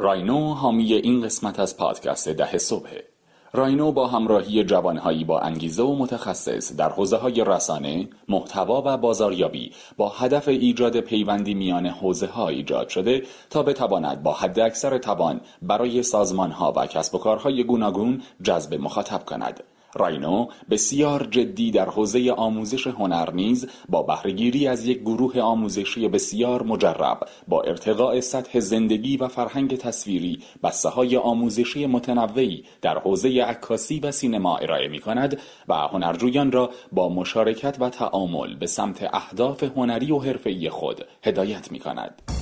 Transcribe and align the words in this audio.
راینو 0.00 0.54
حامی 0.54 0.92
این 0.94 1.22
قسمت 1.22 1.60
از 1.60 1.76
پادکست 1.76 2.28
ده 2.28 2.58
صبحه 2.58 3.04
راینو 3.52 3.92
با 3.92 4.06
همراهی 4.06 4.64
جوانهایی 4.64 5.24
با 5.24 5.40
انگیزه 5.40 5.82
و 5.82 5.96
متخصص 5.96 6.76
در 6.76 6.88
حوزه 6.88 7.16
های 7.16 7.44
رسانه، 7.46 8.08
محتوا 8.28 8.82
و 8.86 8.96
بازاریابی 8.96 9.72
با 9.96 10.08
هدف 10.08 10.48
ایجاد 10.48 11.00
پیوندی 11.00 11.54
میان 11.54 11.86
حوزه 11.86 12.26
ها 12.26 12.48
ایجاد 12.48 12.88
شده 12.88 13.22
تا 13.50 13.62
بتواند 13.62 14.22
با 14.22 14.32
حد 14.32 14.60
اکثر 14.60 14.98
توان 14.98 15.40
برای 15.62 16.02
سازمان 16.02 16.50
ها 16.50 16.72
و 16.76 16.86
کسب 16.86 17.14
و 17.14 17.18
کارهای 17.18 17.64
گوناگون 17.64 18.22
جذب 18.42 18.74
مخاطب 18.74 19.24
کند. 19.24 19.60
راینو 19.94 20.48
بسیار 20.70 21.28
جدی 21.30 21.70
در 21.70 21.88
حوزه 21.88 22.32
آموزش 22.32 22.86
هنر 22.86 23.30
نیز 23.32 23.68
با 23.88 24.02
بهرهگیری 24.02 24.68
از 24.68 24.86
یک 24.86 25.00
گروه 25.00 25.40
آموزشی 25.40 26.08
بسیار 26.08 26.62
مجرب 26.62 27.20
با 27.48 27.62
ارتقاء 27.62 28.20
سطح 28.20 28.60
زندگی 28.60 29.16
و 29.16 29.28
فرهنگ 29.28 29.76
تصویری 29.76 30.42
بسته 30.62 30.88
های 30.88 31.16
آموزشی 31.16 31.86
متنوعی 31.86 32.64
در 32.82 32.98
حوزه 32.98 33.42
عکاسی 33.42 34.00
و 34.00 34.10
سینما 34.10 34.56
ارائه 34.56 34.88
می 34.88 34.98
کند 34.98 35.38
و 35.68 35.74
هنرجویان 35.74 36.52
را 36.52 36.70
با 36.92 37.08
مشارکت 37.08 37.76
و 37.80 37.90
تعامل 37.90 38.56
به 38.56 38.66
سمت 38.66 39.08
اهداف 39.12 39.62
هنری 39.62 40.12
و 40.12 40.18
حرفه‌ای 40.18 40.70
خود 40.70 41.04
هدایت 41.22 41.72
می 41.72 41.78
کند. 41.78 42.39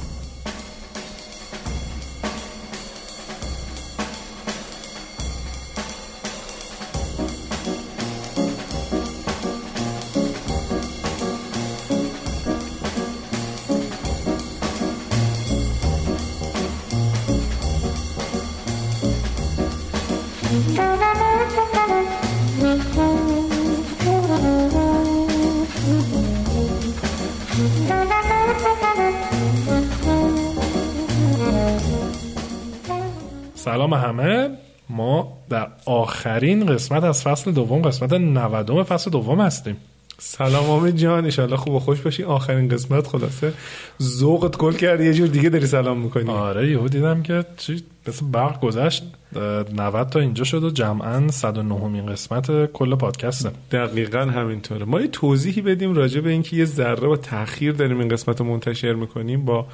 آخرین 36.19 36.67
قسمت 36.67 37.05
از 37.05 37.23
فصل 37.23 37.53
دوم 37.53 37.83
قسمت 37.83 38.13
90 38.13 38.83
فصل 38.83 39.11
دوم 39.11 39.41
هستیم. 39.41 39.77
سلام 40.19 40.71
امید 40.71 40.97
جان 40.97 41.31
ان 41.39 41.57
خوب 41.57 41.75
و 41.75 41.79
خوش 41.79 42.01
باشی. 42.01 42.23
آخرین 42.23 42.69
قسمت 42.69 43.07
خلاصه. 43.07 43.53
ذوقت 44.03 44.57
گل 44.57 44.73
کردی 44.73 45.05
یه 45.05 45.15
جور 45.15 45.27
دیگه 45.29 45.49
داری 45.49 45.67
سلام 45.67 46.01
می‌کنی. 46.01 46.31
آره 46.31 46.71
یهو 46.71 46.89
دیدم 46.89 47.23
که 47.23 47.45
چی 47.57 47.83
مثل 48.09 48.27
برق 48.27 48.61
گذشت. 48.61 49.05
90 49.77 50.09
تا 50.09 50.21
اینجا 50.21 50.45
شد 50.45 50.65
و 50.65 50.71
جمعا 50.71 51.29
109 51.31 51.89
مین 51.89 52.07
قسمت 52.07 52.73
کل 52.73 52.95
پادکسته 52.95 53.51
دقیقا 53.73 54.21
همینطوره. 54.21 54.85
ما 54.85 55.01
یه 55.01 55.07
توضیحی 55.07 55.63
بدیم 55.63 55.95
راجع 55.95 56.21
به 56.21 56.31
اینکه 56.31 56.57
یه 56.57 56.65
ذره 56.65 57.07
با 57.07 57.17
تاخیر 57.17 57.73
داریم 57.73 57.99
این 57.99 58.09
قسمت 58.09 58.41
رو 58.41 58.47
منتشر 58.47 58.93
می‌کنیم 58.93 59.45
با 59.45 59.67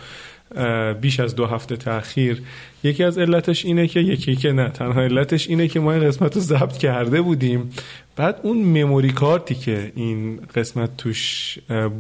بیش 1.00 1.20
از 1.20 1.34
دو 1.34 1.46
هفته 1.46 1.76
تاخیر. 1.76 2.42
یکی 2.82 3.04
از 3.04 3.18
علتش 3.18 3.64
اینه 3.64 3.86
که 3.86 4.00
یکی 4.00 4.36
که 4.36 4.52
نه 4.52 4.68
تنها 4.68 5.02
علتش 5.02 5.48
اینه 5.48 5.68
که 5.68 5.80
ما 5.80 5.92
این 5.92 6.04
قسمت 6.04 6.34
رو 6.34 6.40
ضبط 6.40 6.78
کرده 6.78 7.20
بودیم. 7.20 7.70
بعد 8.16 8.40
اون 8.42 8.56
memory 8.58 9.10
card 9.10 9.46
ی 9.46 9.54
که 9.54 9.92
این 9.94 10.40
قسمت 10.54 10.96
توش 10.96 11.58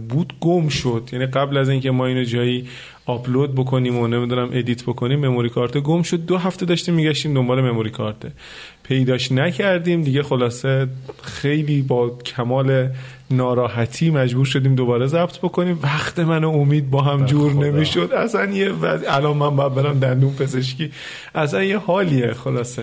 بود 0.08 0.32
گم 0.40 0.68
شد. 0.68 1.08
یعنی 1.12 1.26
قبل 1.26 1.56
از 1.56 1.68
اینکه 1.68 1.90
ما 1.90 2.06
اینو 2.06 2.24
جایی 2.24 2.68
آپلود 3.06 3.54
بکنیم 3.54 3.98
و 3.98 4.06
نمی‌دونم 4.06 4.48
edit 4.52 4.82
بکنیم 4.82 5.26
memory 5.26 5.48
card 5.48 5.78
گم 5.78 6.02
شد. 6.02 6.26
دو 6.26 6.38
هفته 6.38 6.66
داشتیم 6.66 6.94
میگشتیم 6.94 7.34
دنبال 7.34 7.60
memory 7.60 7.90
card 7.90 8.16
پیداش 8.84 9.32
نکردیم. 9.32 10.02
دیگه 10.02 10.22
خلاصه 10.22 10.88
خیلی 11.22 11.82
با 11.82 12.18
کمال 12.26 12.88
ناراحتی 13.30 14.10
مجبور 14.10 14.44
شدیم 14.44 14.74
دوباره 14.74 15.06
ضبط 15.06 15.38
بکنیم. 15.38 15.78
وقت 15.82 16.18
من 16.18 16.44
و 16.44 16.50
امید 16.50 16.90
با 16.90 17.02
هم 17.02 17.26
جور 17.26 17.52
نمی‌شد. 17.52 18.10
اصلا 18.16 18.44
یه 18.44 18.72
الان 19.08 19.36
من 19.36 19.56
باید 19.56 19.74
برم 19.74 19.98
دندون 19.98 20.34
پزشکی. 20.34 20.90
اصلا 21.34 21.64
یه 21.64 21.78
حالیه 21.78 22.32
خلاصه. 22.32 22.82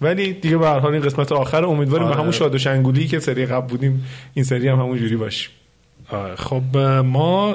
ولی 0.00 0.32
دیگه 0.32 0.56
به 0.56 0.66
هر 0.66 0.78
حال 0.78 0.92
این 0.92 1.02
قسمت 1.02 1.32
آخر 1.32 1.64
امیدواریم 1.64 2.06
به 2.06 2.12
آره. 2.12 2.20
همون 2.20 2.32
شاد 2.32 2.54
و 2.54 2.58
شنگولی 2.58 3.06
که 3.06 3.20
سری 3.20 3.46
قبل 3.46 3.66
بودیم 3.66 4.06
این 4.34 4.44
سری 4.44 4.68
هم 4.68 4.78
همون 4.78 4.98
جوری 4.98 5.16
باشیم. 5.16 5.50
خب 6.36 6.76
ما 7.04 7.54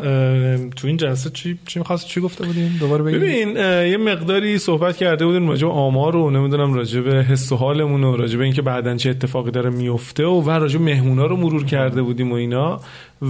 تو 0.76 0.88
این 0.88 0.98
جلسه 0.98 1.30
چی 1.30 1.60
چی 1.68 1.80
می‌خواست؟ 1.80 2.08
چی 2.08 2.22
گفته 2.22 2.46
بودیم؟ 2.46 2.78
دوباره 2.80 3.04
بگیم؟ 3.04 3.20
ببین 3.20 3.56
یه 3.92 3.98
مقداری 3.98 4.58
صحبت 4.58 4.98
کرده 4.98 5.26
بودیم 5.26 5.50
راجع 5.50 5.68
به 5.68 5.74
آمار 5.74 6.16
و 6.16 6.30
نمی‌دونم 6.30 6.74
راجع 6.74 7.02
به 7.02 7.14
حس 7.14 7.52
و 7.52 7.56
حالمون 7.56 8.04
و 8.04 8.16
راجع 8.16 8.38
به 8.38 8.44
اینکه 8.44 8.62
بعدن 8.62 8.98
چه 8.98 9.10
اتفاقی 9.10 9.52
داره 9.52 9.70
میفته 9.70 10.26
و 10.26 10.42
و 10.42 10.50
راجع 10.50 10.78
به 10.80 10.86
مهمونا 10.86 11.26
رو 11.26 11.36
مرور 11.36 11.66
کرده 11.66 12.02
بودیم 12.02 12.32
و 12.32 12.36
اینا. 12.36 12.80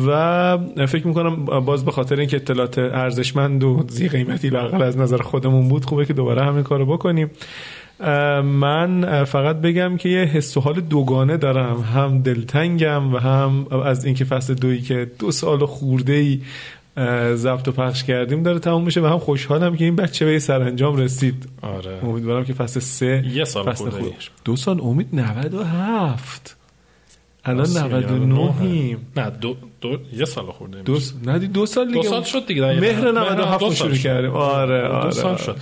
و 0.06 0.57
فکر 0.88 1.07
می‌کنم 1.07 1.46
باز 1.46 1.86
به 1.86 1.91
خاطر 1.91 2.19
اینکه 2.19 2.38
اطلاعات 2.38 2.78
ارزشمند 2.78 3.63
و 3.63 3.84
زی 3.88 4.07
قیمتی 4.07 4.50
لاقل 4.50 4.81
از 4.81 4.97
نظر 4.97 5.18
خودمون 5.18 5.68
بود 5.68 5.86
خوبه 5.86 6.06
که 6.06 6.13
دوباره 6.13 6.44
همین 6.44 6.63
کارو 6.63 6.86
بکنیم. 6.86 7.31
من 8.44 9.24
فقط 9.24 9.56
بگم 9.56 9.98
که 9.98 10.10
یه 10.10 10.20
حس 10.20 10.58
و 10.58 10.60
حال 10.60 10.82
دوگانه 10.82 11.38
دارم. 11.38 11.82
هم 11.82 12.22
دلتنگم 12.22 13.14
و 13.14 13.18
هم 13.18 13.68
از 13.86 14.06
اینکه 14.06 14.26
فصل 14.26 14.54
دویی 14.54 14.82
که 14.82 15.12
دو 15.20 15.32
سال 15.32 15.66
خورده 15.66 16.14
ای 16.14 16.42
ضبط 17.36 17.68
و 17.68 17.72
پخش 17.72 18.04
کردیم 18.04 18.44
داره 18.44 18.60
تموم 18.60 18.84
میشه 18.84 19.02
و 19.02 19.06
هم 19.06 19.20
خوشحالم 19.20 19.78
که 19.78 19.86
این 19.86 19.96
بچه 19.96 20.26
به 20.26 20.40
سرانجام 20.40 20.98
رسید. 20.98 21.50
آره. 21.62 22.00
امیدوارم 22.04 22.46
که 22.46 22.54
فصل 22.54 22.80
سه 22.80 23.26
یه 23.34 23.46
سال 23.46 23.72
فصل 23.72 23.90
خورده 23.90 24.16
دو 24.46 24.56
سال 24.56 24.81
امید 24.81 25.08
97 25.14 26.56
الان 27.46 27.68
99 27.68 28.62
ایم. 28.62 29.08
نه 29.18 29.30
دو, 29.30 29.56
دو 29.81 29.98
یه 30.14 30.26
سال 30.26 30.46
خورده 30.46 30.81
دو 30.81 31.00
نه 31.26 31.40
دو 31.40 31.66
سال 31.66 31.88
دیگه 31.88 32.02
دو 32.02 32.10
سال 32.10 32.24
شد 32.24 32.46
دیگه 32.48 32.80
مهر 32.80 33.12
97 33.12 33.74
شروع 33.74 33.96
کردیم. 33.96 34.31
آره 34.31 34.88
آره 34.88 35.04
دو 35.04 35.12
سال 35.12 35.38
شد. 35.38 35.58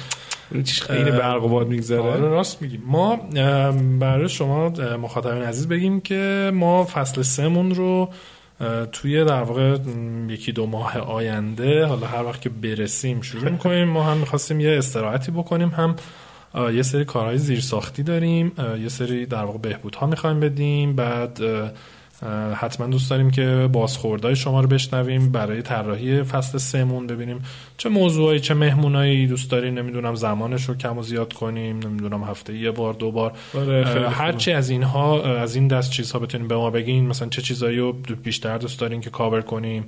چیز 0.63 0.81
خیلی 0.81 1.11
برق 1.11 1.43
و 1.43 1.47
باد 1.47 1.67
میگذره. 1.67 1.99
آره 1.99 2.19
راست 2.19 2.61
میگیم 2.61 2.83
ما 2.85 3.15
برای 3.99 4.29
شما 4.29 4.69
مخاطبین 5.01 5.41
عزیز 5.41 5.67
بگیم 5.67 6.01
که 6.01 6.51
ما 6.53 6.85
فصل 6.85 7.21
سمون 7.21 7.75
رو 7.75 8.09
توی 8.91 9.25
در 9.25 9.43
واقع 9.43 9.77
یکی 10.29 10.51
دو 10.51 10.65
ماه 10.65 10.97
آینده 10.97 11.85
حالا 11.85 12.07
هر 12.07 12.23
وقت 12.23 12.41
که 12.41 12.49
برسیم 12.49 13.21
شروع 13.21 13.49
می‌کنیم. 13.49 13.87
ما 13.87 14.03
هم 14.03 14.17
می‌خواستیم 14.17 14.59
یه 14.59 14.77
استراحتی 14.77 15.31
بکنیم. 15.31 15.69
هم 15.69 15.95
یه 16.73 16.81
سری 16.81 17.05
کارهای 17.05 17.37
زیرساختی 17.37 18.03
داریم. 18.03 18.51
یه 18.81 18.89
سری 18.89 19.25
در 19.25 19.43
واقع 19.43 19.57
بهبودها 19.57 20.07
می‌خوایم 20.07 20.39
بدیم. 20.39 20.95
بعد 20.95 21.39
حتما 22.55 22.87
دوست 22.87 23.09
داریم 23.09 23.31
که 23.31 23.69
بازخوردهای 23.73 24.35
شما 24.35 24.61
رو 24.61 24.67
بشنویم 24.67 25.31
برای 25.31 25.61
طراحی 25.61 26.23
فصل 26.23 26.57
سمون 26.57 27.07
ببینیم 27.07 27.43
چه 27.77 27.89
موضوعی 27.89 28.39
چه 28.39 28.53
مهمونایی 28.53 29.27
دوست 29.27 29.51
داریم. 29.51 29.73
نمی‌دونم 29.73 30.15
زمانش 30.15 30.63
رو 30.63 30.75
کم 30.75 30.97
و 30.97 31.03
زیاد 31.03 31.33
کنیم 31.33 31.79
نمی‌دونم 31.79 32.23
هفته 32.23 32.57
یه 32.57 32.71
بار 32.71 32.93
دو 32.93 33.11
بار. 33.11 33.33
آره، 33.55 34.09
هر 34.09 34.31
چی 34.31 34.51
از 34.51 34.69
اینها 34.69 35.23
از 35.23 35.55
این 35.55 35.67
دست 35.67 35.91
چیزها 35.91 36.19
بتونیم 36.19 36.47
به 36.47 36.55
ما 36.55 36.69
بگین. 36.69 37.07
مثلا 37.07 37.27
چه 37.29 37.41
چیزایی 37.41 37.77
رو 37.77 37.93
بیشتر 38.23 38.57
دوست 38.57 38.79
داریم 38.79 39.01
که 39.01 39.09
کاور 39.09 39.41
کنیم؟ 39.41 39.83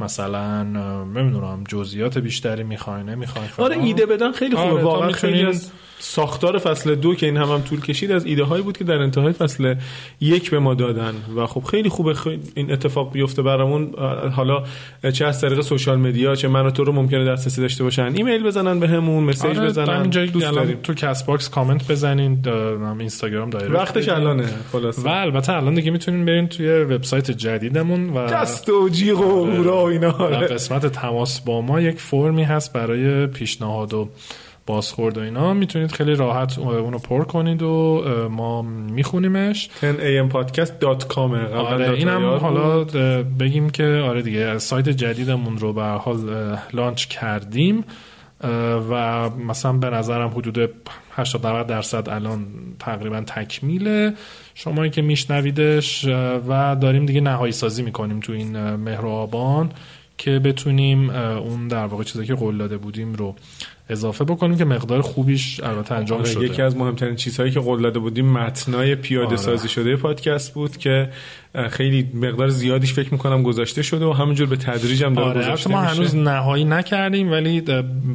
مثلا 0.00 0.62
نمی‌دونم 1.04 1.64
جزئیات 1.68 2.18
بیشتری 2.18 2.64
می‌خواین 2.64 3.08
نمی‌خواین 3.08 3.48
آره 3.58 3.78
ایده 3.78 4.06
بدن 4.06 4.32
خیلی 4.32 4.56
خوبه. 4.56 4.70
آره 4.70 4.82
واقعا 4.82 5.12
خیلی 5.12 5.46
از 5.46 5.70
ساختار 5.98 6.58
فصل 6.58 6.94
دو 6.94 7.14
که 7.14 7.26
این 7.26 7.36
هم, 7.36 7.48
هم 7.48 7.62
طول 7.62 7.80
کشید 7.80 8.12
از 8.12 8.26
ایده 8.26 8.44
هایی 8.44 8.62
بود 8.62 8.78
که 8.78 8.84
در 8.84 8.94
انتهای 8.94 9.32
فصل 9.32 9.74
یک 10.20 10.50
به 10.50 10.58
ما 10.58 10.74
دادن. 10.74 11.14
و 11.36 11.46
خب 11.46 11.64
خیلی 11.64 11.88
خوبه 11.88 12.14
این 12.54 12.72
اتفاق 12.72 13.12
بیفته 13.12 13.42
برامون. 13.42 13.94
حالا 14.36 14.64
چه 15.12 15.24
از 15.24 15.40
طریق 15.40 15.60
social 15.60 15.98
media 15.98 16.34
چه 16.34 16.48
من 16.48 16.66
و 16.66 16.70
تو 16.70 16.84
رو 16.84 16.92
ممکنه 16.92 17.24
دسترسی 17.24 17.60
داشته 17.60 17.84
باشن. 17.84 18.12
ایمیل 18.14 18.42
بزنن 18.42 18.80
بهمون 18.80 19.26
به 19.26 19.32
message 19.32 19.58
آره 19.58 19.66
بزنن. 19.66 20.02
دوست 20.02 20.50
داریم. 20.50 20.78
تو 20.82 20.94
کست 20.94 21.24
باکس 21.24 21.48
کامنت 21.48 21.90
بزنین. 21.90 22.38
اینستاگرام 22.98 23.50
direct 23.50 23.74
وقتش 23.74 24.08
الانه 24.08 24.48
خلاص 24.72 24.98
و 24.98 25.08
البته 25.08 25.52
الان 25.52 25.74
دیگه 25.74 25.90
می‌تونین 25.90 26.24
برین 26.24 26.48
توی 26.48 26.68
وبسایت 26.68 27.30
جدیدمون 27.30 28.10
و 28.10 28.26
دست 28.26 28.68
و 28.68 28.88
جیغ 28.88 29.20
و 29.20 29.62
و 29.62 29.74
اینا. 29.74 30.12
قسمت 30.12 30.86
تماس 30.86 31.40
با 31.40 31.60
ما 31.60 31.80
یک 31.80 32.00
فرمی 32.00 32.42
هست 32.42 32.72
برای 32.72 33.26
پیشنهاد 33.26 33.94
و 33.94 34.08
بازخورد 34.66 35.18
و 35.18 35.20
اینا 35.20 35.54
می‌تونید 35.54 35.92
خیلی 35.92 36.14
راحت 36.14 36.58
اونو 36.58 36.98
پر 36.98 37.24
کنید 37.24 37.62
و 37.62 38.02
ما 38.30 38.62
میخونیمش. 38.62 39.70
10ampodcast.com 39.82 41.18
آره 41.54 41.90
اینم 41.90 42.34
حالا 42.34 42.84
بگیم 43.40 43.70
که 43.70 43.84
آره 43.84 44.22
دیگه 44.22 44.58
سایت 44.58 44.88
جدیدمون 44.88 45.58
رو 45.58 45.72
به 45.72 45.82
حال 45.82 46.18
لانچ 46.72 47.06
کردیم. 47.06 47.84
و 48.90 49.30
مثلا 49.30 49.72
به 49.72 49.90
نظرم 49.90 50.30
حدود 50.30 50.70
80 51.12 51.46
90 51.46 51.66
درصد 51.66 52.08
الان 52.08 52.46
تقریبا 52.78 53.20
تکمیله. 53.20 54.14
شمایی 54.54 54.90
که 54.90 55.02
میشنویدش 55.02 56.04
و 56.48 56.76
داریم 56.76 57.06
دیگه 57.06 57.20
نهایی 57.20 57.52
سازی 57.52 57.82
می‌کنیم 57.82 58.20
تو 58.20 58.32
این 58.32 58.74
مهر 58.74 59.06
آبان 59.06 59.70
که 60.18 60.38
بتونیم 60.38 61.10
اون 61.10 61.68
در 61.68 61.86
واقع 61.86 62.04
چیزی 62.04 62.26
که 62.26 62.34
قول 62.34 62.58
داده 62.58 62.76
بودیم 62.76 63.14
رو 63.14 63.34
اضافه 63.88 64.24
بکنیم 64.24 64.58
که 64.58 64.64
مقدار 64.64 65.00
خوبیش 65.02 65.60
البته 65.62 65.94
انجام 65.94 66.18
آره، 66.18 66.30
شده 66.30 66.44
یکی 66.44 66.62
از 66.62 66.76
مهمترین 66.76 67.16
چیزهایی 67.16 67.52
که 67.52 67.60
قول 67.60 67.82
داده 67.82 67.98
بودیم 67.98 68.32
متنای 68.32 68.94
پیاده 68.94 69.26
آره. 69.26 69.36
سازی 69.36 69.68
شده 69.68 69.96
پادکست 69.96 70.54
بود 70.54 70.76
که 70.76 71.10
خیلی 71.70 72.10
مقدار 72.14 72.48
زیادیش 72.48 72.92
فکر 72.92 73.12
می‌کنم 73.12 73.42
گذاشته 73.42 73.82
شده 73.82 74.04
و 74.04 74.12
همونجور 74.12 74.46
به 74.46 74.56
تدریج 74.56 75.04
هم 75.04 75.14
داره 75.14 75.28
آره 75.28 75.40
گذاشته 75.40 75.70
ما 75.70 75.80
میشه. 75.80 75.94
هنوز 75.94 76.16
نهایی 76.16 76.64
نکردیم 76.64 77.32
ولی 77.32 77.60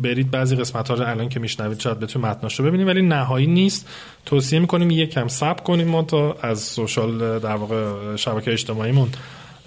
برید 0.01 0.31
بعضی 0.31 0.55
قسمت 0.55 0.87
ها 0.87 0.93
رو 0.93 1.07
الان 1.07 1.29
که 1.29 1.39
میشنوید 1.39 1.79
شاید 1.79 1.99
بتونید 1.99 2.27
متناشو 2.27 2.63
ببینیم 2.63 2.87
ولی 2.87 3.01
نهایی 3.01 3.47
نیست 3.47 3.89
توصیه 4.25 4.59
می‌کنیم 4.59 4.89
یکم 4.89 5.27
صبر 5.27 5.63
کنیم 5.63 5.87
ما 5.87 6.03
تا 6.03 6.37
از 6.41 6.59
سوشال 6.59 7.39
در 7.39 7.55
واقع 7.55 8.15
شبکه 8.15 8.51
اجتماعیمون 8.51 9.09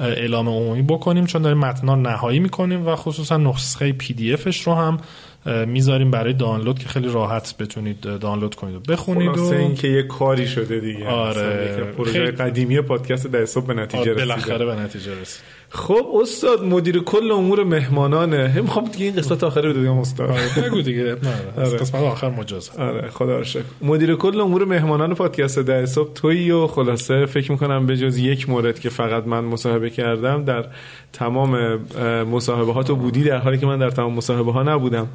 اعلام 0.01 0.49
عمومی 0.49 0.83
بکنیم 0.83 1.27
چون 1.27 1.43
داریم 1.43 1.59
متنا 1.59 1.95
نهایی 1.95 2.39
می‌کنیم 2.39 2.87
و 2.87 2.97
خصوصا 2.97 3.37
نسخه 3.37 3.93
پی 3.93 4.15
دی 4.15 4.33
افش 4.33 4.63
رو 4.63 4.75
هم 4.75 4.99
می‌ذاریم 5.47 6.11
برای 6.11 6.33
دانلود 6.33 6.79
که 6.79 6.89
خیلی 6.89 7.09
راحت 7.09 7.57
بتونید 7.57 8.01
دانلود 8.01 8.55
کنید 8.55 8.75
و 8.75 8.81
بخونید 8.93 9.39
و 9.39 9.43
اینکه 9.43 9.89
یه 9.89 10.03
کاری 10.03 10.47
شده 10.47 10.81
دیگه. 10.81 11.09
آره. 11.09 11.85
پروژه 11.97 12.13
خیلی... 12.13 12.31
قدیمی 12.31 12.81
پادکست 12.81 13.27
در 13.27 13.39
حساب 13.39 13.67
به 13.67 13.75
نتیجه 13.75 14.03
رسید 14.03 14.17
بالاخره 14.17 14.65
به 14.65 14.75
نتیجه 14.75 15.21
رسید. 15.21 15.43
خب 15.75 16.07
استاد 16.21 16.65
مدیر 16.65 16.99
کل 16.99 17.33
امور 17.33 17.65
مهمانانه. 17.65 18.61
می‌خوام 18.61 18.85
دیگه 18.85 19.05
این 19.05 19.15
قسمت 19.15 19.45
آخری 19.45 19.73
رو 19.73 19.81
بگم 19.81 19.99
استاد. 19.99 20.31
بگو 20.67 20.83
دیگه. 20.83 21.17
آره. 21.59 21.79
قسمت 21.79 22.03
آخر 22.03 22.31
مجاز. 22.31 22.71
آره 22.79 23.09
خدا 23.09 23.39
رو 23.39 23.45
شکر. 23.45 23.63
مدیر 23.83 24.15
کل 24.15 24.41
امور 24.41 24.65
مهمانان 24.65 25.15
پادکست 25.15 25.59
در 25.59 25.83
حساب 25.83 26.15
تویی 26.15 26.51
و 26.51 26.67
خلاصه. 26.67 27.27
فکر 27.27 27.53
می‌کنم 27.53 27.87
به 27.87 27.97
جز 27.97 28.19
یک 28.19 28.49
مورد 28.49 28.81
که 28.81 28.89
فقط 28.89 29.27
من 29.27 29.45
مصاحبه 29.45 29.91
کردم 29.91 30.45
در 30.45 30.65
تمام 31.13 31.77
مصاحبه 32.25 32.73
ها 32.73 32.83
تو 32.83 32.97
بودی 32.97 33.25
در 33.25 33.39
حالی 33.39 33.59
که 33.59 33.67
من 33.67 33.79
در 33.79 33.91
تمام 33.91 34.15
مصاحبه 34.15 34.53
ها 34.53 34.63
نبودم. 34.63 35.09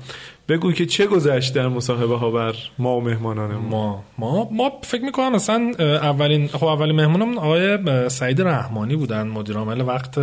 بگو 0.49 0.71
که 0.71 0.85
چه 0.85 1.05
گذشت 1.05 1.53
در 1.53 1.67
مصاحبه 1.67 2.17
ها 2.17 2.31
بر 2.31 2.55
ما 2.79 2.97
و 2.97 3.01
مهمانان 3.01 3.55
ما؟ 3.55 4.03
ما 4.17 4.49
ما 4.51 4.71
فکر 4.83 5.03
می‌کنم 5.03 5.31
مثلا 5.31 5.71
اولین 5.79 6.47
خب 6.47 6.65
اولین 6.65 6.95
مهمونمون 6.95 7.37
آقای 7.37 8.09
سعید 8.09 8.41
رحمانی 8.41 8.95
بودن 8.95 9.27
مدیر 9.27 9.57
عامل 9.57 9.81
وقت 9.81 10.19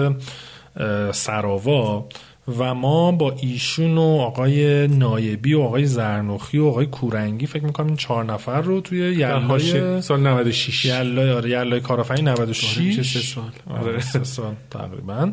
سراوا 1.12 2.08
و 2.58 2.74
ما 2.74 3.12
با 3.12 3.34
ایشون 3.40 3.98
و 3.98 4.18
آقای 4.20 4.88
نایبی 4.88 5.54
و 5.54 5.60
آقای 5.60 5.86
زرنوخی 5.86 6.58
و 6.58 6.66
آقای 6.66 6.86
کورنگی 6.86 7.46
فکر 7.46 7.64
می‌کنم 7.64 7.86
این 7.86 7.96
چهار 7.96 8.24
نفر 8.24 8.60
رو 8.60 8.80
توی 8.80 8.98
یلای 8.98 10.02
سال 10.02 10.20
96 10.20 10.84
یلای 10.84 11.30
آره 11.30 11.50
یلای 11.50 11.80
کارآفرین 11.80 12.28
96 12.28 13.02
سه 13.02 13.20
سال 13.20 13.50
آره 13.70 14.00
سه 14.00 14.24
سال 14.24 14.54
تقریبا. 14.70 15.32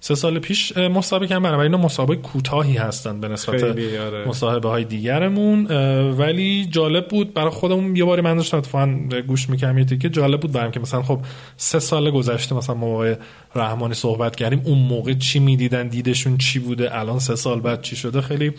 سه 0.00 0.14
سال 0.14 0.38
پیش 0.38 0.76
مصاحبه 0.76 1.26
کردم. 1.26 1.42
بنابراین 1.42 1.76
مصاحبه 1.76 2.16
کوتاهی 2.16 2.76
هستن 2.76 3.20
به 3.20 3.28
نسبت 3.28 3.62
آره. 3.62 4.28
مصاحبه 4.28 4.68
های 4.68 4.84
دیگرمون 4.84 5.66
ولی 6.10 6.66
جالب 6.70 7.08
بود. 7.08 7.34
برای 7.34 7.50
خودمون 7.50 7.96
یه 7.96 8.04
باری 8.04 8.22
من 8.22 8.36
داشتم 8.36 8.56
اتفاقا 8.56 8.98
گوش 9.26 9.50
می‌کردم 9.50 9.78
یه 9.78 9.84
که 9.84 10.08
جالب 10.08 10.40
بود 10.40 10.52
برام 10.52 10.70
که 10.70 10.80
مثلا 10.80 11.02
خب 11.02 11.20
سه 11.56 11.78
سال 11.78 12.10
گذشته 12.10 12.54
مثلا 12.54 12.74
ما 12.74 12.86
آقای 12.86 13.16
رحمانی 13.54 13.94
صحبت 13.94 14.36
کردیم. 14.36 14.62
اون 14.64 14.78
موقع 14.78 15.14
چی 15.14 15.38
می‌دیدن؟ 15.38 15.88
دیدشون 15.88 16.38
چی 16.38 16.58
بوده؟ 16.58 16.98
الان 16.98 17.18
سه 17.18 17.36
سال 17.36 17.60
بعد 17.60 17.82
چی 17.82 17.96
شده؟ 17.96 18.20
خیلی 18.20 18.52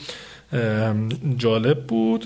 جالب 1.38 1.84
بود. 1.88 2.26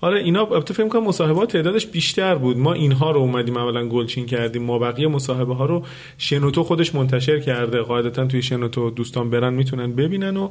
آره 0.00 0.20
اینا 0.20 0.40
البته 0.40 0.74
فکر 0.74 0.88
کنم 0.88 1.04
مصاحبات 1.04 1.52
تعدادش 1.52 1.86
بیشتر 1.86 2.34
بود. 2.34 2.58
ما 2.58 2.72
اینها 2.72 3.10
رو 3.10 3.20
اومدیم 3.20 3.56
اولا 3.56 3.88
گلچین 3.88 4.26
کردیم. 4.26 4.62
ما 4.62 4.78
بقیه 4.78 5.08
مصاحبه 5.08 5.54
ها 5.54 5.66
رو 5.66 5.84
شنوتو 6.18 6.64
خودش 6.64 6.94
منتشر 6.94 7.40
کرده. 7.40 7.80
قاعدتا 7.80 8.26
توی 8.26 8.42
شنوتو 8.42 8.90
دوستان 8.90 9.30
برن 9.30 9.54
می‌تونن 9.54 9.92
ببینن 9.92 10.36
و 10.36 10.48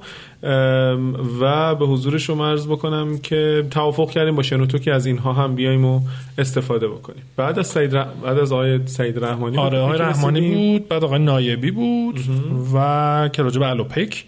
و 1.41 1.75
به 1.75 1.85
حضور 1.85 2.17
شما 2.17 2.47
عرض 2.47 2.67
بکنم 2.67 3.17
که 3.17 3.67
توافق 3.71 4.09
کردیم 4.09 4.35
با 4.35 4.43
شنوتو 4.43 4.77
که 4.77 4.93
از 4.93 5.05
اینها 5.05 5.33
هم 5.33 5.55
بیایم 5.55 5.85
و 5.85 6.01
استفاده 6.37 6.87
بکنیم. 6.87 7.23
بعد 7.37 7.59
از 7.59 7.67
سعید 7.67 7.95
ر... 7.95 8.03
بعد 8.23 8.39
از 8.39 8.51
آقای 8.51 8.79
سعید 8.85 9.23
رحمانی 9.23 9.57
آره 9.57 9.79
آقای 9.79 9.99
رحمانی 9.99 10.55
بود 10.55 10.87
بعد 10.87 11.03
آقای 11.03 11.19
نایبی 11.19 11.71
بود 11.71 12.19
و 12.73 13.29
که 13.33 13.41
راجع 13.41 13.59
به 13.59 13.67
الوپک 13.67 14.25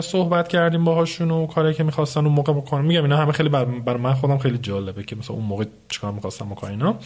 صحبت 0.00 0.48
کردیم 0.48 0.84
باهاشون 0.84 1.30
و 1.30 1.46
کاری 1.46 1.74
که 1.74 1.84
می‌خواستن 1.84 2.24
اون 2.24 2.34
موقع 2.34 2.52
بکنن 2.52 2.84
میگم 2.84 3.02
اینا 3.02 3.16
همه 3.16 3.32
خیلی 3.32 3.48
برای 3.48 3.80
بر 3.80 3.96
من 3.96 4.14
خودم 4.14 4.38
خیلی 4.38 4.58
جالبه 4.58 5.02
که 5.02 5.16
مثلا 5.16 5.36
اون 5.36 5.44
موقع 5.44 5.64
چیکار 5.88 6.12
می‌خواستم 6.12 6.48
بکنن 6.48 6.70
اینا. 6.70 6.96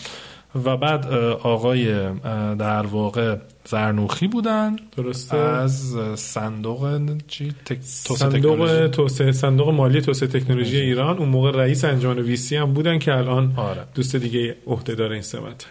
و 0.65 0.77
بعد 0.77 1.07
آقای 1.43 2.11
در 2.59 2.87
واقع 2.87 3.37
زرنوخی 3.65 4.27
بودن 4.27 4.77
درسته. 4.97 5.37
از 5.37 5.97
صندوق 6.15 7.01
چی؟ 7.29 7.55
تک... 7.65 7.79
صندوق 7.83 8.89
توسعه 8.93 9.33
صندوق 9.33 9.69
مالی 9.69 10.01
توسعه 10.01 10.29
تکنولوژی 10.29 10.81
ایران. 10.81 11.19
اون 11.19 11.29
موقع 11.29 11.51
رئیس 11.51 11.85
انجمن 11.85 12.19
ویسی 12.19 12.57
هم 12.57 12.73
بودن 12.73 12.99
که 12.99 13.15
الان 13.15 13.53
آره. 13.57 13.85
دوست 13.95 14.17
دیگه 14.17 14.57
عهدهدار 14.67 15.13
این 15.13 15.23
سمت. 15.23 15.67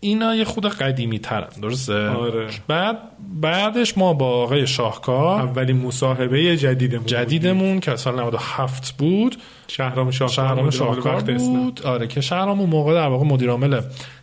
اینا 0.00 0.34
یه 0.34 0.44
خود 0.44 0.66
قدیمی 0.66 1.18
ترن 1.18 1.48
درسته؟ 1.62 2.08
آره. 2.08 2.48
بعد 2.68 2.98
بعدش 3.40 3.98
ما 3.98 4.12
با 4.12 4.26
آقای 4.26 4.66
شاهکار 4.66 5.40
اولین 5.40 5.76
مصاحبه 5.76 6.56
جدیدمون 6.56 7.06
جدیدمون 7.06 7.80
که 7.80 7.96
سال 7.96 8.20
97 8.20 8.94
بود. 8.98 9.36
شهرام 9.68 10.10
شاهکار 10.10 10.34
شهرام 10.34 10.70
شاهکار 10.70 11.20
بود. 11.20 11.80
آره 11.84 12.06
که 12.06 12.20
شهرام 12.20 12.60
اون 12.60 12.70
موقع 12.70 12.94
در 12.94 13.08
واقع 13.08 13.24
مدیر 13.24 13.50
عامل 13.50 13.80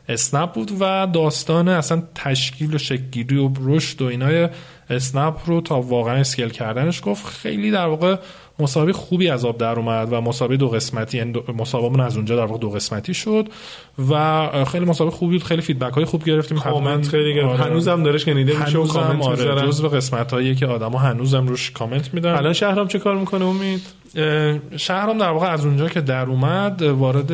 اسنپ 0.10 0.52
بود 0.52 0.72
و 0.80 1.08
داستان 1.14 1.68
اصلا 1.68 2.04
تشکیل 2.16 2.76
و 2.76 2.78
شکلگیری 2.78 3.38
و 3.38 3.52
رشد 3.62 4.02
و 4.02 4.06
اینای 4.06 4.50
اسنپ 4.90 5.36
رو 5.46 5.62
تا 5.62 5.82
واقعا 5.82 6.16
اسکیل 6.16 6.50
کردنش 6.50 7.02
گفت. 7.04 7.26
خیلی 7.26 7.72
در 7.72 7.86
واقع 7.86 8.16
مسابقه 8.59 8.94
خوبی 8.94 9.30
از 9.30 9.45
آب 9.45 9.57
در 9.57 9.80
اومد 9.80 10.13
و 10.13 10.21
مسابقه 10.21 10.57
دو 10.57 10.69
قسمتی 10.69 11.18
یعنی 11.18 11.33
مسابقه 11.57 12.04
از 12.04 12.15
اونجا 12.15 12.36
در 12.36 12.45
واقع 12.45 12.59
دو 12.59 12.69
قسمتی 12.69 13.13
شد 13.13 13.48
و 14.09 14.65
خیلی 14.65 14.86
مصاحبه 14.86 15.16
خوبی 15.15 15.38
بود 15.38 15.44
خیلی 15.44 15.62
feedback 15.62 15.94
های 15.94 16.06
خوب 16.06 16.24
گرفتیم. 16.24 16.57
حتما 16.57 17.01
خیلی 17.01 17.39
آره. 17.42 17.63
هنوزم 17.63 18.04
دارش 18.04 18.25
شنیده 18.25 18.65
میشه 18.65 18.77
و 18.77 18.88
کامنت 18.88 19.24
آره 19.24 19.68
جزو 19.68 19.89
قسمت 19.89 20.33
هایی 20.33 20.56
که 20.56 20.65
آدما 20.65 21.00
هنوزم 21.00 21.48
روش 21.48 21.71
کامنت 21.71 22.13
میدن. 22.13 22.36
الان 22.36 22.54
شهرام 22.54 22.88
چه 22.88 23.00
کار 23.00 23.15
می‌کنه 23.15 23.45
امید؟ 23.45 23.81
شهرام 24.77 25.18
در 25.18 25.30
واقع 25.30 25.48
از 25.48 25.65
اونجا 25.65 25.89
که 25.89 26.01
در 26.01 26.25
اومد 26.25 26.81
وارد 26.81 27.31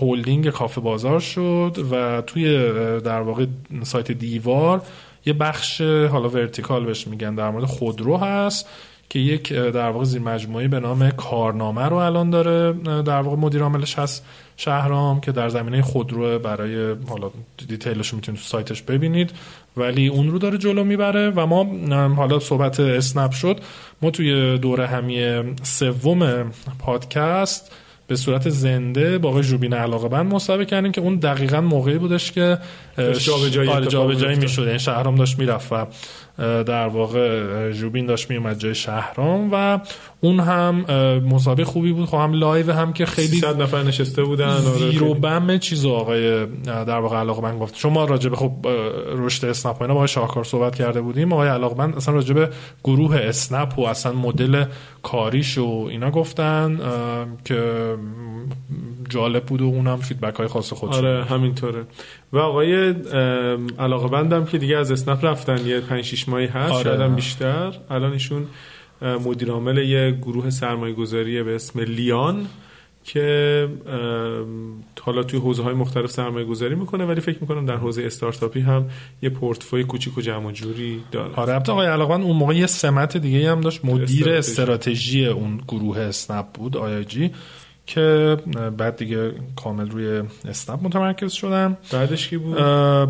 هولدینگ 0.00 0.50
کافه 0.50 0.80
بازار 0.80 1.20
شد 1.20 1.86
و 1.90 2.22
توی 2.26 2.58
در 3.00 3.20
واقع 3.20 3.46
سایت 3.82 4.12
دیوار 4.12 4.82
یه 5.26 5.32
بخش 5.32 5.80
حالا 5.80 6.28
vertical 6.28 6.84
بهش 6.84 7.06
میگن 7.06 7.34
در 7.34 7.50
مورد 7.50 7.64
خودرو 7.64 8.16
هست. 8.16 8.68
که 9.12 9.18
یک 9.18 9.52
در 9.52 9.90
واقع 9.90 10.04
زیر 10.04 10.22
مجموعه 10.22 10.68
به 10.68 10.80
نام 10.80 11.10
کارنامه 11.10 11.82
رو 11.82 11.96
الان 11.96 12.30
داره 12.30 12.72
در 13.02 13.20
واقع 13.20 13.36
مدیر 13.36 13.62
عاملش 13.62 13.98
هست 13.98 14.24
شهرام 14.56 15.20
که 15.20 15.32
در 15.32 15.48
زمینه 15.48 15.82
خودرو 15.82 16.38
برای 16.38 16.94
حالا 17.08 17.30
دیتیلش 17.68 18.08
رو 18.08 18.16
می‌تونید 18.16 18.40
تو 18.40 18.46
سایتش 18.46 18.82
ببینید 18.82 19.30
ولی 19.76 20.08
اون 20.08 20.30
رو 20.30 20.38
داره 20.38 20.58
جلو 20.58 20.84
می‌بره 20.84 21.30
و 21.30 21.46
ما 21.46 21.64
حالا 22.14 22.38
صحبت 22.38 22.80
اسنپ 22.80 23.32
شد 23.32 23.60
ما 24.02 24.10
توی 24.10 24.58
دوره 24.58 24.86
همی 24.86 25.42
سوم 25.62 26.50
پادکست 26.78 27.72
به 28.06 28.16
صورت 28.16 28.48
زنده 28.48 29.18
با 29.18 29.28
آقای 29.28 29.42
جوبین 29.42 29.74
علاقه 29.74 30.08
بند 30.08 30.34
مصاحبه 30.34 30.64
کردیم 30.64 30.92
که 30.92 31.00
اون 31.00 31.16
دقیقا 31.16 31.60
موقعی 31.60 31.98
بودش 31.98 32.32
که 32.32 32.58
جابجایی 32.96 33.86
جابجایی 33.86 34.38
می‌شد 34.38 34.66
یعنی 34.66 34.78
شهرام 34.78 35.14
داشت 35.14 35.38
می‌رفت 35.38 35.72
و 35.72 35.86
در 36.42 36.86
واقع 36.86 37.72
جوبین 37.72 38.06
داشت 38.06 38.30
میومد 38.30 38.58
جای 38.58 38.74
شهرام 38.74 39.48
و 39.52 39.80
اون 40.20 40.40
هم 40.40 40.74
مصاحبه 41.28 41.64
خوبی 41.64 41.92
بود. 41.92 42.08
خب 42.08 42.16
هم 42.16 42.32
live 42.32 42.72
هم 42.72 42.92
که 42.92 43.06
خیلی 43.06 43.28
300 43.28 43.62
نفر 43.62 43.82
نشسته 43.82 44.22
بودن 44.22 44.58
زیر 44.58 45.02
و 45.02 45.14
بم 45.14 45.58
چیز 45.58 45.86
آقای 45.86 46.46
در 46.64 46.98
واقع 46.98 47.16
علاقه 47.16 47.42
بند 47.42 47.58
گفت. 47.58 47.76
شما 47.76 48.04
راجع 48.04 48.30
به 48.30 48.36
خب 48.36 48.52
رشد 49.16 49.44
اسنپ 49.44 49.82
اینا 49.82 49.94
با 49.94 50.06
شاهکار 50.06 50.44
صحبت 50.44 50.74
کرده 50.74 51.00
بودیم. 51.00 51.32
آقای 51.32 51.48
علاقه 51.48 51.78
بند 51.78 51.94
اصلا 51.94 52.14
راجع 52.14 52.34
به 52.34 52.50
گروه 52.84 53.16
اسنپ 53.16 53.78
و 53.78 53.82
اصلا 53.82 54.12
مدل 54.12 54.64
کاریش 55.02 55.58
و 55.58 55.86
اینا 55.90 56.10
گفتن 56.10 56.80
که 57.44 57.62
جالب 59.08 59.44
بود 59.44 59.62
و 59.62 59.64
اونم 59.64 59.96
feedback 59.96 60.34
های 60.34 60.46
خاص 60.46 60.72
خودش 60.72 60.96
آره 60.96 61.24
همینطوره. 61.24 61.84
و 62.32 62.38
آقای 62.38 62.94
علاقه 63.78 64.08
بندم 64.08 64.44
که 64.44 64.58
دیگه 64.58 64.76
از 64.76 64.90
اسنپ 64.90 65.24
رفتن. 65.24 65.66
یه 65.66 65.80
5 65.80 66.04
6 66.04 66.28
ماهی 66.28 66.46
هست 66.46 66.72
آره. 66.72 66.84
شاید 66.84 67.14
بیشتر. 67.14 67.72
الان 67.90 68.12
ایشون 68.12 68.46
مدیر 69.02 69.50
عامل 69.50 69.78
یه 69.78 70.18
گروه 70.22 70.50
سرمایه 70.50 70.94
گذاری 70.94 71.42
به 71.42 71.54
اسم 71.54 71.80
لیان 71.80 72.46
که 73.04 73.68
حالا 75.00 75.22
توی 75.22 75.40
حوزه 75.40 75.62
های 75.62 75.74
مختلف 75.74 76.10
سرمایه 76.10 76.46
گذاری 76.46 76.74
می‌کنه 76.74 77.04
ولی 77.04 77.20
فکر 77.20 77.38
می‌کنم 77.40 77.66
در 77.66 77.76
حوزه 77.76 78.02
استارتاپی 78.02 78.60
هم 78.60 78.90
یه 79.22 79.30
پورتفوی 79.30 79.84
کوچیک 79.84 80.18
و 80.18 80.20
جمع 80.20 80.52
جوری 80.52 81.02
داره. 81.12 81.34
آره. 81.34 81.52
البته 81.52 81.72
آقای 81.72 81.86
علاقمند 81.86 82.24
اون 82.24 82.36
موقع 82.36 82.54
یه 82.54 82.66
سمت 82.66 83.16
دیگه 83.16 83.50
هم 83.50 83.60
داشت. 83.60 83.84
مدیر 83.84 84.30
استراتژی 84.30 85.26
اون 85.26 85.60
گروه 85.68 85.98
اسنپ 85.98 86.46
بود 86.46 86.76
آی 86.76 87.04
جی. 87.04 87.30
که 87.86 88.36
بعد 88.78 88.96
دیگه 88.96 89.32
کامل 89.56 89.90
روی 89.90 90.22
اسنپ 90.48 90.82
متمرکز 90.82 91.32
شدم. 91.32 91.76
بعدش 91.92 92.28
کی 92.28 92.36
بود؟ 92.36 92.56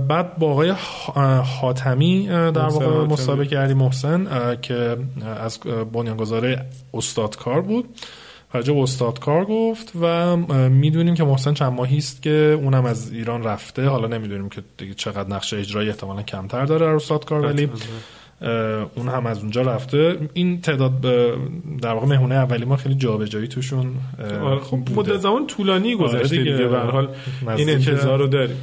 بعد 0.08 0.38
با 0.38 0.50
آقای 0.50 0.74
حاتمی 1.60 2.26
در 2.28 2.68
واقع 2.68 3.06
مسابقه 3.06 3.46
کردیم 3.46 3.76
محسن 3.76 4.56
که 4.62 4.96
از 5.40 5.58
بنیانگذار 5.92 6.58
استادکار 6.94 7.60
بود. 7.60 7.88
راجع 8.54 8.74
استادکار 8.74 9.44
گفت 9.44 9.92
و 10.00 10.36
می‌دونیم 10.68 11.14
که 11.14 11.24
محسن 11.24 11.54
چند 11.54 11.72
ماهی 11.72 11.98
است 11.98 12.22
که 12.22 12.58
اونم 12.62 12.84
از 12.84 13.12
ایران 13.12 13.44
رفته. 13.44 13.86
حالا 13.86 14.08
نمی‌دونیم 14.08 14.48
که 14.48 14.62
دیگه 14.76 14.94
چقدر 14.94 15.28
نقشه 15.28 15.56
اجرایی 15.56 15.88
احتمالا 15.88 16.22
کمتر 16.22 16.64
داره 16.64 16.86
در 16.86 16.92
استادکار 16.92 17.40
ولی 17.40 17.70
اون 18.94 19.08
هم 19.08 19.26
از 19.26 19.38
اونجا 19.38 19.62
رفته. 19.62 20.16
این 20.34 20.60
تعداد 20.60 21.00
در 21.82 21.92
واقع 21.92 22.06
مهمونه 22.06 22.34
اولی 22.34 22.64
ما 22.64 22.76
خیلی 22.76 22.94
جابجایی 22.94 23.48
توشون 23.48 23.86
آره، 24.42 24.60
خب 24.60 24.78
مدت 24.96 25.16
زمان 25.16 25.46
طولانی 25.46 25.96
گذشته 25.96 26.18
آره 26.18 26.28
دیگه, 26.28 26.52
دیگه 26.52 26.68
به 26.68 26.78
حال 26.78 27.08
این 27.56 27.70
انتظار 27.70 28.18
رو 28.18 28.26
داریم. 28.26 28.56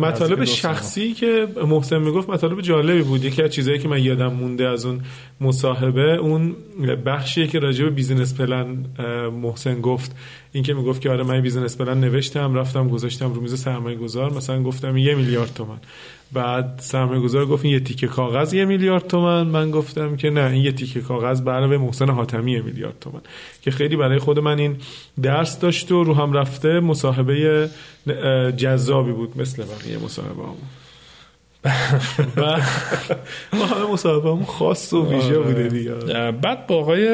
مطالب 0.00 0.44
شخصی 0.44 1.12
که 1.12 1.46
محسن 1.66 1.98
می‌گفت 1.98 2.30
مطالب 2.30 2.60
جالبی 2.60 3.02
بود. 3.02 3.24
یکی 3.24 3.42
از 3.42 3.50
چیزایی 3.50 3.78
که 3.78 3.88
من 3.88 4.02
یادم 4.02 4.32
مونده 4.32 4.68
از 4.68 4.86
اون 4.86 5.00
مصاحبه 5.40 6.16
اون 6.16 6.56
بخشیه 7.06 7.46
که 7.46 7.58
راجع 7.58 7.84
به 7.84 7.90
business 7.90 8.40
plan 8.40 8.84
محسن 9.42 9.80
گفت. 9.80 10.16
این 10.52 10.64
که 10.64 10.74
می‌گفت 10.74 11.00
که 11.00 11.10
آره 11.10 11.22
من 11.22 11.40
business 11.40 11.76
plan 11.76 12.00
نوشتم 12.00 12.54
رفتم 12.54 12.88
گذاشتم 12.88 13.32
رو 13.32 13.40
میز 13.40 13.60
سرمایه 13.60 13.96
گذار 13.96 14.32
مثلا 14.32 14.62
گفتم 14.62 14.96
یه 14.96 15.14
میلیارد 15.14 15.54
تومن 15.54 15.78
بعد 16.32 16.78
سرمایه 16.82 17.20
گذار 17.20 17.46
گفت 17.46 17.64
این 17.64 17.74
یه 17.74 17.80
تیکه 17.80 18.06
کاغذ 18.06 18.54
یه 18.54 18.64
میلیارد 18.64 19.06
تومن 19.06 19.46
من 19.46 19.70
گفتم 19.70 20.16
که 20.16 20.30
نه 20.30 20.50
این 20.50 20.64
یه 20.64 20.72
تیکه 20.72 21.00
کاغذ 21.00 21.40
برای 21.40 21.76
محسن 21.76 22.10
حاتمی 22.10 22.52
یه 22.52 22.62
میلیارد 22.62 22.98
تومن 23.00 23.20
که 23.62 23.70
خیلی 23.70 23.96
برای 23.96 24.18
خود 24.18 24.38
من 24.38 24.58
این 24.58 24.76
درس 25.22 25.58
داشت 25.58 25.92
و 25.92 26.04
رو 26.04 26.14
هم 26.14 26.32
رفته 26.32 26.80
مصاحبه 26.80 27.68
جذابی 28.56 29.12
بود 29.12 29.40
مثل 29.40 29.64
بقیه 29.64 29.98
مصاحبه 29.98 30.42
همون 30.42 30.81
ما 33.52 33.66
همه 33.66 33.92
مصاحبه 33.92 34.44
خاص 34.44 34.92
و 34.92 35.06
ویژه 35.06 35.26
آره. 35.26 35.38
بوده 35.38 35.68
دیگه 35.68 35.92
بعد 36.30 36.66
با 36.66 36.76
آقای 36.76 37.06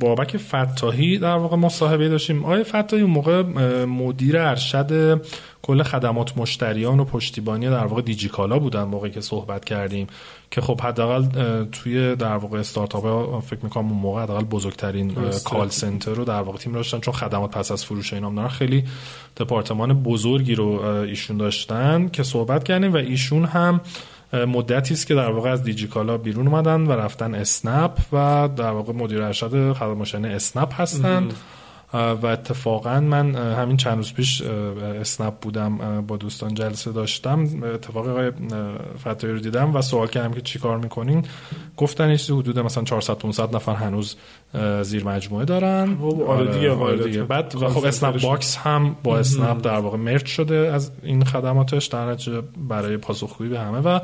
بابک 0.00 0.36
فتاحی 0.36 1.18
در 1.18 1.36
واقع 1.36 1.56
مصاحبه 1.56 2.08
داشتیم 2.08 2.44
آقای 2.44 2.64
فتاحی 2.64 3.02
اون 3.02 3.10
موقع 3.10 3.42
مدیر 3.84 4.38
ارشد 4.38 5.20
کل 5.68 5.82
خدمات 5.82 6.38
مشتریان 6.38 7.00
و 7.00 7.04
پشتیبانی 7.04 7.66
در 7.66 7.86
واقع 7.86 8.02
دیجیکالا 8.02 8.58
بودن 8.58 8.82
موقعی 8.82 9.10
که 9.10 9.20
صحبت 9.20 9.64
کردیم 9.64 10.06
که 10.50 10.60
خب 10.60 10.80
حداقل 10.80 11.24
توی 11.64 12.16
در 12.16 12.36
واقع 12.36 12.58
استارتاپ 12.58 13.04
ها 13.04 13.40
فکر 13.40 13.58
می‌کنم 13.62 13.88
اون 13.88 14.00
موقع 14.00 14.22
حداقل 14.22 14.44
بزرگترین 14.44 15.14
کال 15.44 15.68
سنتر 15.68 16.10
رو 16.10 16.24
در 16.24 16.40
واقع 16.40 16.58
تیم 16.58 16.72
داشتن 16.72 17.00
چون 17.00 17.14
خدمات 17.14 17.50
پس 17.50 17.72
از 17.72 17.84
فروش 17.84 18.12
اینام 18.12 18.34
دارن. 18.34 18.48
خیلی 18.48 18.84
دپارتمان 19.36 20.02
بزرگی 20.02 20.54
رو 20.54 20.84
ایشون 20.84 21.36
داشتن 21.36 22.08
که 22.08 22.22
صحبت 22.22 22.64
کردیم 22.64 22.92
و 22.92 22.96
ایشون 22.96 23.44
هم 23.44 23.80
مدتی 24.32 24.94
است 24.94 25.06
که 25.06 25.14
در 25.14 25.30
واقع 25.30 25.50
از 25.50 25.62
دیجیکالا 25.62 26.18
بیرون 26.18 26.48
اومدن 26.48 26.80
و 26.80 26.92
رفتن 26.92 27.34
اسنپ 27.34 27.98
و 28.12 28.48
در 28.56 28.70
واقع 28.70 28.92
مدیر 28.92 29.22
ارشد 29.22 29.72
خدمات 29.72 30.14
اسنپ 30.14 30.80
هستن. 30.80 31.28
و 31.94 32.26
اتفاقا 32.26 33.00
من 33.00 33.34
همین 33.34 33.76
چند 33.76 33.96
روز 33.96 34.12
پیش 34.12 34.42
اسنپ 34.42 35.34
بودم 35.34 36.04
با 36.06 36.16
دوستان 36.16 36.54
جلسه 36.54 36.92
داشتم 36.92 37.62
اتفاق 37.62 38.08
آقای 38.08 38.32
فتایی 38.98 39.32
رو 39.32 39.38
دیدم 39.38 39.76
و 39.76 39.82
سوال 39.82 40.06
کردم 40.06 40.32
که 40.32 40.40
چی 40.40 40.58
کار 40.58 40.78
می‌کنین؟ 40.78 41.24
گفتن 41.76 42.08
ایش 42.08 42.30
حدود 42.30 42.58
مثلا 42.58 42.84
400 42.84 43.14
500 43.14 43.56
نفر 43.56 43.74
هنوز 43.74 44.16
زیر 44.82 45.04
مجموعه 45.04 45.44
دارن. 45.44 45.96
خب، 45.96 46.22
آره 46.22 46.52
دیگه 46.52 46.70
آره 46.70 47.04
دیگه. 47.04 47.22
بعد 47.22 47.54
و 47.54 47.68
خب 47.68 47.84
اسنپ 47.84 48.22
باکس 48.22 48.56
هم 48.56 48.96
با 49.02 49.18
اسنپ 49.18 49.64
در 49.64 49.78
واقع 49.78 49.96
merge 49.98 50.26
شده 50.26 50.54
از 50.54 50.90
این 51.02 51.24
خدماتش 51.24 51.86
در 51.86 52.16
برای 52.68 52.96
پاسخگویی 52.96 53.50
به 53.50 53.60
همه. 53.60 53.78
و 53.78 54.00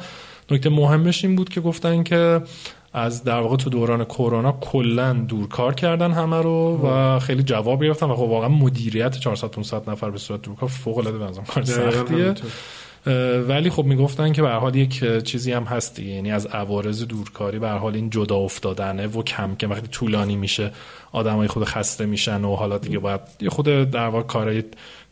نکته 0.50 0.71
مهمش 0.71 1.25
این 1.25 1.37
بود 1.37 1.49
که 1.49 1.61
گفتن 1.61 2.03
که 2.03 2.43
از 2.95 3.25
در 3.25 3.41
واقع 3.41 3.57
تو 3.57 3.71
دوران 3.71 4.05
کرونا 4.05 4.53
کلا 4.53 5.13
دور 5.13 5.49
کار 5.49 5.75
کردن 5.75 6.13
همه 6.13 6.43
رو 6.43 6.81
و 6.85 7.19
خیلی 7.19 7.43
جواب 7.43 7.85
گرفتن 7.85 8.07
و 8.07 8.15
خب 8.15 8.23
واقعا 8.23 8.49
مدیریت 8.49 9.19
400 9.19 9.49
500 9.49 9.91
نفر 9.91 10.11
به 10.11 10.19
صورت 10.19 10.43
دورکار 10.43 10.69
فوق 10.69 10.99
العاده 10.99 11.19
به 11.19 11.27
کار 11.49 11.65
سختیه. 11.65 12.35
ولی 13.49 13.71
خب 13.71 13.85
می‌گفتن 13.85 14.33
که 14.33 14.43
به 14.43 14.49
حال 14.49 14.75
یک 14.77 15.23
چیزی 15.25 15.53
هم 15.53 15.65
هست 15.65 15.99
یعنی 15.99 16.33
از 16.33 16.47
عوارض 16.47 17.03
دورکاری 17.03 17.59
به 17.59 17.69
حال 17.69 17.95
این 17.95 18.11
جدا 18.11 18.37
افتادنه 18.37 19.07
و 19.07 19.23
کم 19.23 19.55
که 19.55 19.67
وقتی 19.67 19.87
طولانی 19.87 20.37
میشه 20.37 20.71
آدمای 21.13 21.49
خود 21.49 21.65
خسته 21.65 22.07
میشن 22.07 22.45
و 22.45 22.55
حالا 22.57 22.79
دیگه 22.79 22.99
باید 22.99 23.21
یه 23.41 23.51
خود 23.51 23.67
در 23.67 24.07
واقع 24.07 24.27
کارهای 24.27 24.65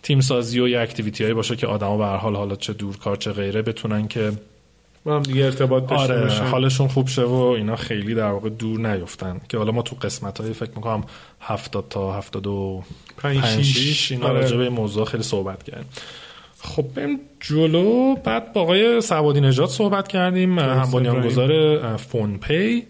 تیم 0.02 0.20
سازی 0.20 0.60
و 0.60 0.68
یه 0.68 0.80
اکتیویتی 0.80 1.24
هایی 1.24 1.34
باشه 1.34 1.56
که 1.56 1.66
آدما 1.66 1.96
به 1.96 2.04
حال 2.04 2.36
حالا 2.36 2.56
چه 2.56 2.72
دورکار 2.72 3.16
چه 3.16 3.32
غیره 3.32 3.62
بتونن 3.62 4.08
که 4.08 4.32
با 5.04 5.16
هم 5.16 5.22
دیگه 5.22 5.44
ارتباط 5.44 5.86
داشته 5.86 6.14
آره 6.14 6.50
حالشون 6.50 6.88
خوب 6.88 7.08
شه 7.08 7.22
و 7.22 7.34
اینا 7.34 7.76
خیلی 7.76 8.14
در 8.14 8.30
واقع 8.30 8.48
دور 8.48 8.80
نیفتن. 8.80 9.40
که 9.48 9.58
حالا 9.58 9.72
ما 9.72 9.82
تو 9.82 9.96
قسمت 10.02 10.40
های 10.40 10.52
فکر 10.52 10.70
می‌کنم 10.76 11.04
70 11.40 11.84
تا 11.90 12.12
75 12.12 13.62
6 13.62 14.12
اینا 14.12 14.26
آره. 14.26 14.40
راجع 14.40 14.56
به 14.56 14.70
موضوع 14.70 15.04
خیلی 15.04 15.22
صحبت 15.22 15.62
کردیم. 15.62 15.86
خب 16.58 16.84
بریم 16.94 17.20
جلو. 17.40 18.14
بعد 18.14 18.52
با 18.52 18.60
آقای 18.60 19.00
سوادی 19.00 19.40
نجات 19.40 19.70
صحبت 19.70 20.08
کردیم. 20.08 20.58
هم 20.58 20.90
بنیانگذار 20.90 21.96
فون 21.96 22.38
پی 22.38 22.82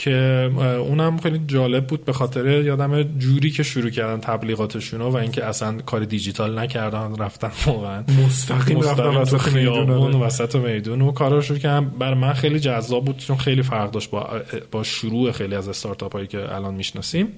که 0.00 0.50
اونم 0.78 1.18
خیلی 1.18 1.40
جالب 1.46 1.86
بود 1.86 2.04
به 2.04 2.12
خاطر 2.12 2.46
یادم 2.46 3.02
جوری 3.02 3.50
که 3.50 3.62
شروع 3.62 3.90
کردن 3.90 4.20
تبلیغاتشون 4.20 5.00
و 5.00 5.16
اینکه 5.16 5.44
اصلا 5.44 5.78
کار 5.78 6.04
دیجیتال 6.04 6.58
نکردن 6.58 7.16
رفتن 7.16 7.50
واقعا. 7.66 8.04
مستقیم 8.26 8.80
رفتن 8.80 9.02
وسط 9.02 9.52
میدون 9.52 10.14
وسط 10.14 10.56
میدون. 10.56 11.00
و 11.02 11.12
کارا 11.12 11.40
شروع 11.40 11.58
کردن. 11.58 11.88
بر 11.88 12.14
من 12.14 12.32
خیلی 12.32 12.60
جذاب 12.60 13.04
بود 13.04 13.16
چون 13.16 13.36
خیلی 13.36 13.62
فرق 13.62 13.90
داشت 13.90 14.10
با 14.10 14.30
با 14.70 14.82
شروع 14.82 15.32
خیلی 15.32 15.54
از 15.54 15.68
استارتاپ 15.68 16.12
هایی 16.12 16.26
که 16.26 16.54
الان 16.54 16.74
می‌شناسیم. 16.74 17.28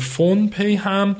فون 0.00 0.48
پی 0.48 0.74
هم 0.74 1.16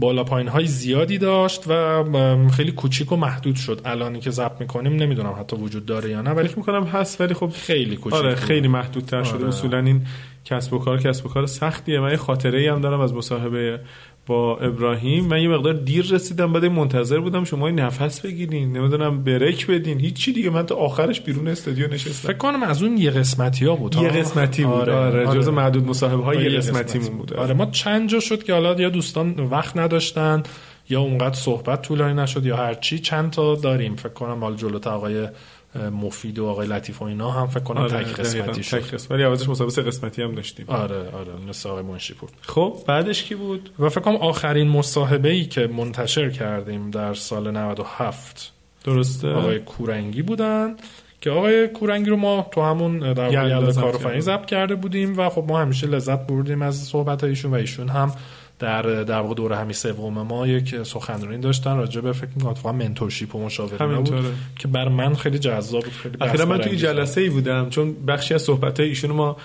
بالا 0.00 0.24
پایین 0.24 0.48
های 0.48 0.66
زیادی 0.66 1.18
داشت 1.18 1.62
و 1.66 2.04
خیلی 2.48 2.72
کوچیک 2.72 3.12
و 3.12 3.16
محدود 3.16 3.56
شد. 3.56 3.80
الانی 3.84 4.20
که 4.20 4.30
ضبط 4.30 4.60
می‌کنیم 4.60 4.96
نمی‌دونم 4.96 5.34
حتی 5.40 5.56
وجود 5.56 5.86
داره 5.86 6.10
یا 6.10 6.22
نه 6.22 6.30
ولی 6.30 6.48
می‌کنم 6.56 6.84
هست 6.84 7.20
ولی 7.20 7.34
خب 7.34 7.48
خیلی 7.48 7.96
کوچیک 7.96 8.18
آره 8.18 8.34
خیلی 8.34 8.68
محدودتر 8.68 9.16
آره. 9.16 9.24
شده 9.24 9.48
اصولا 9.48 9.78
این 9.78 10.06
کسب 10.44 10.72
و 10.72 10.78
کار 10.78 10.98
کسب 11.00 11.26
و 11.26 11.28
کار 11.28 11.46
سختیه. 11.46 12.00
من 12.00 12.10
یه 12.10 12.16
خاطره 12.16 12.58
ای 12.58 12.68
هم 12.68 12.80
دارم 12.80 13.00
از 13.00 13.14
مصاحبه 13.14 13.80
با 14.26 14.56
ابراهیم 14.56 15.24
من 15.24 15.42
یه 15.42 15.48
مقدار 15.48 15.72
دیر 15.72 16.06
رسیدم 16.10 16.52
بعد 16.52 16.64
منتظر 16.64 17.20
بودم 17.20 17.44
شما 17.44 17.70
نفس 17.70 18.20
بگیرین 18.20 18.72
نمی‌دونم 18.72 19.24
بریک 19.24 19.66
بدین 19.66 20.00
هیچی 20.00 20.32
دیگه. 20.32 20.50
من 20.50 20.66
تا 20.66 20.74
آخرش 20.74 21.20
بیرون 21.20 21.48
استادیو 21.48 21.88
نشستم. 21.88 22.28
فکر 22.28 22.38
کنم 22.38 22.62
از 22.62 22.82
اون 22.82 22.96
یه 22.98 23.10
قسمتی 23.10 23.66
ها؟ 23.66 23.76
بود 23.76 23.94
یه 23.94 24.08
قسمتی 24.08 24.64
بود 24.64 24.74
آره, 24.74 24.94
آره, 24.94 25.26
آره. 25.26 25.40
جز 25.40 25.48
معدود 25.48 25.86
مصاحبه 25.86 26.22
های 26.22 26.44
یه 26.44 26.58
قسمتی 26.58 26.98
بود. 26.98 27.34
آره 27.34 27.54
ما 27.54 27.66
چند 27.66 28.08
جا 28.08 28.20
شد 28.20 28.42
که 28.42 28.52
حالا 28.52 28.74
یا 28.74 28.88
دوستان 28.88 29.34
وقت 29.40 29.76
نداشتن 29.76 30.42
یا 30.88 31.00
اونقدر 31.00 31.34
صحبت 31.34 31.82
طولانی 31.82 32.22
نشد 32.22 32.46
یا 32.46 32.56
هرچی 32.56 32.98
چند 32.98 33.30
تا 33.30 33.54
داریم 33.54 33.96
فکر 33.96 34.12
کنم 34.12 34.38
مال 34.38 34.56
جلوت 34.56 34.86
آقای 34.86 35.28
مفید 35.76 36.38
و 36.38 36.46
آقای 36.46 36.66
لطیف 36.66 37.02
و 37.02 37.04
اینا 37.04 37.30
هم 37.30 37.46
فکر 37.46 37.62
کنم 37.62 37.80
آره 37.80 38.04
تک 38.04 38.20
قسمتی 38.20 38.62
شد. 38.62 38.78
تک 38.78 38.94
قسمتی 38.94 39.14
ولی 39.14 39.24
اولش 39.24 39.48
مسابقه 39.48 39.82
قسمتی 39.82 40.22
هم 40.22 40.34
داشتیم. 40.34 40.66
آره 40.68 41.10
آره 41.10 41.32
مثل 41.48 41.68
آقای 41.68 41.82
منشیپور. 41.82 42.28
خب 42.42 42.78
بعدش 42.86 43.22
کی 43.22 43.34
بود؟ 43.34 43.70
و 43.78 43.88
فکر 43.88 44.00
کنم 44.00 44.16
آخرین 44.16 44.68
مصاحبه 44.68 45.30
ای 45.30 45.44
که 45.44 45.66
منتشر 45.66 46.30
کردیم 46.30 46.90
در 46.90 47.14
سال 47.14 47.50
97 47.50 48.52
درسته. 48.84 49.28
آقای 49.28 49.58
کورنگی 49.58 50.22
بودن 50.22 50.76
که 51.20 51.30
آقای 51.30 51.68
کورنگی 51.68 52.10
رو 52.10 52.16
ما 52.16 52.46
تو 52.52 52.62
همون 52.62 53.12
در 53.12 53.50
واقع 53.50 53.72
کارآفرینی 53.72 54.20
ضبط 54.20 54.46
کرده 54.46 54.74
بودیم 54.74 55.18
و 55.18 55.28
خب 55.28 55.44
ما 55.48 55.60
همیشه 55.60 55.86
لذت 55.86 56.26
بردیم 56.26 56.62
از 56.62 56.76
صحبت 56.76 57.24
ایشون 57.24 57.50
و 57.50 57.54
ایشون 57.54 57.88
هم 57.88 58.12
در 58.58 58.82
در 58.82 59.20
واقع 59.20 59.34
دوره 59.34 59.56
همی 59.56 59.72
سوم 59.72 60.22
ما 60.22 60.46
یک 60.46 60.82
سخنرانی 60.82 61.38
داشتن 61.38 61.76
راجع 61.76 62.00
به 62.00 62.12
فکر 62.12 62.28
می‌کنم 62.34 62.50
اتفاقا 62.50 62.72
منتورشیپ 62.72 63.34
و 63.34 63.44
مشاوره 63.44 63.96
بود 63.96 64.24
که 64.58 64.68
بر 64.68 64.88
من 64.88 65.14
خیلی 65.14 65.38
جذاب 65.38 65.84
بود 65.84 65.92
خیلی 65.92 66.16
اخیرا 66.20 66.46
من 66.46 66.58
توی 66.58 66.76
جلسه 66.76 67.20
ای 67.20 67.28
بودم 67.28 67.70
چون 67.70 67.94
بخشی 68.06 68.34
از 68.34 68.42
صحبت 68.42 68.80
های 68.80 68.88
ایشون 68.88 69.10
ما 69.10 69.36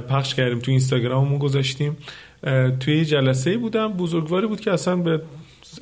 پخش 0.00 0.34
کردیم 0.34 0.58
تو 0.58 0.70
اینستاگراممون 0.70 1.38
گذاشتیم. 1.38 1.96
توی 2.80 3.04
جلسه 3.04 3.50
ای 3.50 3.56
بودم 3.56 3.92
بزرگواری 3.92 4.46
بود 4.46 4.60
که 4.60 4.72
اصلا 4.72 4.96
به 4.96 5.22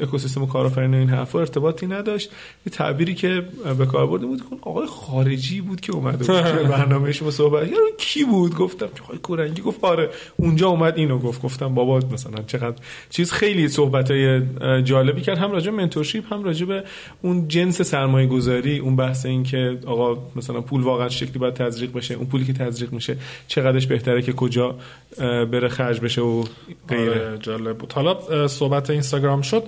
اکوسیستم 0.01 0.47
کارآفرین 0.47 0.95
این 0.95 1.09
حرفا 1.09 1.41
ارتباطی 1.41 1.87
نداشت. 1.87 2.31
یه 2.67 2.73
تعبیری 2.73 3.15
که 3.15 3.43
به 3.79 3.87
کار 3.87 4.07
برده 4.07 4.27
بود 4.27 4.39
که 4.39 4.57
آقای 4.61 4.87
خارجی 4.87 5.61
بود 5.61 5.81
که 5.81 5.93
اومده 5.93 6.17
بود 6.17 6.27
که 6.27 6.69
برنامه 6.77 7.13
شما 7.13 7.31
صحبت 7.31 7.69
یارو 7.69 7.91
کی 7.99 8.25
بود؟ 8.25 8.55
گفتم 8.55 8.87
که 8.87 9.03
آقای 9.03 9.19
کورنگی. 9.19 9.63
گفت 9.63 9.85
آره 9.85 10.11
اونجا 10.37 10.69
اومد 10.69 10.97
اینو 10.97 11.19
گفت. 11.19 11.43
گفتم 11.43 11.75
بابا 11.75 12.01
مثلا 12.13 12.43
چقدر 12.47 12.77
چیز 13.11 13.33
خیلی 13.33 13.69
صحبت 13.69 14.11
های 14.11 14.43
جالبی 14.83 15.21
کرد. 15.21 15.39
هم 15.39 15.53
راجع 15.53 15.71
منتورشیپ 15.71 16.33
هم 16.33 16.45
راجع 16.45 16.67
به 16.67 16.85
اون 17.23 17.49
جنس 17.49 17.83
سرمایه 17.83 18.27
گذاری 18.27 18.79
اون 18.79 18.97
بحث 18.97 19.27
این 19.27 19.43
که 19.43 19.79
آقا 19.87 20.23
مثلا 20.37 20.61
پول 20.61 20.83
واقعا 20.83 21.09
شکلی 21.09 21.39
باید 21.39 21.55
تزریق 21.55 21.93
بشه 21.93 22.15
اون 22.15 22.27
پولی 22.27 22.45
که 22.45 22.53
تزریق 22.53 22.93
میشه 22.93 23.17
چقدرش 23.49 23.87
بهتره 23.87 24.23
که 24.23 24.33
کجا 24.33 24.75
بره 25.19 25.69
خرج 25.69 26.01
بشه 26.01 26.23
و 26.23 26.45
غیره. 26.89 27.11
آره 27.11 27.39
جالب 27.39 27.79
بود. 27.79 27.93
حالا 27.93 28.49
صحبت 28.49 28.91
اینستاگرام 28.91 29.43
شد. 29.43 29.63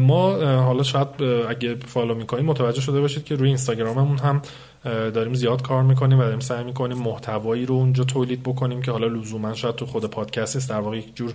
ما 0.00 0.32
حالا 0.44 0.82
شاید 0.82 1.08
اگه 1.48 1.74
فالو 1.86 2.14
می‌کنیم 2.14 2.44
متوجه 2.44 2.80
شده 2.80 3.00
باشید 3.00 3.24
که 3.24 3.36
روی 3.36 3.48
اینستاگراممون 3.48 4.18
هم 4.18 4.42
داریم 4.84 5.34
زیاد 5.34 5.62
کار 5.62 5.82
می‌کنیم 5.82 6.18
و 6.18 6.22
داریم 6.22 6.40
سعی 6.40 6.64
می‌کنیم 6.64 6.98
محتوایی 6.98 7.66
رو 7.66 7.74
اونجا 7.74 8.04
تولید 8.04 8.42
بکنیم 8.42 8.82
که 8.82 8.90
حالا 8.90 9.06
لزوما 9.06 9.54
شاید 9.54 9.74
تو 9.74 9.86
خود 9.86 10.04
پادکست 10.04 10.56
است 10.56 10.70
در 10.70 10.78
واقع 10.78 10.96
یک 10.96 11.16
جور 11.16 11.32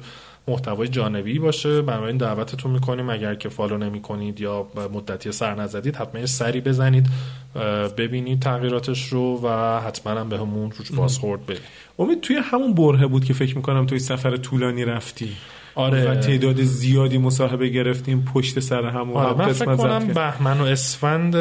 محتوای 0.48 0.88
جانبی 0.88 1.39
باشه. 1.39 1.81
بنابراین 1.81 2.17
دعوتتون 2.17 2.72
می‌کنیم 2.72 3.10
اگر 3.10 3.36
که 3.36 3.50
فالو 3.50 3.77
نمی‌کنید 3.77 4.41
یا 4.41 4.67
مدتی 4.93 5.31
سر 5.31 5.55
نزدید 5.55 5.96
حتما 5.96 6.25
سری 6.25 6.62
بزنید 6.62 7.07
ببینید 7.98 8.39
تغییراتش 8.39 9.07
رو 9.07 9.39
و 9.43 9.79
حتما 9.79 10.13
هم 10.13 10.29
به 10.29 10.38
همون 10.38 10.72
روش 10.72 10.91
بازخورد 10.91 11.46
بدید. 11.46 11.62
امید 12.00 12.22
توی 12.22 12.36
همون 12.36 12.74
برهه 12.74 13.07
بود 13.07 13.25
که 13.25 13.34
فکر 13.34 13.55
می‌کنم 13.55 13.86
توی 13.86 14.00
سفر 14.00 14.38
طولانی 14.38 14.86
رفتی؟ 14.86 15.29
آره. 15.77 16.12
و 16.12 16.15
تعداد 16.15 16.62
زیادی 16.62 17.17
مصاحبه 17.17 17.69
گرفتیم 17.69 18.25
پشت 18.34 18.60
سر 18.60 18.86
هم 18.86 19.12
و 19.12 19.17
آره 19.17 19.29
هم 19.29 19.38
من 19.38 19.53
فکر 19.53 19.75
کنم. 19.75 20.07
بهمن 20.07 20.62
و 20.62 20.63
اسفند 20.63 21.34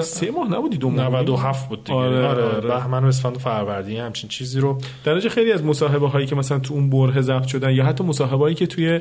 سه 0.00 0.30
ماه 0.30 0.48
نبودی 0.50 0.76
دو 0.76 0.90
ماه 0.90 1.06
97 1.06 1.68
بود 1.68 1.84
دیگه. 1.84 1.98
آره، 1.98 2.26
آره, 2.26 2.42
آره. 2.42 2.68
بهمن 2.68 3.04
و 3.04 3.06
اسفند 3.06 3.36
و 3.36 3.38
فروردین 3.38 4.00
همچین 4.00 4.30
چیزی 4.30 4.60
رو. 4.60 4.78
درجه 5.04 5.28
خیلی 5.28 5.52
از 5.52 5.64
مصاحبه 5.64 6.08
هایی 6.08 6.26
که 6.26 6.36
مثلا 6.36 6.58
تو 6.58 6.74
اون 6.74 6.90
بره 6.90 7.20
ضبط 7.20 7.46
شدن 7.46 7.70
یا 7.70 7.84
حتی 7.84 8.04
مصاحبه 8.04 8.36
هایی 8.36 8.54
که 8.54 8.66
توی 8.66 9.00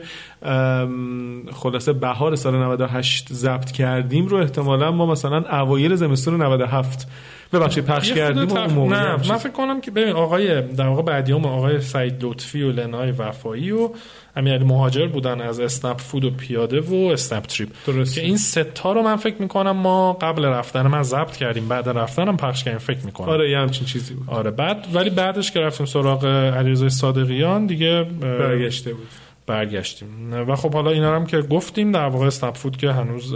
خلاصه 1.54 1.94
بهار 1.94 2.36
سال 2.36 2.56
98 2.56 3.34
ضبط 3.34 3.72
کردیم 3.72 4.26
رو 4.26 4.38
احتمالا 4.38 4.92
ما 4.92 5.06
مثلا 5.06 5.62
اوایل 5.62 5.96
زمستون 5.96 6.42
97 6.42 7.08
ببخشید 7.54 7.86
پخش 7.86 8.12
کردیم 8.12 8.58
اون 8.58 8.72
موقع 8.72 8.96
نه 8.96 9.30
من 9.30 9.38
فکر 9.38 9.52
کنم 9.52 9.82
که 9.82 9.92
ببین 9.92 10.14
آقای 10.14 10.62
در 10.62 10.88
واقع 10.88 11.02
بعدیام 11.02 11.46
آقای 11.46 11.82
سعید 11.82 12.24
لطفی 12.26 12.64
و 12.64 12.72
لنای 12.72 13.12
وفایی 13.12 13.72
و 13.72 13.90
امیرعلی 14.36 14.66
مهاجر 14.66 15.08
بودن 15.08 15.42
از 15.42 15.60
اسنپ 15.60 15.98
فود 15.98 16.26
و 16.26 16.32
پیاده 16.32 16.82
و 16.82 16.96
اسنپ 17.14 17.44
تریپ. 17.44 17.70
درسته. 17.88 18.22
که 18.22 18.28
این 18.28 18.38
ستا 18.38 18.94
رو 18.94 19.02
من 19.02 19.16
فکر 19.16 19.36
می‌کنم 19.40 19.72
ما 19.72 20.14
قبل 20.14 20.46
رفتن 20.46 20.88
من 20.88 21.04
ضبط 21.04 21.38
کردیم 21.38 21.68
بعد 21.68 21.90
رفتنم 21.90 22.38
پخش 22.38 22.64
کردیم 22.64 22.80
فکر 22.80 23.06
می‌کنم. 23.06 23.30
آره 23.30 23.52
یه 23.52 23.58
همچین 23.58 23.86
چیزی 23.88 24.14
بود. 24.14 24.30
آره 24.30 24.52
بعد 24.52 24.88
ولی 24.94 25.10
بعدش 25.10 25.52
که 25.52 25.60
رفتیم 25.60 25.86
سراغ 25.86 26.26
علیرضا 26.26 26.90
صادقیان 26.90 27.66
دیگه 27.66 28.04
برگشته 28.22 28.94
بود. 28.94 29.08
برگشتیم. 29.48 30.34
و 30.48 30.56
خب 30.56 30.74
حالا 30.74 30.92
اینا 30.92 31.16
هم 31.16 31.26
که 31.26 31.42
گفتیم 31.42 31.92
در 31.92 32.06
واقع 32.06 32.26
اسنپ 32.26 32.56
فود 32.56 32.78
که 32.78 32.92
هنوز 32.92 33.34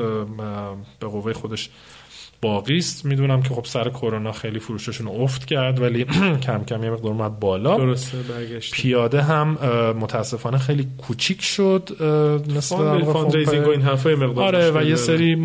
به 0.99 1.07
قوه 1.07 1.33
خودش 1.33 1.69
باقی 2.41 2.77
است. 2.77 3.05
می‌دونم 3.05 3.41
که 3.41 3.49
خب 3.49 3.65
سر 3.65 3.89
کرونا 3.89 4.31
خیلی 4.31 4.59
فروششون 4.59 5.07
افت 5.07 5.45
کرد 5.45 5.81
ولی 5.81 6.05
کم 6.45 6.63
کم 6.63 6.83
یه 6.83 6.89
مقدار 6.89 7.11
اومد 7.11 7.39
بالا. 7.39 7.77
درسته 7.77 8.17
برگشته 8.17 8.75
پیاده 8.75 9.21
هم 9.21 9.57
متاسفانه 9.99 10.57
خیلی 10.57 10.87
کوچیک 10.97 11.41
شد 11.41 11.89
مثل 12.55 12.77
در 12.77 12.83
فاند 12.83 13.01
واقع 13.01 13.13
فاند 13.13 13.35
ریزینگ 13.35 13.67
و 13.67 13.69
این 13.69 13.81
حرفا 13.81 14.09
یه 14.09 14.15
مقدار 14.15 14.45
آره 14.45 14.71
و 14.71 14.83
یه. 14.83 14.95
سری 14.95 15.35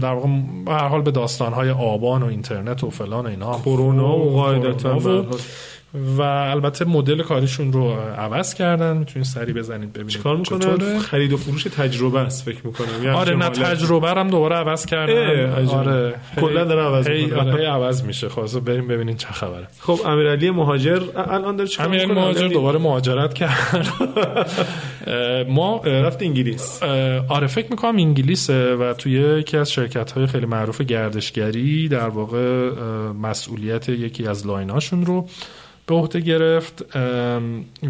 در 0.00 0.12
واقع 0.12 0.28
به 0.64 0.72
هر 0.72 0.88
حال 0.88 1.02
به 1.02 1.10
داستانهای 1.10 1.70
آبان 1.70 2.22
و 2.22 2.26
اینترنت 2.26 2.84
و 2.84 2.90
فلان 2.90 3.26
و 3.26 3.28
اینا. 3.28 3.58
کرونا 3.64 4.18
و 4.18 4.32
قاعدتا 4.32 5.24
و- 6.18 6.22
البته 6.22 6.84
مدل 6.84 7.22
کاریشون 7.22 7.72
رو 7.72 7.90
عوض 8.18 8.54
کردن 8.54 8.96
می‌تونید 8.96 9.26
سری 9.28 9.52
بزنید 9.52 9.92
ببینید 9.92 10.12
چیکار 10.12 10.36
می‌کنن. 10.36 10.98
خرید 10.98 11.32
و 11.32 11.36
فروش 11.36 11.62
تجربه 11.64 12.20
است 12.20 12.44
فکر 12.44 12.66
می‌کنم 12.66 13.04
یه 13.04 13.10
آره 13.10 13.36
نه. 13.36 13.48
تجربه 13.48 14.10
هم 14.10 14.28
دوباره 14.28 14.56
عوض 14.56 14.86
کردن 14.86 15.52
عجب. 15.52 15.70
آره 15.74 16.14
کلا 16.40 16.64
داره 16.64 16.82
عوض 16.82 17.08
می‌کنه. 17.08 17.52
آره 17.52 17.68
عوض 17.68 18.02
میشه 18.02 18.28
خلاص 18.28 18.56
بریم 18.56 18.88
ببینین 18.88 19.16
چه 19.16 19.28
خبره 19.28 19.66
خب 19.80 20.00
امیرعلی 20.06 20.50
مهاجر 20.50 21.00
الان 21.16 21.56
داره 21.56 21.68
چیکار 21.68 21.88
می‌کنه؟ 21.88 22.12
مهاجر 22.14 22.48
دوباره 22.48 22.78
مهاجرت 22.78 23.34
کرد 23.34 23.88
ما 25.48 25.80
رفت 25.84 26.22
انگلیس 26.22 26.82
آره 27.28 27.46
فکر 27.46 27.66
می‌کنم 27.70 27.96
انگلیسه 27.96 28.74
و 28.76 28.92
توی 28.92 29.12
یکی 29.12 29.56
از 29.56 29.72
شرکت 29.72 30.12
های 30.12 30.26
خیلی 30.26 30.46
معروف 30.46 30.80
گردشگری 30.80 31.88
در 31.88 32.08
واقع 32.08 32.70
مسئولیت 33.22 33.88
یکی 33.88 34.26
از 34.26 34.46
لایناشون 34.46 35.06
رو 35.06 35.28
به 35.88 35.94
عهده 35.94 36.20
گرفت 36.20 36.96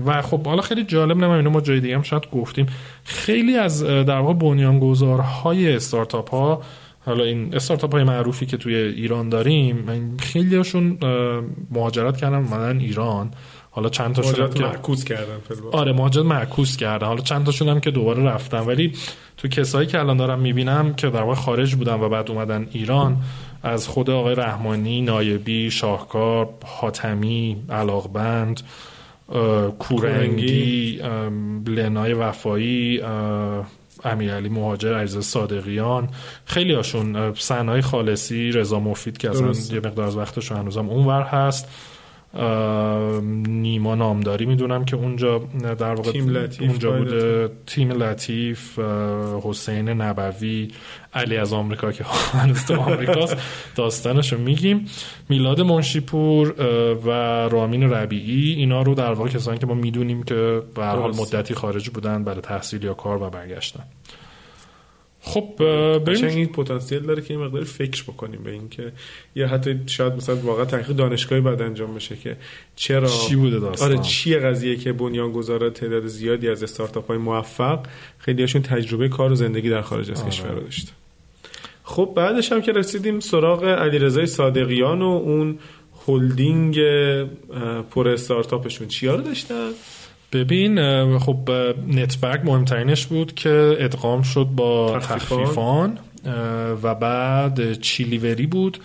و 0.06 0.22
خب 0.22 0.46
حالا 0.46 0.62
خیلی 0.62 0.84
جالب 0.84 1.16
نمیم 1.16 1.30
اینو 1.30 1.50
ما 1.50 1.60
جای 1.60 1.80
دیگه 1.80 1.94
هم 1.94 2.02
شاید 2.02 2.30
گفتیم. 2.32 2.66
خیلی 3.04 3.56
از 3.56 3.84
در 3.84 4.18
واقع 4.18 4.34
بنیانگذارهای 4.34 5.76
استارتاپ 5.76 6.30
ها 6.30 6.62
حالا 7.06 7.24
این 7.24 7.54
استارتاپ 7.54 7.92
های 7.92 8.04
معروفی 8.04 8.46
که 8.46 8.56
توی 8.56 8.74
ایران 8.74 9.28
داریم 9.28 10.16
خیلی 10.18 10.56
هاشون 10.56 10.98
مهاجرت 11.70 12.16
کردن 12.16 12.36
اومدن 12.36 12.78
ایران. 12.78 13.30
حالا 13.70 13.88
چند 13.88 14.14
تاشون 14.14 14.50
که 14.50 14.64
معکوس 14.64 15.04
کردن 15.04 15.38
فیلم 15.48 15.60
آره 15.72 15.92
مهاجرت 15.92 16.24
معکوس 16.24 16.76
کردن. 16.76 17.06
حالا 17.06 17.20
چند 17.20 17.46
تاشون 17.46 17.68
هم 17.68 17.80
که 17.80 17.90
دوباره 17.90 18.22
رفتن. 18.22 18.60
ولی 18.60 18.92
تو 19.36 19.48
کسایی 19.48 19.86
که 19.86 19.98
الان 19.98 20.16
دارم 20.16 20.38
می‌بینم 20.38 20.94
که 20.94 21.10
در 21.10 21.22
واقع 21.22 21.34
خارج 21.34 21.74
بودن 21.74 21.94
و 21.94 22.08
بعد 22.08 22.30
اومدن 22.30 22.66
ایران 22.72 23.16
از 23.62 23.88
خود 23.88 24.10
آقای 24.10 24.34
رحمانی 24.34 25.00
نایبی 25.02 25.70
شاهکار 25.70 26.48
حاتمی 26.64 27.56
علاقبند 27.70 28.60
کورنگی 29.78 31.00
لنای 31.66 32.12
وفایی 32.12 33.02
امیرعلی 34.04 34.48
مهاجر 34.48 34.94
عزیز 34.94 35.24
صادقیان 35.24 36.08
خیلی 36.44 36.74
هاشون 36.74 37.34
سنای 37.34 37.80
خالصی 37.80 38.52
رضا 38.52 38.80
مفید 38.80 39.18
که 39.18 39.30
اصلا. 39.30 39.74
یه 39.76 39.80
مقدار 39.80 40.06
از 40.06 40.16
وقتشون 40.16 40.58
هنوزم 40.58 40.88
اونور 40.88 41.22
هست 41.22 41.68
نیما 43.46 43.94
نامداری. 43.94 44.46
می‌دونم 44.46 44.84
که 44.84 44.96
اونجا 44.96 45.38
در 45.78 45.94
واقع 45.94 46.12
تیم 46.12 46.28
لطیف 46.28 46.70
اونجا. 46.70 46.98
بوده. 46.98 47.50
تیم 47.66 47.90
لطیف 47.90 48.78
حسین 49.42 49.88
نبوی 49.88 50.68
علی 51.14 51.36
از 51.36 51.52
آمریکا 51.52 51.92
که 51.92 52.04
هنوز 52.32 52.64
تو 52.64 52.80
آمریکاست. 52.80 53.36
داستانشو 53.76 54.38
میگیم. 54.38 54.86
میلاد 55.28 55.60
منشیپور 55.60 56.54
و 57.06 57.10
رامین 57.48 57.82
ربیعی. 57.90 58.52
اینا 58.52 58.82
رو 58.82 58.94
در 58.94 59.12
واقع 59.12 59.28
کسانی 59.30 59.58
که 59.58 59.66
ما 59.66 59.74
می‌دونیم 59.74 60.22
که 60.22 60.62
به 60.74 60.84
حال. 60.84 61.10
مدتی 61.16 61.54
خارج 61.54 61.90
بودن 61.90 62.24
برای 62.24 62.40
تحصیل 62.40 62.84
یا 62.84 62.94
کار 62.94 63.22
و 63.22 63.30
برگشتن. 63.30 63.82
خب 65.28 65.54
بریم. 65.98 66.24
این 66.24 66.46
پتانسیل 66.46 66.98
داره 66.98 67.22
که 67.22 67.34
یه 67.34 67.40
مقدار 67.40 67.64
فکر 67.64 68.02
بکنیم 68.02 68.42
به 68.42 68.50
اینکه 68.50 68.92
یا 69.34 69.48
حتی 69.48 69.80
شاید 69.86 70.12
مثلا 70.12 70.36
واقعا 70.36 70.64
تحقیق 70.64 70.96
دانشگاهی 70.96 71.42
بعد 71.42 71.62
انجام 71.62 71.94
بشه 71.94 72.16
که 72.16 72.36
چرا 72.76 73.08
چی 73.08 73.36
بوده 73.36 73.58
داستان؟ 73.58 73.92
آره 73.92 74.02
چیه 74.02 74.38
قضیه 74.38 74.76
که 74.76 74.92
بنیانگذارا 74.92 75.70
تعداد 75.70 76.06
زیادی 76.06 76.48
از 76.48 76.62
استارتاپ 76.62 77.06
های 77.06 77.18
موفق 77.18 77.78
خیلی 78.18 78.42
هاشون 78.42 78.62
تجربه 78.62 79.08
کار 79.08 79.32
و 79.32 79.34
زندگی 79.34 79.70
در 79.70 79.82
خارج 79.82 80.10
از 80.10 80.20
آره. 80.20 80.30
کشور 80.30 80.50
رو 80.50 80.60
داشته. 80.60 80.92
خب 81.84 82.12
بعدش 82.16 82.52
هم 82.52 82.62
که 82.62 82.72
رسیدیم 82.72 83.20
سراغ 83.20 83.64
علیرضا 83.64 84.26
صادقیان 84.26 85.02
و 85.02 85.04
اون 85.04 85.58
هلدینگ 86.06 86.78
پر 87.90 88.08
استارتاپشون. 88.08 88.88
چیا 88.88 89.14
رو 89.14 89.22
داشتن؟ 89.22 89.70
ببین 90.32 91.18
خب 91.18 91.50
network 91.88 92.44
مهمترینش 92.44 93.06
بود 93.06 93.34
که 93.34 93.76
ادغام 93.80 94.22
شد 94.22 94.44
با 94.44 94.98
تخفیفان. 94.98 95.98
و 96.82 96.94
بعد 96.94 97.80
چیلیوری 97.80 98.46
بود 98.46 98.78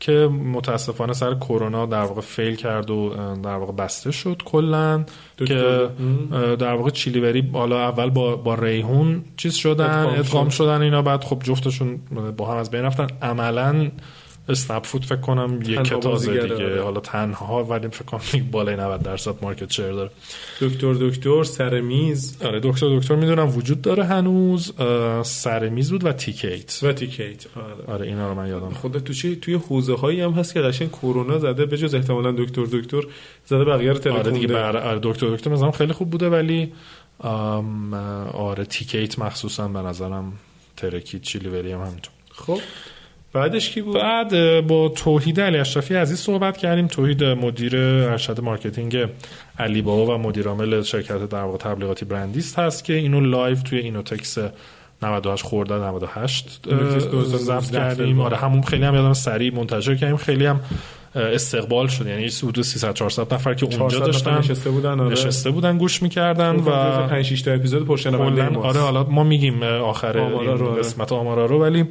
که 0.00 0.12
متاسفانه 0.52 1.12
سر 1.12 1.34
کرونا 1.34 1.86
در 1.86 2.02
واقع 2.02 2.20
fail 2.20 2.56
کرد 2.56 2.90
و 2.90 3.10
در 3.42 3.54
واقع 3.54 3.72
بسته 3.72 4.10
شد 4.10 4.42
کلا. 4.44 5.04
که 5.36 5.88
در 6.58 6.74
واقع 6.74 6.90
چیلیوری 6.90 7.50
حالا 7.52 7.88
اول 7.88 8.10
با 8.10 8.36
با 8.36 8.54
ریحون 8.54 9.24
چیز 9.36 9.54
شدن 9.54 9.84
ادغام 9.84 10.18
ادغام 10.18 10.48
شد. 10.48 10.56
شدن 10.56 10.82
اینا 10.82 11.02
بعد 11.02 11.24
خب 11.24 11.42
جفتشون 11.42 11.98
با 12.36 12.52
هم 12.52 12.56
از 12.56 12.70
بین 12.70 12.82
رفتن 12.82 13.06
عملا 13.22 13.90
اسنپ 14.48 14.86
فود 14.86 15.04
فکر 15.04 15.16
کنم 15.20 15.60
یک 15.66 15.78
تازه 15.82 16.40
دیگه. 16.42 16.54
آره. 16.54 16.82
حالا 16.82 17.00
تنها 17.00 17.64
ولی 17.64 17.88
فکر 17.88 18.04
کنم 18.04 18.20
بالای 18.50 18.76
90 18.76 19.02
درصد 19.02 19.34
مارکت 19.42 19.72
شیر 19.72 19.92
داره. 19.92 20.10
دکتر 20.60 20.92
دکتر 20.94 21.44
سر 21.44 21.80
میز. 21.80 22.42
آره 22.44 22.60
دکتر 22.62 22.98
دکتر 22.98 23.14
می‌دونم 23.14 23.56
وجود 23.56 23.82
داره 23.82 24.04
هنوز 24.04 24.72
سر 25.22 25.68
میز 25.68 25.90
بود 25.90 26.04
و 26.04 26.12
تیکیت. 26.12 26.78
و 26.82 26.92
تیکیت 26.92 27.44
آره. 27.56 27.94
آره 27.94 28.06
اینا 28.06 28.28
رو 28.28 28.34
من 28.34 28.48
یادم. 28.48 28.70
خدا 28.70 29.00
تو 29.00 29.12
چی؟ 29.12 29.36
توی 29.36 29.54
حوزه 29.54 29.94
هایی 29.94 30.20
هم 30.20 30.30
هست 30.30 30.54
که 30.54 30.60
قشنگ 30.60 30.90
کرونا 30.90 31.38
زده. 31.38 31.66
به 31.66 31.76
جز 31.78 31.94
احتمالا 31.94 32.32
دکتر 32.32 32.64
دکتر 32.64 33.02
زده 33.46 33.64
بقیه 33.64 33.92
رو 33.92 34.12
آره 34.12 34.30
دیگه 34.30 34.46
بر... 34.46 34.76
آره 34.76 35.00
دکتر 35.02 35.26
دکتر 35.36 35.50
مثلا 35.50 35.70
خیلی 35.70 35.92
خوب 35.92 36.10
بوده 36.10 36.28
ولی 36.28 36.72
آم، 37.18 37.94
آره 38.32 38.64
تیکیت 38.64 39.18
مخصوصا 39.18 39.68
به 39.68 39.78
نظرم 39.78 40.32
ترکید 40.76 41.22
چیلی 41.22 41.72
هم 41.72 41.80
همینطور. 41.80 42.12
خب. 42.32 42.58
بعدش 43.32 43.70
کی 43.70 43.80
بود؟ 43.80 43.94
بعد 43.94 44.60
با 44.66 44.88
توحید 44.88 45.40
علی 45.40 45.58
اشرفی 45.58 45.94
عزیز 45.94 46.18
صحبت 46.18 46.56
کردیم. 46.56 46.86
توحید 46.86 47.24
مدیر 47.24 47.76
ارشد 47.76 48.40
marketing 48.40 49.06
علی 49.58 49.82
بابا 49.82 50.14
و 50.14 50.18
مدیر 50.18 50.48
عامل 50.48 50.82
شرکت 50.82 51.28
در 51.28 51.42
واقع 51.42 51.58
تبلیغاتی 51.58 52.04
برندیست 52.04 52.58
هست 52.58 52.84
که 52.84 52.92
اینو 52.92 53.20
live 53.20 53.56
توی 53.56 53.78
اینوتکس 53.78 54.38
98 55.02 55.44
خورده 55.44 55.74
98 55.74 56.60
ضبط 57.24 57.70
کردیم. 57.70 58.20
آره 58.20 58.36
همون 58.36 58.62
خیلی 58.62 58.84
هم 58.84 58.94
یادم 58.94 59.12
سریع 59.12 59.54
منتشر 59.54 59.94
کردیم. 59.94 60.16
خیلی 60.16 60.46
هم 60.46 60.60
استقبال 61.14 61.86
شد. 61.86 62.06
یعنی 62.06 62.28
حدود 62.42 62.64
300 62.64 62.94
400 62.94 63.34
نفر 63.34 63.54
که 63.54 63.66
اونجا 63.66 63.98
داشتن 63.98 64.38
نشسته 64.38 64.70
بودن 64.70 65.00
آره. 65.00 65.12
نشسته 65.12 65.50
بودن 65.50 65.78
گوش 65.78 66.02
می‌کردن 66.02 66.56
و 66.56 66.62
5 67.08 67.24
6 67.24 67.42
تا 67.42 67.52
اپیزود 67.52 67.86
پرشنونده 67.86 68.58
آره 68.58 68.80
حالا 68.80 69.04
ما 69.04 69.24
میگیم 69.24 69.62
آخر 69.62 70.18
آره. 70.18 70.78
قسمت 70.78 71.12
آمارا 71.12 71.46
رو 71.46 71.62
ولی 71.62 71.84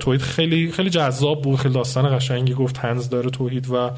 توحید 0.00 0.20
خیلی 0.20 0.72
خیلی 0.72 0.90
جذاب 0.90 1.42
بود 1.42 1.58
خیلی 1.58 1.74
داستان 1.74 2.16
قشنگی 2.16 2.54
گفت 2.54 2.74
تنز 2.74 3.08
داره 3.08 3.30
توحید 3.30 3.70
و 3.70 3.90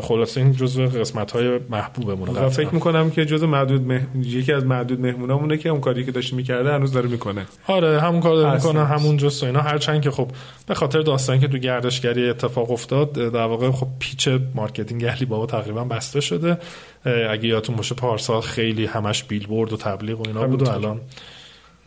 خلاصه 0.00 0.40
این 0.40 0.52
جزء 0.52 0.86
قسمت 0.86 1.32
های 1.32 1.58
محبوبمونه 1.70 2.40
و 2.40 2.48
فکر 2.48 2.74
می‌کنم 2.74 3.10
که 3.10 3.24
جزء 3.24 3.46
معدود 3.46 3.86
مح... 3.86 4.00
یکی 4.22 4.52
از 4.52 4.66
معدود 4.66 5.00
مهمونامونه 5.00 5.56
که 5.56 5.68
اون 5.68 5.80
کاری 5.80 6.04
که 6.04 6.12
داشته 6.12 6.36
می‌کرده 6.36 6.72
هنوز 6.72 6.92
داره 6.92 7.08
می‌کنه. 7.08 7.46
آره 7.66 8.00
همون 8.00 8.20
کار 8.20 8.36
داره 8.36 8.54
می‌کنه 8.54 8.86
همون 8.86 9.16
جست 9.16 9.42
و 9.42 9.46
اینا. 9.46 9.60
هرچند 9.60 10.02
که 10.02 10.10
خب 10.10 10.30
به 10.66 10.74
خاطر 10.74 11.00
داستانی 11.00 11.40
که 11.40 11.48
تو 11.48 11.58
گردشگری 11.58 12.30
اتفاق 12.30 12.70
افتاد 12.70 13.12
در 13.12 13.46
واقع 13.46 13.70
خب 13.70 13.88
پیچ 13.98 14.28
marketing 14.54 15.04
علی 15.04 15.24
بابا 15.24 15.46
تقریبا 15.46 15.84
بسته 15.84 16.20
شده. 16.20 16.58
اگه 17.30 17.48
یادتون 17.48 17.76
باشه 17.76 17.94
پارسال 17.94 18.40
خیلی 18.40 18.86
همش 18.86 19.24
بیلبورد 19.24 19.72
و 19.72 19.76
تبلیغ 19.76 20.20
و 20.20 20.22
اینا 20.26 20.46
بود 20.46 20.62
و 20.62 20.70
الان 20.70 21.00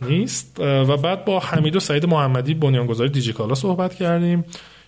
نیست 0.02 0.60
و 0.60 0.96
بعد 0.96 1.24
با 1.24 1.38
حمید 1.38 1.76
و 1.76 1.80
سعید 1.80 2.06
محمدی 2.06 2.54
بنیانگذار 2.54 3.06
دیجیکالا 3.06 3.54
صحبت 3.54 3.94
کردیم 3.94 4.44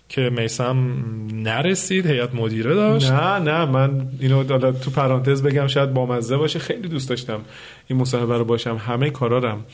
که 0.08 0.30
میسم 0.30 0.94
نرسید 1.32 2.06
هیئت 2.06 2.34
مدیره 2.34 2.74
داشت. 2.74 3.10
نه 3.10 3.38
نه 3.38 3.64
من 3.64 4.08
اینو 4.20 4.72
تو 4.72 4.90
پرانتز 4.90 5.42
بگم 5.42 5.66
شاید 5.66 5.94
بامزه 5.94 6.36
باشه. 6.36 6.58
خیلی 6.58 6.88
دوست 6.88 7.08
داشتم 7.08 7.40
این 7.88 7.98
مصاحبه 7.98 8.38
رو 8.38 8.44
باشم. 8.44 8.76
همه 8.76 9.10
کارارم 9.10 9.64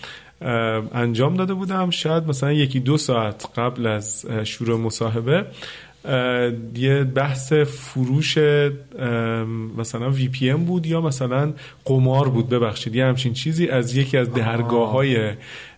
انجام 0.94 1.34
داده 1.34 1.54
بودم. 1.54 1.90
شاید 1.90 2.28
مثلا 2.28 2.52
یکی 2.52 2.80
دو 2.80 2.98
ساعت 2.98 3.46
قبل 3.56 3.86
از 3.86 4.26
شروع 4.44 4.78
مصاحبه 4.80 5.44
یه 6.74 7.04
بحث 7.04 7.52
فروش 7.52 8.38
مثلا 9.76 10.10
وی 10.10 10.28
پی 10.28 10.50
ام 10.50 10.64
بود 10.64 10.86
یا 10.86 11.00
مثلا 11.00 11.52
قمار 11.84 12.28
بود؟ 12.28 12.48
ببخشید 12.48 12.94
یه 12.94 13.04
همچین 13.04 13.32
چیزی 13.32 13.68
از 13.68 13.96
یکی 13.96 14.16
از 14.16 14.32
درگاه 14.32 14.90
های 14.90 15.32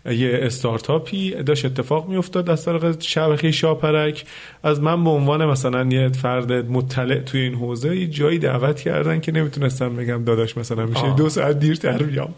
یه 0.04 0.40
استارتاپی 0.42 1.30
داشت 1.30 1.64
اتفاق 1.64 2.08
میافتاد 2.08 2.50
از 2.50 2.64
طریق 2.64 3.00
شبکه 3.00 3.50
شاپرک. 3.50 4.24
از 4.62 4.80
من 4.80 5.04
به 5.04 5.10
عنوان 5.10 5.46
مثلا 5.46 5.84
یه 5.84 6.08
فرد 6.08 6.52
مطلع 6.52 7.18
توی 7.18 7.40
این 7.40 7.54
حوزه 7.54 7.96
یه 7.96 8.06
جایی 8.06 8.38
دعوت 8.38 8.80
کردن 8.80 9.20
که 9.20 9.32
نمی‌تونستم 9.32 9.96
بگم 9.96 10.24
داداش 10.24 10.56
مثلا 10.56 10.86
میشه 10.86 11.14
دو 11.16 11.28
ساعت 11.28 11.58
دیرتر 11.58 12.02
بیام. 12.02 12.34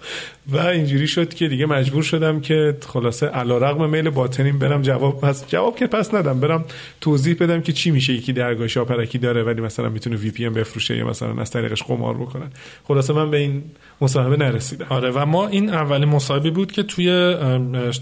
و 0.48 0.59
اینجوری 0.59 1.07
شد 1.07 1.35
که 1.35 1.48
دیگه 1.48 1.66
مجبور 1.66 2.03
شدم 2.03 2.40
که 2.40 2.77
خلاصه 2.87 3.27
علیرغم 3.27 3.90
میل 3.90 4.11
باطنیم 4.11 4.59
برم 4.59 4.83
جواب 4.83 5.20
پس 5.20 5.48
جواب 5.48 5.77
که 5.77 5.87
پس 5.87 6.14
ندم. 6.14 6.40
برم 6.40 6.64
توضیح 7.01 7.37
بدم 7.40 7.61
که 7.61 7.72
چی 7.72 7.90
میشه. 7.90 8.12
یکی 8.12 8.33
درگاه 8.33 8.68
شاپرکی 8.68 9.18
داره 9.18 9.42
ولی 9.42 9.61
مثلا 9.61 9.88
می‌تونه 9.88 10.16
وی 10.16 10.31
پی 10.31 10.46
ام 10.46 10.53
بفروشه 10.53 10.96
یا 10.96 11.07
مثلا 11.07 11.40
از 11.40 11.51
طریقش 11.51 11.83
قمار 11.83 12.14
بکنن. 12.14 12.51
خلاصه 12.85 13.12
من 13.12 13.31
به 13.31 13.37
این 13.37 13.62
مصاحبه 14.01 14.37
نرسیدم. 14.37 14.87
آره 14.88 15.11
و 15.11 15.27
ما 15.27 15.48
این 15.48 15.70
اولین 15.70 16.09
مصاحبه 16.09 16.51
بود 16.51 16.72
که 16.72 16.83
توی 16.83 17.09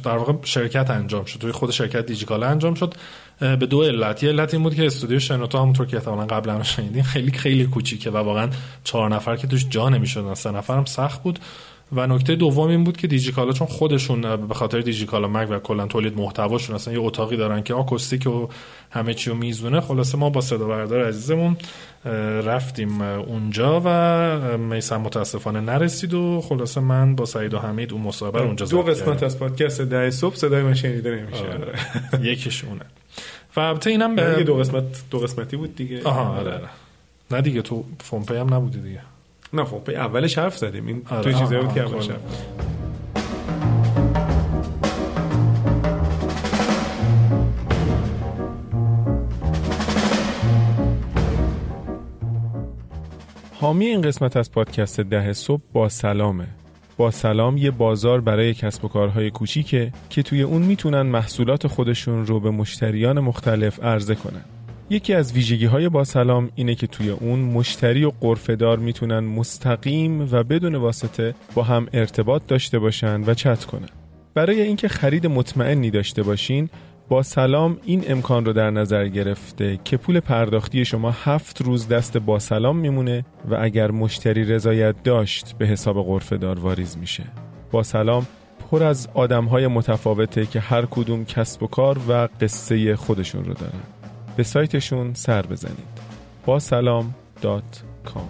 در 0.04 0.16
واقع 0.16 0.32
شرکت 0.44 0.90
انجام 0.90 1.24
شد. 1.24 1.38
توی 1.38 1.52
خود 1.52 1.70
شرکت 1.70 2.06
دیجیکالا 2.06 2.46
انجام 2.46 2.74
شد. 2.74 2.94
به 3.40 3.56
دو 3.56 3.82
علت. 3.82 4.22
یه 4.22 4.28
علت 4.28 4.54
این 4.54 4.62
بود 4.62 4.74
که 4.74 4.86
استودیو 4.86 5.18
شنوتو 5.18 5.58
همونطور 5.58 5.86
که 5.86 5.96
احتمالاً 5.96 6.26
قبلا 6.26 6.62
شنیدین 6.62 7.02
خیلی 7.02 7.32
خیلی 7.32 7.66
کوچیکه 7.66 8.10
و 8.10 8.16
واقعا 8.16 8.48
چهار 8.84 9.14
نفر 9.14 9.36
که 9.36 9.46
توش 9.46 9.66
جا 9.68 9.88
نمی‌شد 9.88 10.34
سه 10.34 10.50
نفر 10.50 10.76
هم 10.76 10.84
سخت 10.84 11.22
بود. 11.22 11.38
و 11.92 12.07
نکته 12.07 12.35
دوم 12.35 12.68
این 12.68 12.85
بود 12.85 12.96
که 12.96 13.07
دیجیکالا 13.07 13.53
چون 13.53 13.66
خودشون 13.66 14.46
به 14.46 14.55
خاطر 14.55 14.81
دیجیکالا 14.81 15.29
مگ 15.29 15.50
و 15.50 15.59
کلا 15.59 15.87
تولید 15.87 16.16
محتواشون 16.16 16.74
اصلا 16.74 16.94
یه 16.94 17.00
اتاقی 17.00 17.37
دارن 17.37 17.62
که 17.62 17.74
آکوستیک 17.74 18.26
و 18.26 18.48
همه 18.90 19.14
چی 19.14 19.31
رو 19.31 19.37
میزونه 19.37 19.81
خلاصه 19.81 20.18
ما 20.18 20.31
با 20.31 20.40
صدا 20.40 20.66
بردار 20.66 21.09
عزیزمون 21.09 21.57
رفتیم 22.44 23.00
اونجا 23.00 23.83
و 23.85 24.59
میسم 24.59 25.00
متاسفانه 25.00 25.61
نرسید 25.61 26.14
و 26.14 26.40
خلاصه 26.40 26.81
من 26.81 27.16
با 27.16 27.24
سعید 27.24 27.55
و 27.55 27.59
حمید 27.59 27.92
اون 27.92 28.03
مصاحبه 28.03 28.42
اونجا 28.42 28.66
دو 28.66 28.83
قسمت 28.83 29.22
از 29.22 29.38
پادکست 29.38 29.81
ده 29.81 30.11
صبح 30.11 30.35
صدای 30.35 30.62
من 30.62 30.74
شنیده 30.74 31.11
نمیشه. 31.11 31.44
آره. 31.44 31.74
یکیشونه. 32.33 32.85
و 33.57 33.61
البته 33.61 33.90
اینم 33.90 34.16
به 34.16 34.44
دو 34.44 34.57
قسمت 34.57 34.85
دو 35.11 35.18
قسمتی 35.18 35.57
بود 35.57 35.76
دیگه. 35.76 36.03
آها 36.05 36.38
آره, 36.38 36.55
آره. 36.55 36.68
نه 37.31 37.40
دیگه 37.40 37.62
تو 37.62 37.85
فونپی 38.00 38.35
هم 38.35 38.55
نبودی 38.55 38.81
دیگه. 38.81 39.00
نه 39.52 39.64
فونپی 39.64 39.94
اولش 39.94 40.38
حرف 40.38 40.56
زدیم. 40.56 40.86
این 40.86 41.02
آره. 41.10 41.22
تو 41.32 41.38
چیزایی 41.38 41.62
بود 41.62 41.74
که 41.74 41.80
اولش 41.80 42.08
حامی 53.60 53.86
این 53.86 54.00
قسمت 54.00 54.36
از 54.36 54.52
پادکست 54.52 55.00
ده 55.00 55.32
صبح 55.32 55.62
با 55.72 55.88
سلامه. 55.88 56.46
با 56.96 57.10
سلام 57.10 57.56
یه 57.56 57.70
بازار 57.70 58.20
برای 58.20 58.54
کسب 58.54 58.84
و 58.84 58.88
کارهای 58.88 59.30
کوچیکه 59.30 59.92
که 60.10 60.22
توی 60.22 60.42
اون 60.42 60.62
می‌تونن 60.62 61.02
محصولات 61.02 61.66
خودشون 61.66 62.26
رو 62.26 62.40
به 62.40 62.50
مشتریان 62.50 63.20
مختلف 63.20 63.84
عرضه 63.84 64.14
کنن. 64.14 64.44
یکی 64.92 65.14
از 65.14 65.33
ویژگی 65.33 65.66
های 65.66 65.88
با 65.88 66.05
سلام 66.05 66.50
اینه 66.55 66.74
که 66.74 66.87
توی 66.87 67.11
اون 67.11 67.38
مشتری 67.38 68.05
و 68.05 68.12
قرفدار 68.20 68.79
می‌تونن 68.79 69.18
مستقیم 69.18 70.29
و 70.33 70.42
بدون 70.44 70.74
واسطه 70.74 71.35
با 71.55 71.62
هم 71.62 71.88
ارتباط 71.92 72.42
داشته 72.46 72.79
باشن 72.79 73.22
و 73.26 73.35
چت 73.35 73.64
کنن. 73.64 73.88
برای 74.35 74.62
اینکه 74.62 74.88
خرید 74.88 75.26
مطمئنی 75.26 75.90
داشته 75.90 76.22
باشین 76.22 76.68
با 77.09 77.22
سلام 77.22 77.79
این 77.85 78.05
امکان 78.09 78.44
رو 78.44 78.53
در 78.53 78.70
نظر 78.70 79.09
گرفته 79.09 79.79
که 79.85 79.96
پول 79.96 80.20
پرداختی 80.20 80.85
شما 80.85 81.11
هفت 81.11 81.62
روز 81.62 81.88
دست 81.88 82.16
با 82.16 82.38
سلام 82.38 82.76
میمونه 82.76 83.24
و 83.50 83.57
اگر 83.61 83.90
مشتری 83.90 84.44
رضایت 84.44 85.03
داشت 85.03 85.55
به 85.59 85.66
حساب 85.66 86.03
غرفه 86.03 86.37
دار 86.37 86.59
واریز 86.59 86.98
میشه. 86.98 87.24
با 87.70 87.83
سلام 87.83 88.26
پر 88.70 88.83
از 88.83 89.09
آدم 89.14 89.44
های 89.44 89.66
متفاوته 89.66 90.46
که 90.46 90.61
هر 90.61 90.87
کدوم 90.87 91.24
کسب 91.24 91.62
و 91.62 91.66
کار 91.66 91.98
و 92.09 92.29
قصه 92.40 92.96
خودشون 92.96 93.44
رو 93.44 93.55
دارن. 93.55 93.99
به 94.40 94.44
سایتشون 94.44 95.14
سر 95.14 95.42
بزنید. 95.42 95.79
با 96.46 96.59
سلام 96.59 97.14
دات 97.42 97.83
کام. 98.05 98.29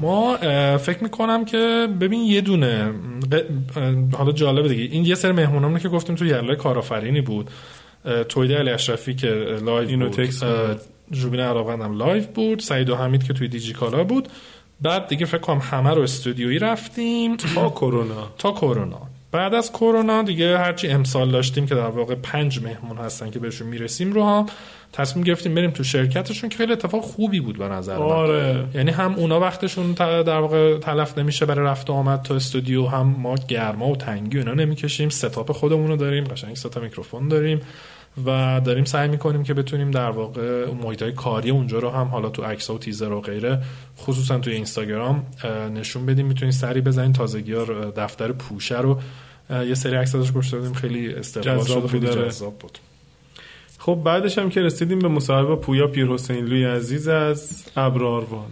ما 0.00 0.36
فکر 0.78 1.02
می‌کنم 1.02 1.44
که 1.44 1.88
ببین 2.00 2.20
یه 2.20 2.40
دونه 2.40 2.92
حالا 4.12 4.32
جالبه 4.32 4.68
دیگه. 4.68 4.82
این 4.82 5.04
یه 5.04 5.14
سر 5.14 5.32
مهمونامونه 5.32 5.80
که 5.80 5.88
گفتیم 5.88 6.16
تو 6.16 6.26
یلای 6.26 6.56
کارآفرینی 6.56 7.20
بود. 7.20 7.50
تویده 8.28 8.58
علی 8.58 8.70
اشرفی 8.70 9.14
که 9.14 9.28
live 9.64 9.88
اینو 9.88 10.08
بود. 10.08 10.30
ژوبین 11.12 11.40
علاقبند 11.40 11.98
live 11.98 12.24
بود 12.34 12.58
سعید 12.58 12.90
و 12.90 12.96
حمید 12.96 13.24
که 13.24 13.32
توی 13.32 13.48
دیجیکالا 13.48 14.04
بود. 14.04 14.28
بعد 14.80 15.08
دیگه 15.08 15.26
فکر 15.26 15.38
کنم 15.38 15.58
همه 15.58 15.90
رو 15.90 16.02
استودیویی 16.02 16.58
رفتیم. 16.58 17.36
تا 17.54 17.68
کرونا. 17.68 18.30
تا 18.38 18.52
کرونا. 18.52 19.00
بعد 19.32 19.54
از 19.54 19.72
کرونا 19.72 20.22
دیگه 20.22 20.58
هرچی 20.58 20.88
امسال 20.88 21.30
داشتیم 21.30 21.66
که 21.66 21.74
در 21.74 21.86
واقع 21.86 22.14
پنج 22.14 22.62
مهمون 22.62 22.96
هستن 22.96 23.30
که 23.30 23.38
بهشون 23.38 23.68
می‌رسیم 23.68 24.12
رو 24.12 24.24
هم 24.24 24.46
تصمیم 24.92 25.24
گرفتیم 25.24 25.54
بریم 25.54 25.70
تو 25.70 25.84
شرکتشون 25.84 26.50
که 26.50 26.56
خیلی 26.56 26.72
اتفاق 26.72 27.02
خوبی 27.02 27.40
بود 27.40 27.58
به 27.58 27.68
نظر 27.68 27.96
آره. 27.96 28.64
یعنی 28.74 28.90
هم 28.90 29.14
اونا 29.14 29.40
وقتشون 29.40 29.92
در 29.92 30.38
واقع 30.40 30.78
تلف 30.78 31.18
نمیشه 31.18 31.46
برای 31.46 31.66
رفت 31.66 31.90
و 31.90 31.92
آمد 31.92 32.22
تو 32.22 32.34
استودیو 32.34 32.86
هم 32.86 33.16
ما 33.18 33.34
گرما 33.48 33.88
و 33.88 33.96
تنگی 33.96 34.36
و 34.36 34.40
اینا 34.40 34.54
نمی‌کشیم. 34.54 35.08
setup 35.08 35.52
خودمون 35.52 35.88
رو 35.88 35.96
داریم 35.96 36.24
قشنگ 36.24 36.56
سه 36.56 36.68
تا 36.68 36.80
میکروفون 36.80 37.28
داریم. 37.28 37.60
و 38.26 38.60
داریم 38.64 38.84
سعی 38.84 39.08
می‌کنیم 39.08 39.42
که 39.42 39.54
بتونیم 39.54 39.90
در 39.90 40.10
واقع 40.10 40.70
محیط 40.70 41.02
های 41.02 41.12
کاری 41.12 41.50
اونجا 41.50 41.78
رو 41.78 41.90
هم 41.90 42.06
حالا 42.06 42.28
تو 42.28 42.42
عکس 42.42 42.70
و 42.70 42.78
تیزر 42.78 43.12
و 43.12 43.20
غیره 43.20 43.62
خصوصا 43.98 44.38
توی 44.38 44.52
اینستاگرام 44.52 45.26
نشون 45.74 46.06
بدیم. 46.06 46.26
می‌تونید 46.26 46.54
سری 46.54 46.80
بزنید 46.80 47.14
تازگی 47.14 47.52
ها 47.52 47.64
دفتر 47.96 48.32
پوشه 48.32 48.80
رو. 48.80 48.98
یه 49.50 49.74
سری 49.74 49.96
عکس 49.96 50.14
ازش 50.14 50.32
گوش 50.32 50.48
دادیم. 50.48 50.72
خیلی 50.72 51.14
استقبال 51.14 51.64
شد. 51.64 51.86
خیلی 51.86 52.06
جذاب 52.06 52.58
بود. 52.58 52.78
خب 53.78 54.02
بعدش 54.04 54.38
هم 54.38 54.50
که 54.50 54.60
رسیدیم 54.60 54.98
به 54.98 55.08
مصاحبه 55.08 55.56
پویا 55.56 55.86
پیر 55.86 56.06
حسین 56.06 56.44
لوی 56.44 56.64
عزیز 56.64 57.08
از 57.08 57.64
ابراروان 57.76 58.50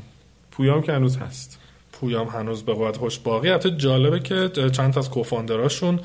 پویا 0.50 0.74
هم 0.74 0.82
که 0.82 0.92
هنوز 0.92 1.16
هست. 1.16 1.59
پویام 2.00 2.28
هنوز 2.28 2.62
به 2.62 2.74
قوت 2.74 2.96
خوش 2.96 3.18
باقی. 3.18 3.48
البته 3.48 3.70
جالبه 3.70 4.20
که 4.20 4.50
چند 4.72 4.92
تا 4.92 5.00
از 5.00 5.10
کوفاندراشون 5.10 6.00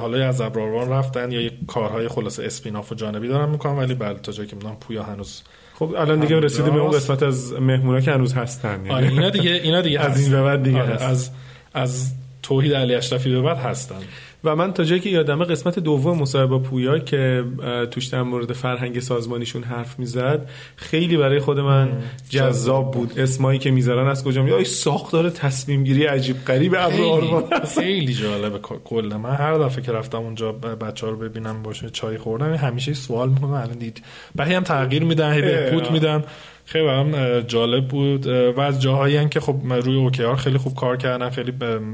حالا 0.00 0.18
یا 0.18 0.28
از 0.28 0.40
ابراروان 0.40 0.88
رفتن 0.88 1.32
یا 1.32 1.50
کارهای 1.66 2.08
خلاص 2.08 2.40
اسپیناف 2.40 2.92
و 2.92 2.94
جانبی 2.94 3.28
دارن 3.28 3.48
می‌کنن 3.48 3.72
ولی 3.72 3.94
بله 3.94 4.18
تا 4.18 4.32
جایی 4.32 4.48
که 4.48 4.56
می‌دونم 4.56 4.76
پویا 4.80 5.02
هنوز 5.02 5.42
خب 5.74 5.94
الان 5.98 6.20
دیگه 6.20 6.40
رسیده 6.40 6.70
به 6.70 6.78
اون 6.78 6.90
قسمت 6.90 7.22
از 7.22 7.52
مهمونا 7.52 8.00
که 8.00 8.12
هنوز 8.12 8.34
هستن. 8.34 8.76
یعنی 8.76 8.90
آره 8.90 9.08
اینا 9.08 9.30
دیگه 9.30 9.50
اینا 9.50 9.80
دیگه 9.80 10.00
از 10.00 10.20
این 10.20 10.30
به 10.30 10.42
بعد 10.42 10.62
دیگه 10.62 10.82
آره 10.82 11.02
از 11.02 11.30
از 11.74 12.12
توحید 12.42 12.74
علی 12.74 12.94
اشرفی 12.94 13.30
به 13.30 13.40
بعد 13.40 13.56
هستن. 13.56 14.00
و 14.46 14.56
من 14.56 14.72
تا 14.72 14.84
جایی 14.84 15.00
که 15.00 15.10
یادمه 15.10 15.44
قسمت 15.44 15.78
دوم 15.78 16.18
مصاحبه 16.18 16.46
با 16.46 16.58
پویا 16.58 16.98
که 16.98 17.44
توش 17.90 18.06
در 18.06 18.22
مورد 18.22 18.52
فرهنگ 18.52 19.00
سازمانیشون 19.00 19.62
حرف 19.62 19.98
می‌زد 19.98 20.48
خیلی 20.76 21.16
برای 21.16 21.40
خود 21.40 21.60
من 21.60 21.88
جذاب 22.30 22.90
بود. 22.90 23.18
اسمایی 23.18 23.58
که 23.58 23.70
می‌ذارن 23.70 24.08
از 24.08 24.24
کجا 24.24 24.48
یا 24.48 24.64
ساختار 24.64 25.30
تصمیم 25.30 25.84
گیری 25.84 26.04
عجیب 26.04 26.36
غریب 26.44 26.74
ابر 26.78 27.66
خیلی 27.74 28.14
جالبه. 28.14 28.58
کل 28.84 29.12
من 29.22 29.34
هر 29.34 29.54
دفعه 29.54 29.84
که 29.84 29.92
رفتم 29.92 30.18
اونجا 30.18 30.52
بچه 30.52 31.06
ها 31.06 31.12
رو 31.12 31.18
ببینم 31.18 31.62
باشه 31.62 31.90
چای 31.90 32.18
خوردم 32.18 32.54
همیشه 32.54 32.94
سوال 32.94 33.28
می‌کنم 33.28 33.52
الان 33.52 33.78
دید. 33.78 34.02
بعدی 34.34 34.54
هم 34.54 34.62
تغییر 34.62 35.04
میدن 35.04 35.32
هی 35.32 35.42
بهبود 35.42 35.90
میدن. 35.90 36.24
خیلی 36.68 36.84
برام 36.86 37.40
جالب 37.40 37.88
بود. 37.88 38.26
و 38.26 38.60
از 38.60 38.82
جاهایی 38.82 39.28
که 39.28 39.40
خب 39.40 39.56
روی 39.70 39.96
اوکیار 39.96 40.36
خیلی 40.36 40.58
خوب 40.58 40.74
کار 40.74 40.96
کردن 40.96 41.30
خیلی 41.30 41.50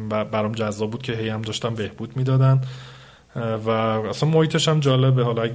برام 0.09 0.53
جذاب 0.53 0.91
بود 0.91 1.03
که 1.03 1.13
هی 1.13 1.29
هم 1.29 1.43
داشتن 1.43 1.75
بهبود 1.75 2.17
می‌دادن. 2.17 2.61
و 3.37 3.71
اصلا 3.71 4.29
محیطش 4.29 4.69
هم 4.69 4.81
جالبه. 4.81 5.23
حالا 5.23 5.49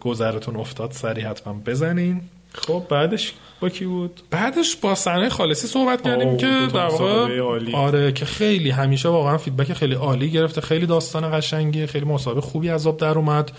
گذرتون 0.00 0.56
افتاد 0.56 0.92
سریع 0.92 1.28
حتما 1.28 1.60
بزنین. 1.66 2.20
خب 2.54 2.82
بعدش 2.90 3.32
با 3.60 3.68
کی 3.68 3.84
بود؟ 3.84 4.20
بعدش 4.30 4.76
با 4.76 4.94
صحنه 4.94 5.28
خالصی 5.28 5.66
صحبت 5.66 6.02
کردیم 6.02 6.36
که 6.36 6.46
در 6.74 6.86
واقع 6.86 7.40
آره 7.74 8.12
که 8.12 8.24
خیلی 8.24 8.70
همیشه 8.70 9.08
واقعا 9.08 9.38
فیدبک 9.38 9.72
خیلی 9.72 9.94
عالی 9.94 10.30
گرفته. 10.30 10.60
خیلی 10.60 10.86
داستان 10.86 11.38
قشنگی 11.38 11.86
خیلی 11.86 12.04
مسابقه 12.04 12.40
خوبی 12.40 12.68
عذاب 12.68 12.96
در 12.96 13.18
اومد. 13.18 13.52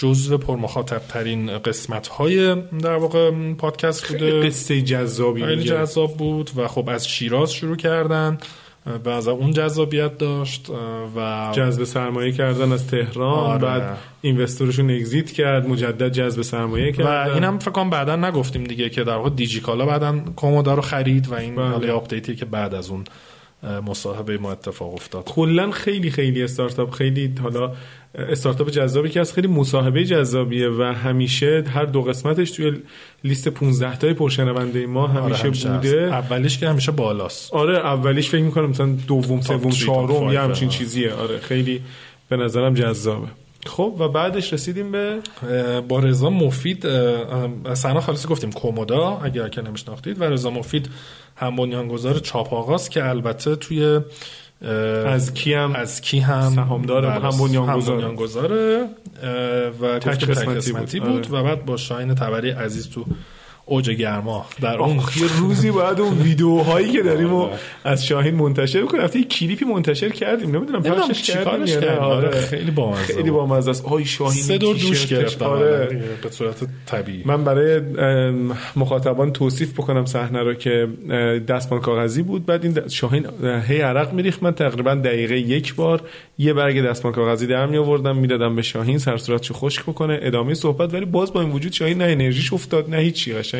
جزو 0.00 0.38
پرمخاطب 0.38 1.02
ترین 1.08 1.58
قسمت 1.58 2.08
های 2.08 2.54
در 2.54 2.96
واقع 2.96 3.52
پادکست 3.54 4.08
بوده 4.08 4.40
قصه 4.40 4.82
جذابی 4.82 5.44
خیلی 5.44 5.64
جذاب 5.64 6.16
بود 6.16 6.50
و 6.56 6.68
خب 6.68 6.88
از 6.88 7.08
شیراز 7.08 7.52
شروع 7.52 7.76
کردن 7.76 8.38
و 9.04 9.08
از 9.08 9.28
اون 9.28 9.52
جذابیت 9.52 10.18
داشت 10.18 10.70
و 11.16 11.50
جذب 11.52 11.84
سرمایه 11.84 12.32
کردن 12.32 12.72
از 12.72 12.86
تهران 12.86 13.38
آره. 13.38 13.62
بعد 13.62 13.98
اینوستورشون 14.20 14.90
اگزییت 14.90 15.30
کرد 15.30 15.68
مجدد 15.68 16.12
جذب 16.12 16.42
سرمایه 16.42 16.92
کرد 16.92 17.06
و 17.06 17.34
اینم 17.34 17.58
فکر 17.58 17.70
کنم 17.70 17.90
بعدا 17.90 18.16
نگفتیم 18.16 18.64
دیگه 18.64 18.88
که 18.88 19.04
در 19.04 19.16
واقع 19.16 19.30
دیجیکالا 19.30 19.86
بعدا 19.86 20.20
کومودا 20.36 20.74
رو 20.74 20.82
خرید 20.82 21.28
و 21.28 21.34
این 21.34 21.56
بله. 21.56 21.92
update 21.92 22.30
ی 22.30 22.36
که 22.36 22.44
بعد 22.44 22.74
از 22.74 22.90
اون 22.90 23.04
مصاحبه 23.86 24.38
ما 24.38 24.52
اتفاق 24.52 24.94
افتاد. 24.94 25.24
کلا 25.24 25.70
خیلی 25.70 26.10
خیلی 26.10 26.42
استارتاپ 26.42 26.90
خیلی 26.90 27.34
حالا 27.42 27.72
استارتاپ 28.14 28.70
جذابی 28.70 29.08
که 29.08 29.20
از 29.20 29.32
خیلی 29.32 29.48
مصاحبه 29.48 30.04
جذابیه 30.04 30.68
و 30.68 30.82
همیشه 30.82 31.64
هر 31.74 31.84
دو 31.84 32.02
قسمتش 32.02 32.50
توی 32.50 32.72
لیست 33.24 33.48
15 33.48 33.96
تای 33.96 34.14
پرشنونده 34.14 34.86
ما 34.86 35.02
آره، 35.02 35.12
همیشه, 35.12 35.38
آره 35.38 35.44
همیشه 35.44 35.68
بوده. 35.68 36.14
اولیش 36.14 36.58
که 36.58 36.68
همیشه 36.68 36.92
بالاست. 36.92 37.54
آره 37.54 37.78
اولیش 37.78 38.28
فکر 38.30 38.42
می‌کنم 38.42 38.70
مثلا 38.70 38.96
دوم 39.08 39.40
سوم 39.40 39.70
چهارم 39.70 40.32
یا 40.32 40.42
همچین 40.42 40.68
چیزیه. 40.68 41.12
آره 41.12 41.38
خیلی 41.38 41.80
به 42.28 42.36
نظرم 42.36 42.74
جذابه. 42.74 43.26
خب 43.66 43.96
و 43.98 44.08
بعدش 44.08 44.52
رسیدیم 44.52 44.92
به؟ 44.92 45.18
با 45.88 45.98
رضا 45.98 46.30
مفید 46.30 46.86
سنا 47.74 48.00
خالصی 48.00 48.28
گفتیم 48.28 48.52
کومودا 48.52 49.20
اگر 49.22 49.48
که 49.48 49.62
نمیشناختید. 49.62 50.20
و 50.20 50.24
رضا 50.24 50.50
مفید 50.50 50.88
هم 51.40 51.56
بنیانگذار 51.56 52.18
چاپ 52.18 52.54
آغاز 52.54 52.88
که 52.88 53.08
البته 53.08 53.56
توی 53.56 54.00
از 55.06 55.34
کی 55.34 55.54
هم؟ 55.54 55.72
از 55.76 56.00
کی 56.00 56.18
هم؟ 56.18 56.52
سهامدار 56.54 57.06
هم 57.06 57.38
بنیانگذاره 57.38 58.86
و 59.80 59.98
تک 59.98 60.24
قسمتی 60.24 61.00
بود, 61.00 61.12
بود 61.12 61.34
آره. 61.34 61.40
و 61.40 61.44
بعد 61.44 61.64
با 61.64 61.76
شاین 61.76 62.14
تبری 62.14 62.50
عزیز 62.50 62.90
تو 62.90 63.04
اوج 63.70 63.90
گرما 63.90 64.46
در 64.60 64.78
اون 64.78 64.96
یه 64.96 65.02
روزی 65.40 65.70
باید 65.70 66.00
اون 66.00 66.18
ویدیوهایی 66.18 66.92
که 66.92 67.02
داریم 67.02 67.34
و 67.34 67.48
از 67.84 68.06
شاهین 68.06 68.34
منتشر 68.34 68.82
کنیم. 68.82 69.04
یه 69.14 69.24
کلیپی 69.24 69.64
منتشر 69.64 70.08
کردیم. 70.08 70.56
نمی‌دونم 70.56 70.82
پخشش 70.82 71.30
کردیم 71.30 71.66
یا 71.66 71.80
نه. 71.80 71.90
آره. 71.90 72.30
خیلی 72.30 72.70
بامزه 72.70 73.14
خیلی 73.14 73.30
بامزه 73.30 73.70
است. 73.70 73.84
آی 73.84 74.04
شاهین 74.04 74.42
سه 74.42 74.58
دور 74.58 74.76
دوش 74.76 75.06
گرفتم 75.06 75.44
آره. 75.44 76.02
به 76.22 76.30
صورت 76.30 76.56
طبیعی. 76.86 77.22
من 77.24 77.44
برای 77.44 77.80
مخاطبان 78.76 79.32
توصیف 79.32 79.72
بکنم 79.72 80.04
صحنه 80.04 80.42
رو 80.42 80.54
که 80.54 80.88
دستمال 81.48 81.80
کاغذی 81.80 82.22
بود. 82.22 82.46
بعد 82.46 82.64
این 82.64 82.88
شاهین 82.88 83.26
هی 83.68 83.80
عرق 83.80 84.12
میریخت. 84.12 84.42
من 84.42 84.52
تقریبا 84.52 84.94
دقیقه 84.94 85.38
یک 85.38 85.74
بار 85.74 86.00
یه 86.38 86.52
برگ 86.52 86.84
دستمال 86.84 87.14
کاغذی 87.14 87.46
در 87.46 87.66
می 87.66 87.76
آوردم. 87.76 88.16
می‌دادم 88.16 88.56
به 88.56 88.62
شاهین. 88.62 88.98
سر 88.98 89.16
صورتشو 89.16 89.54
خشک 89.54 89.82
بکنه. 89.82 90.18
ادامه 90.22 90.54
صحبت. 90.54 90.94
ولی 90.94 91.04
باز 91.04 91.32
با 91.32 91.40
این 91.40 91.50
وجود 91.50 91.72
شاهین 91.72 91.98
نه 91.98 92.04
انرژیش 92.04 92.52
افتاد 92.52 92.90
نه 92.90 92.96
هیچی. 92.96 93.32
قشنگ 93.32 93.59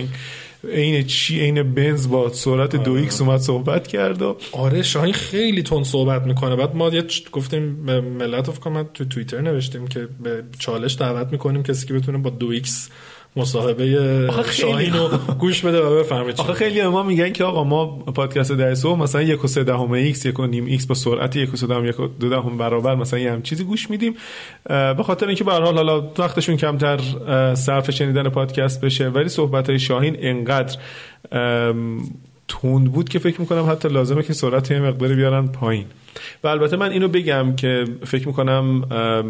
عین 0.72 1.06
چی؟ 1.06 1.40
عین 1.40 1.74
بنز 1.74 2.08
با 2.08 2.32
سرعت 2.32 2.76
دو 2.76 2.92
X 2.92 3.20
اومد 3.20 3.40
صحبت 3.40 3.88
کرد 3.88 4.22
و 4.22 4.36
آره 4.52 4.82
شاهین 4.82 5.12
خیلی 5.12 5.62
تند 5.62 5.84
صحبت 5.84 6.22
می‌کنه. 6.22 6.56
بعد 6.56 6.76
ما 6.76 6.88
یه 6.88 7.04
گفتیم 7.32 7.62
ملت 8.18 8.50
فکر 8.50 8.82
تو 8.94 9.04
توییتر 9.04 9.40
نوشتیم 9.40 9.86
که 9.86 10.08
به 10.22 10.42
چالش 10.58 10.96
دعوت 11.00 11.32
می‌کنیم 11.32 11.62
کسی 11.62 11.86
که 11.86 11.94
بتونه 11.94 12.18
با 12.18 12.30
دو 12.30 12.48
X 12.48 12.88
مصاحبه 13.36 14.28
شاهین 14.50 14.92
رو 14.92 15.08
گوش 15.38 15.64
بده 15.64 15.80
و 15.80 15.98
بفهمه 15.98 16.34
آخه 16.38 16.52
خیلی 16.52 16.82
ما 16.82 17.02
میگن 17.02 17.32
که 17.32 17.44
آقا 17.44 17.64
ما 17.64 17.86
پادکست 17.86 18.52
ده 18.52 18.74
صبح 18.74 18.98
مثلا 18.98 19.22
یک 19.22 19.44
و 19.44 19.46
سه 19.46 19.64
دهم 19.64 19.90
X 19.90 20.26
یک 20.26 20.38
و 20.38 20.46
نیم 20.46 20.64
X 20.64 20.86
با 20.86 20.94
سرعت 20.94 21.36
یک 21.36 21.54
و 21.54 21.56
سه 21.56 21.66
دهم 21.66 21.86
یک 21.86 22.00
و 22.00 22.06
دو 22.06 22.28
دهم 22.28 22.58
برابر 22.58 22.94
مثلا 22.94 23.18
یه 23.18 23.32
هم 23.32 23.42
چیزی 23.42 23.64
گوش 23.64 23.90
میدیم. 23.90 24.14
به 24.68 25.02
خاطر 25.02 25.26
اینکه 25.26 25.44
به 25.44 25.52
حال 25.52 25.74
حالا 25.74 26.00
وقتشون 26.18 26.56
کمتر 26.56 27.00
صرف 27.54 27.90
شنیدن 27.90 28.28
پادکست 28.28 28.80
بشه 28.80 29.08
ولی 29.08 29.28
صحبت 29.28 29.68
های 29.68 29.78
شاهین 29.78 30.16
انقدر 30.20 30.78
تند 32.50 32.92
بود 32.92 33.08
که 33.08 33.18
فکر 33.18 33.40
می‌کنم 33.40 33.70
حتی 33.70 33.88
لازمه 33.88 34.22
که 34.22 34.32
سرعت 34.32 34.70
یه 34.70 34.80
مقداری 34.80 35.14
بیارن 35.14 35.46
پایین. 35.46 35.84
و 36.44 36.48
البته 36.48 36.76
من 36.76 36.90
اینو 36.90 37.08
بگم 37.08 37.56
که 37.56 37.84
فکر 38.04 38.28
می‌کنم 38.28 38.84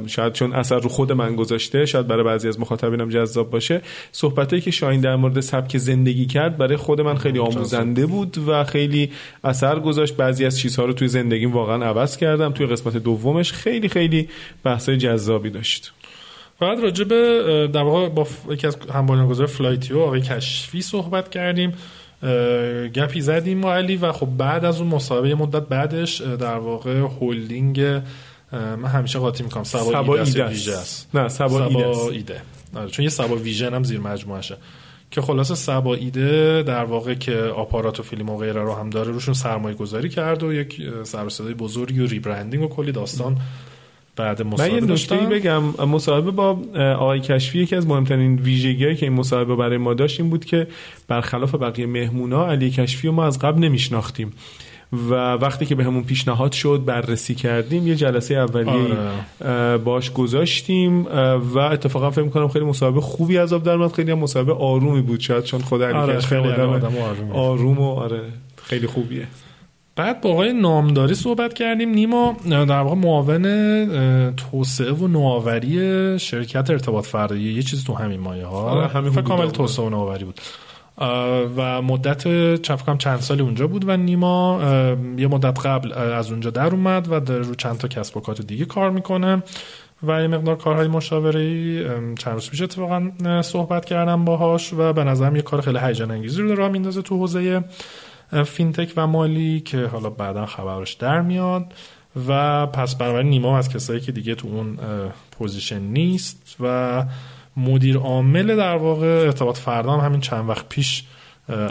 شاید 0.06 0.32
چون 0.32 0.52
اثر 0.52 0.78
رو 0.78 0.88
خود 0.88 1.12
من 1.12 1.36
گذاشته 1.36 1.86
شاید 1.86 2.06
برای 2.06 2.24
بعضی 2.24 2.48
از 2.48 2.60
مخاطبینم 2.60 3.08
جذاب 3.08 3.50
باشه 3.50 3.80
صحبتایی 4.12 4.62
که 4.62 4.70
شاهین 4.70 5.00
در 5.00 5.16
مورد 5.16 5.40
سبک 5.40 5.78
زندگی 5.78 6.26
کرد 6.26 6.56
برای 6.58 6.76
خود 6.76 7.00
من 7.00 7.14
خیلی 7.14 7.38
آموزنده 7.38 8.06
بود 8.06 8.38
و 8.48 8.64
خیلی 8.64 9.10
اثر 9.44 9.78
گذاشت. 9.80 10.16
بعضی 10.16 10.44
از 10.44 10.58
چیزها 10.58 10.84
رو 10.84 10.92
توی 10.92 11.08
زندگیم 11.08 11.52
واقعا 11.52 11.84
عوض 11.84 12.16
کردم. 12.16 12.52
توی 12.52 12.66
قسمت 12.66 12.96
دومش 12.96 13.52
خیلی 13.52 13.88
خیلی 13.88 14.28
بحثای 14.64 14.96
جذابی 14.96 15.50
داشت. 15.50 15.92
بعد 16.60 16.80
راجع 16.80 17.04
به 17.04 17.68
در 17.72 17.82
واقع 17.82 18.08
با 18.08 18.26
یکی 18.50 18.66
از 18.66 18.76
همبانیان 18.94 19.46
فلایتیو 19.46 19.98
آقای 19.98 20.20
کشفی 20.20 20.82
صحبت 20.82 21.30
کردیم. 21.30 21.72
گپی 22.94 23.20
زدیم 23.20 23.58
ما 23.58 23.74
علی 23.74 23.96
و 23.96 24.12
خب 24.12 24.26
بعد 24.26 24.64
از 24.64 24.80
اون 24.80 24.88
مصاحبه 24.88 25.34
مدت 25.34 25.62
بعدش 25.62 26.20
در 26.20 26.58
واقع 26.58 26.98
هولدینگ 26.98 27.80
من 28.52 28.84
همیشه 28.84 29.18
قاطی 29.18 29.42
می‌کنم 29.42 29.64
سبا, 29.64 30.16
ایده 30.16 30.44
است 30.44 31.08
نه 31.14 31.28
سبا, 31.28 31.68
سبا 31.68 32.10
ایده 32.10 32.42
آره، 32.74 32.90
چون 32.90 33.02
یه 33.02 33.08
سبا 33.08 33.36
ویژن 33.36 33.74
هم 33.74 33.84
زیر 33.84 34.00
مجموعشه 34.00 34.56
که 35.10 35.20
خلاصه 35.20 35.54
سبا 35.54 35.94
ایده 35.94 36.62
در 36.62 36.84
واقع 36.84 37.14
که 37.14 37.36
آپارات 37.36 38.00
و 38.00 38.02
فیلم 38.02 38.30
و 38.30 38.36
غیره 38.36 38.62
رو 38.62 38.74
هم 38.74 38.90
داره 38.90 39.12
روشون 39.12 39.34
سرمایه 39.34 39.76
گذاری 39.76 40.08
کرد 40.08 40.42
و 40.42 40.52
یک 40.52 40.82
سر 41.02 41.24
بزرگی 41.58 42.00
و 42.00 42.06
rebranding 42.06 42.62
و 42.62 42.68
کلی 42.68 42.92
داستان 42.92 43.38
بعد 44.16 44.42
من 44.42 44.74
یه 44.74 44.80
نکته 44.80 45.16
بگم. 45.16 45.62
مصاحبه 45.86 46.30
با 46.30 46.58
آقای 46.76 47.20
کشفی 47.20 47.58
یکی 47.58 47.76
از 47.76 47.86
مهمترین 47.86 48.38
ویژگی‌هایی 48.38 48.96
که 48.96 49.06
این 49.06 49.12
مصاحبه 49.12 49.56
برای 49.56 49.78
ما 49.78 49.94
داشت 49.94 50.20
این 50.20 50.30
بود 50.30 50.44
که 50.44 50.66
برخلاف 51.08 51.54
بقیه 51.54 51.86
مهمونا 51.86 52.46
علی 52.46 52.70
کشفی 52.70 53.08
رو 53.08 53.14
ما 53.14 53.24
از 53.24 53.38
قبل 53.38 53.60
نمیشناختیم. 53.60 54.32
و 54.92 55.14
وقتی 55.14 55.66
که 55.66 55.74
به 55.74 55.84
همون 55.84 56.04
پیشنهاد 56.04 56.52
شد 56.52 56.82
بررسی 56.86 57.34
کردیم 57.34 57.86
یه 57.86 57.94
جلسه 57.94 58.34
اولیه 58.34 58.96
آره. 59.40 59.78
باش 59.78 60.12
گذاشتیم 60.12 61.06
و 61.54 61.58
اتفاقا 61.58 62.10
فکر 62.10 62.22
می‌کنم 62.22 62.48
خیلی 62.48 62.64
مصاحبه 62.64 63.00
خوبی 63.00 63.38
از 63.38 63.52
آب 63.52 63.62
در 63.62 63.88
خیلی 63.88 64.10
هم 64.10 64.18
مصاحبه 64.18 64.52
آرومی 64.52 65.02
بود 65.02 65.20
شاید 65.20 65.44
چون 65.44 65.60
خود 65.60 65.82
علی 65.82 65.94
آره 65.94 66.16
کشفی 66.16 66.34
آدم 66.36 66.92
آروم 67.32 67.78
و 67.78 67.90
آره 67.90 68.22
خیلی 68.62 68.86
خوبیه. 68.86 69.26
بعد 69.96 70.20
با 70.20 70.30
آقای 70.30 70.52
نامداری 70.52 71.14
صحبت 71.14 71.54
کردیم. 71.54 71.90
نیما 71.90 72.36
در 72.48 72.80
واقع 72.80 72.94
معاون 72.94 74.34
توسعه 74.36 74.92
و 74.92 75.08
نوآوری 75.08 76.18
شرکت 76.18 76.70
ارتباط 76.70 77.06
فردایی 77.06 77.42
یه 77.42 77.62
چیزی 77.62 77.84
تو 77.86 77.94
همین 77.94 78.20
مایه 78.20 78.46
ها. 78.46 78.70
آره 78.70 78.88
همین 78.88 79.10
فکر 79.10 79.22
کامل 79.22 79.50
توسعه 79.50 79.86
و 79.86 79.90
نوآوری 79.90 80.24
بود. 80.24 80.40
و 81.56 81.82
مدت 81.82 82.22
فکر 82.62 82.80
کنم 82.80 82.98
چند 82.98 83.20
سالی 83.20 83.42
اونجا 83.42 83.66
بود 83.66 83.88
و 83.88 83.96
نیما 83.96 84.60
یه 85.18 85.28
مدت 85.28 85.66
قبل 85.66 85.92
از 85.92 86.30
اونجا 86.30 86.50
در 86.50 86.66
اومد 86.66 87.12
و 87.12 87.20
در 87.20 87.34
رو 87.38 87.54
چند 87.54 87.78
تا 87.78 87.88
کسب 87.88 88.16
و 88.16 88.20
کار 88.20 88.34
دیگه 88.34 88.64
کار 88.64 88.90
می‌کنه. 88.90 89.42
و 90.02 90.22
یه 90.22 90.28
مقدار 90.28 90.56
کارهای 90.56 90.88
مشاوره 90.88 91.84
چند 92.18 92.34
روز 92.34 92.50
پیش 92.50 92.62
اتفاقا 92.62 93.10
صحبت 93.42 93.84
کردم 93.84 94.24
باهاش 94.24 94.72
و 94.72 94.92
به 94.92 95.04
نظرم 95.04 95.36
یه 95.36 95.42
کار 95.42 95.60
خیلی 95.60 95.78
هیجان 95.78 96.10
انگیزی 96.10 96.42
رو 96.42 96.54
راه 96.54 96.68
میندازه 96.68 97.02
تو 97.02 97.16
حوزه 97.16 97.64
fintech 98.44 98.92
و 98.96 99.06
مالی 99.06 99.60
که 99.60 99.86
حالا 99.86 100.10
بعدا 100.10 100.46
خبرش 100.46 100.92
در 100.92 101.20
میاد. 101.20 101.74
و 102.28 102.66
پس 102.66 102.94
بنابراین 102.94 103.30
نیما 103.30 103.58
از 103.58 103.68
کسایی 103.68 104.00
که 104.00 104.12
دیگه 104.12 104.34
تو 104.34 104.48
اون 104.48 104.78
position 105.30 105.78
نیست 105.78 106.56
و 106.60 107.04
مدیر 107.56 107.96
عامل 107.96 108.56
در 108.56 108.76
واقع 108.76 109.06
ارتباط 109.06 109.58
فردا 109.58 109.92
هم 109.92 110.06
همین 110.06 110.20
چند 110.20 110.48
وقت 110.48 110.68
پیش 110.68 111.04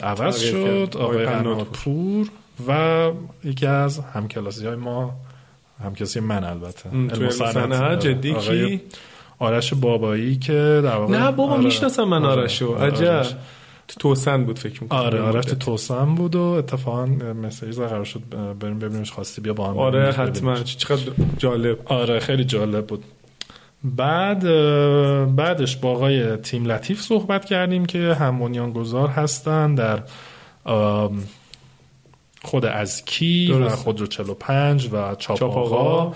عوض 0.04 0.40
شد. 0.40 0.98
آقای 1.00 1.26
پور. 1.74 2.28
و 2.68 3.12
یکی 3.44 3.66
از 3.66 4.00
همکلاسی 4.00 4.66
های 4.66 4.76
ما 4.76 5.16
همکلاسی 5.84 6.20
من 6.20 6.44
البته. 6.44 6.90
جدی 7.96 8.34
کی؟ 8.34 8.82
آرش 9.40 9.74
بابایی 9.74 10.36
که 10.36 10.82
در 10.84 10.96
واقع 10.96 11.18
نه 11.18 11.32
بابا 11.32 11.54
آره. 11.54 11.64
می‌شناسم 11.64 12.04
من 12.04 12.26
آره. 12.26 12.42
آرشو. 12.42 12.76
عجب. 12.76 13.26
توسن 14.00 14.44
بود 14.44 14.60
فکر 14.60 14.84
می‌کنم. 14.84 15.00
آره 15.00 15.22
آرش 15.22 15.46
تو 15.46 15.56
توسن 15.56 16.16
بود 16.16 16.36
و 16.36 16.42
اتفاقا 16.42 17.06
مسیج 17.06 17.76
قرار 17.76 18.04
شد 18.04 18.22
بریم 18.60 18.80
ببینیمش 18.80 19.12
خواستی 19.12 19.42
بیا 19.42 19.54
با 19.54 19.70
هم 19.70 19.78
آره 19.78 20.12
حتما. 20.12 20.56
چقدر 20.56 21.12
جالب. 21.38 21.78
آره 21.86 22.20
خیلی 22.20 22.44
جالب 22.44 22.88
بود. 22.88 23.04
بعد 23.84 24.44
بعدش 25.36 25.78
با 25.78 25.92
آقای 25.92 26.38
تیم 26.38 26.66
لطیف 26.66 27.02
صحبت 27.02 27.46
کردیم 27.46 27.86
که 27.86 28.14
هم 28.14 28.72
گذار 28.72 29.08
هستن 29.08 29.76
در 29.76 30.04
خود 32.42 32.66
از 32.66 33.06
کی 33.06 33.52
و 33.52 33.70
خودرو 33.70 34.08
45 34.08 34.90
و 34.94 35.16
چاپ 35.16 35.44
آقا 35.44 36.14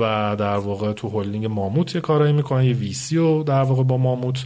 و 0.00 0.36
در 0.38 0.56
واقع 0.56 0.92
تو 0.92 1.08
هولینگ 1.08 1.46
ماموت 1.46 1.94
یه 1.94 2.00
کارایی 2.00 2.32
می‌کنن 2.32 2.64
یه 2.64 2.72
ویسی 2.72 3.16
و 3.18 3.42
در 3.42 3.62
واقع 3.62 3.82
با 3.82 3.96
ماموت 3.96 4.44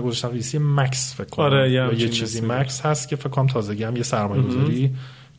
گذاشتن 0.00 0.28
ویسی 0.28 0.58
مکس 0.58 1.14
فکر 1.14 1.28
کنم. 1.28 1.44
آره 1.44 1.70
یه, 1.70 2.08
چیزی 2.08 2.40
مکس 2.40 2.80
هست 2.80 3.08
که 3.08 3.16
فکر 3.16 3.28
کنم 3.28 3.46
تازگی 3.46 3.84
هم 3.84 3.96
یه 3.96 4.02
سرمایه 4.02 4.42
گذاری 4.42 4.90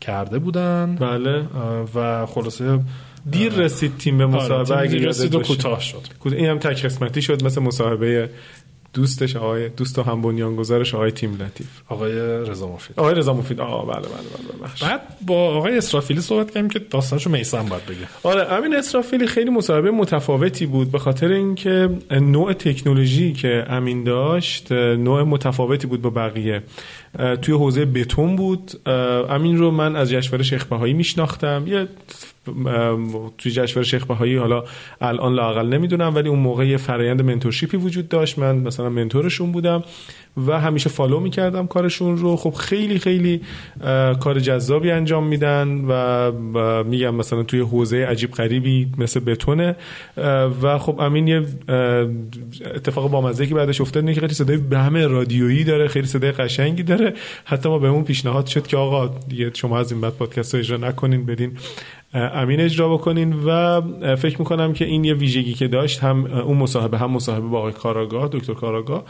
کرده 0.01 0.39
بودن. 0.39 0.95
بله. 0.95 1.45
و 1.95 2.25
خلاصه 2.25 2.79
دیر 3.31 3.53
رسید 3.53 3.97
تیم 3.97 4.17
به 4.17 4.25
مصاحبه 4.25 4.73
آره 4.73 4.81
اگه 4.81 5.07
رسید 5.07 5.35
و 5.35 5.39
کوتاه 5.39 5.81
شد. 5.81 6.01
این 6.25 6.45
هم 6.45 6.59
تک 6.59 6.85
قسمتی 6.85 7.21
شد 7.21 7.43
مثل 7.43 7.61
مصاحبه 7.61 8.29
دوستش 8.93 9.35
آقای 9.35 9.69
دوست 9.69 9.99
و 9.99 10.03
هم 10.03 10.21
بنیانگذارش 10.21 10.95
آقای 10.95 11.11
تیم 11.11 11.33
لطیف. 11.41 11.67
آقای 11.89 12.11
رضا 12.19 12.67
مفید. 12.67 12.99
آقای 12.99 13.15
رضا 13.15 13.33
مفید. 13.33 13.59
آه 13.59 13.85
بله 13.85 13.95
بله 13.95 14.07
بله, 14.07 14.57
بله. 14.61 14.89
بعد 14.89 15.01
با 15.25 15.35
آقای 15.35 15.77
اسرافیلی 15.77 16.21
صحبت 16.21 16.51
کردیم 16.51 16.69
که 16.69 16.79
داستانشو 16.79 17.29
میسم 17.29 17.65
باید 17.65 17.85
بگه. 17.85 18.07
آره 18.23 18.53
امین 18.53 18.75
اسرافیلی 18.75 19.27
خیلی 19.27 19.49
مصاحبه 19.49 19.91
متفاوتی 19.91 20.65
بود 20.65 20.91
به 20.91 20.99
خاطر 20.99 21.27
اینکه 21.27 21.89
نوع 22.11 22.53
تکنولوژی 22.53 23.33
که 23.33 23.65
امین 23.69 24.03
داشت 24.03 24.71
نوع 24.71 25.23
متفاوتی 25.23 25.87
بود 25.87 26.01
با 26.01 26.09
بقیه. 26.09 26.63
توی 27.41 27.53
حوزه 27.53 27.85
بتون 27.85 28.35
بود. 28.35 28.71
امین 29.29 29.57
رو 29.57 29.71
من 29.71 29.95
از 29.95 30.09
جشنواره 30.09 30.43
شیخ 30.43 30.65
بهایی 30.65 30.93
میشناختم. 30.93 31.63
یه 31.67 31.87
توی 33.37 33.51
جشنواره 33.51 33.87
شیخ 33.87 34.05
بهایی 34.05 34.35
حالا 34.35 34.63
الان 35.01 35.33
لاقل 35.33 35.67
نمی‌دونم 35.67 36.15
ولی 36.15 36.29
اون 36.29 36.39
موقع 36.39 36.67
یه 36.67 36.77
فرایند 36.77 37.21
منتورشیپی 37.21 37.77
وجود 37.77 38.09
داشت. 38.09 38.39
من 38.39 38.55
مثلا 38.55 38.89
منتورشون 38.89 39.51
بودم 39.51 39.83
و 40.47 40.59
همیشه 40.59 40.89
فالو 40.89 41.19
می‌کردم 41.19 41.67
کارشون 41.67 42.17
رو. 42.17 42.35
خب 42.35 42.53
خیلی 42.53 42.99
خیلی 42.99 43.41
کار 44.19 44.39
جذابی 44.39 44.91
انجام 44.91 45.27
میدن 45.27 45.85
و 45.87 46.31
میگم 46.83 47.15
مثلا 47.15 47.43
توی 47.43 47.59
حوزه 47.59 48.05
عجیب 48.05 48.31
غریبی 48.31 48.87
مثل 48.97 49.19
بتونه. 49.19 49.75
و 50.61 50.77
خب 50.79 50.99
امین 50.99 51.27
یه 51.27 51.45
اتفاق 52.75 53.11
بامزه 53.11 53.47
که 53.47 53.55
بعدش 53.55 53.81
افتاد 53.81 54.03
اینه 54.03 54.13
که 54.13 54.21
خیلی 54.21 54.33
صدای 54.33 54.57
بهم 54.57 54.95
رادیویی 54.95 55.63
داره 55.63 55.87
خیلی 55.87 56.07
صدای 56.07 56.31
قشنگی 56.31 56.83
داره. 56.83 57.02
حتی 57.45 57.69
ما 57.69 57.79
بهمون 57.79 58.03
پیشنهاد 58.03 58.45
شد 58.45 58.67
که 58.67 58.77
آقا 58.77 59.07
دیگه 59.27 59.51
شما 59.53 59.79
از 59.79 59.91
این 59.91 60.01
بعد 60.01 60.13
پادکست 60.13 60.53
رو 60.53 60.59
اجرا 60.59 60.77
نکنین 60.77 61.25
بدین 61.25 61.57
امین 62.13 62.61
اجرا 62.61 62.89
بکنین 62.89 63.33
و 63.33 63.81
فکر 64.15 64.39
می‌کنم 64.39 64.73
که 64.73 64.85
این 64.85 65.03
یه 65.03 65.13
ویژگی 65.13 65.53
که 65.53 65.67
داشت 65.67 65.99
هم 65.99 66.25
اون 66.25 66.57
مصاحبه 66.57 66.97
هم 66.97 67.11
مصاحبه 67.11 67.47
با 67.47 67.57
آقای 67.57 67.71
کاراگاه 67.71 68.29
دکتر 68.31 68.53
کاراگاه 68.53 69.03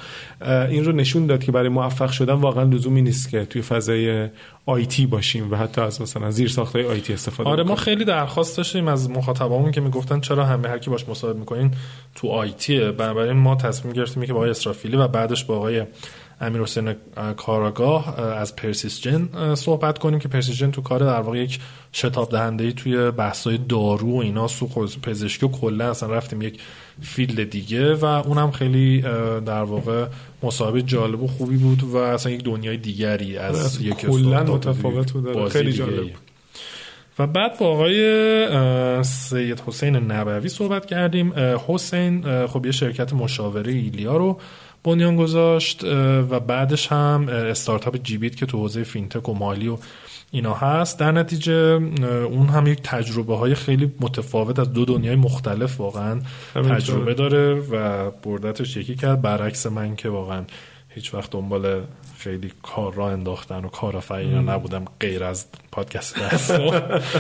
این 0.70 0.86
رو 0.86 0.92
نشون 0.92 1.26
داد 1.26 1.44
که 1.44 1.52
برای 1.52 1.70
موفق 1.70 2.12
شدن 2.12 2.34
واقعا 2.34 2.64
لزومی 2.64 3.02
نیست 3.02 3.30
که 3.30 3.46
توی 3.46 3.62
فضای 3.62 4.28
آیتی 4.66 5.06
باشیم 5.06 5.52
و 5.52 5.56
حتی 5.56 5.82
از 5.82 6.02
مثلا 6.02 6.32
زیر 6.32 6.48
ساخته 6.48 6.88
آیتی 6.88 7.14
استفاده 7.14 7.50
آره 7.50 7.64
ما 7.64 7.76
خیلی 7.76 8.06
درخواست 8.06 8.58
داشتیم 8.58 8.88
از 8.88 9.10
مخاطبامون 9.10 9.72
که 9.72 9.82
می‌گفتن 9.82 10.20
چرا 10.20 10.46
همه 10.46 10.70
هر 10.70 10.78
کی 10.78 10.90
باش 10.90 11.10
مصاحبه 11.10 11.40
می‌کنین 11.40 11.72
تو 12.16 12.28
آیتیه 12.28 12.92
بنابراین 12.92 13.38
ما 13.38 13.56
تصمیم 13.56 13.94
گرفتیم 13.94 14.24
که 14.24 14.34
با 14.34 14.40
آقای 14.40 14.50
اسرافیلی 14.50 14.98
و 14.98 15.08
بعدش 15.08 15.44
با 15.44 15.56
آقای 15.56 15.84
امیر 16.42 16.62
حسین 16.62 16.94
کاراگاه 17.38 18.20
از 18.20 18.56
پرسیسجن 18.56 19.56
صحبت 19.56 20.00
کنیم 20.00 20.20
که 20.20 20.28
پرسیسجن 20.28 20.72
تو 20.72 20.82
کار 20.82 21.00
در 21.00 21.22
واقع 21.22 21.38
یک 21.38 21.60
شتاب 21.94 22.30
دهنده 22.30 22.72
توی 22.72 23.12
بحث‌های 23.12 23.58
دارو 23.58 24.12
و 24.12 24.18
اینا 24.18 24.48
سو 24.48 24.68
پزشکی 25.04 25.46
و 25.46 25.50
کلا 25.50 25.90
اصلا 25.90 26.10
رفتیم 26.10 26.42
یک 26.42 26.60
فیلد 27.02 27.50
دیگه 27.50 27.94
و 27.94 28.06
اونم 28.06 28.52
خیلی 28.52 29.02
در 29.46 29.64
واقع 29.64 30.06
مصاحبه 30.44 30.82
جالب 30.82 31.24
و 31.24 31.28
خوبی 31.28 31.58
بود 31.58 31.84
و 31.84 31.98
اصلا 31.98 32.32
یک 32.32 32.44
دنیای 32.44 32.78
دیگری 32.78 33.38
از 33.38 33.82
یک 33.82 33.96
کلا 33.96 34.44
متفاوت 34.44 35.12
بود 35.12 35.50
خیلی 35.50 35.74
جالب 35.74 36.12
و 37.20 37.28
بعد 37.28 37.58
با 37.60 37.68
آقای 37.68 39.04
سید 39.04 39.64
حسین 39.68 39.96
نبوی 39.96 40.50
صحبت 40.50 40.86
کردیم. 40.86 41.34
حسین 41.68 42.46
خب 42.48 42.66
یه 42.66 42.72
شرکت 42.72 43.14
مشاوره 43.14 43.72
ایلیا 43.72 44.18
رو 44.18 44.40
بنیان 44.84 45.16
گذاشت 45.16 45.84
و 46.30 46.40
بعدش 46.40 46.88
هم 46.88 47.30
استارتاپ 47.30 47.98
جیبیت 47.98 48.36
که 48.36 48.46
تو 48.46 48.58
حوزه 48.58 48.84
فینتک 48.84 49.30
و 49.30 49.34
مالی 49.34 49.68
و 49.68 49.78
اینا 50.32 50.54
هست. 50.54 51.00
در 51.00 51.12
نتیجه 51.12 51.54
اون 52.30 52.48
هم 52.48 52.68
یک 52.68 52.80
تجربه 52.84 53.38
های 53.38 53.56
خیلی 53.56 53.94
متفاوت 54.00 54.60
از 54.60 54.74
دو 54.74 54.86
دنیای 54.86 55.16
مختلف 55.16 55.80
واقعا 55.80 56.22
تجربه 56.54 57.14
داره 57.14 57.54
و 57.54 58.12
بردتش 58.12 58.78
یکی 58.78 58.96
کرد. 58.96 59.22
برعکس 59.22 59.66
من 59.66 59.96
که 59.96 60.10
واقعا 60.10 60.44
هیچ 60.90 61.14
وقت 61.14 61.32
دنبال 61.32 61.82
خیلی 62.24 62.52
کار 62.64 62.94
را 62.94 63.10
انداختن 63.10 63.66
و 63.66 63.68
کار 63.68 64.00
فعینا 64.00 64.42
نبودم 64.56 64.86
غیر 65.00 65.24
از 65.24 65.46
پادکست 65.72 66.20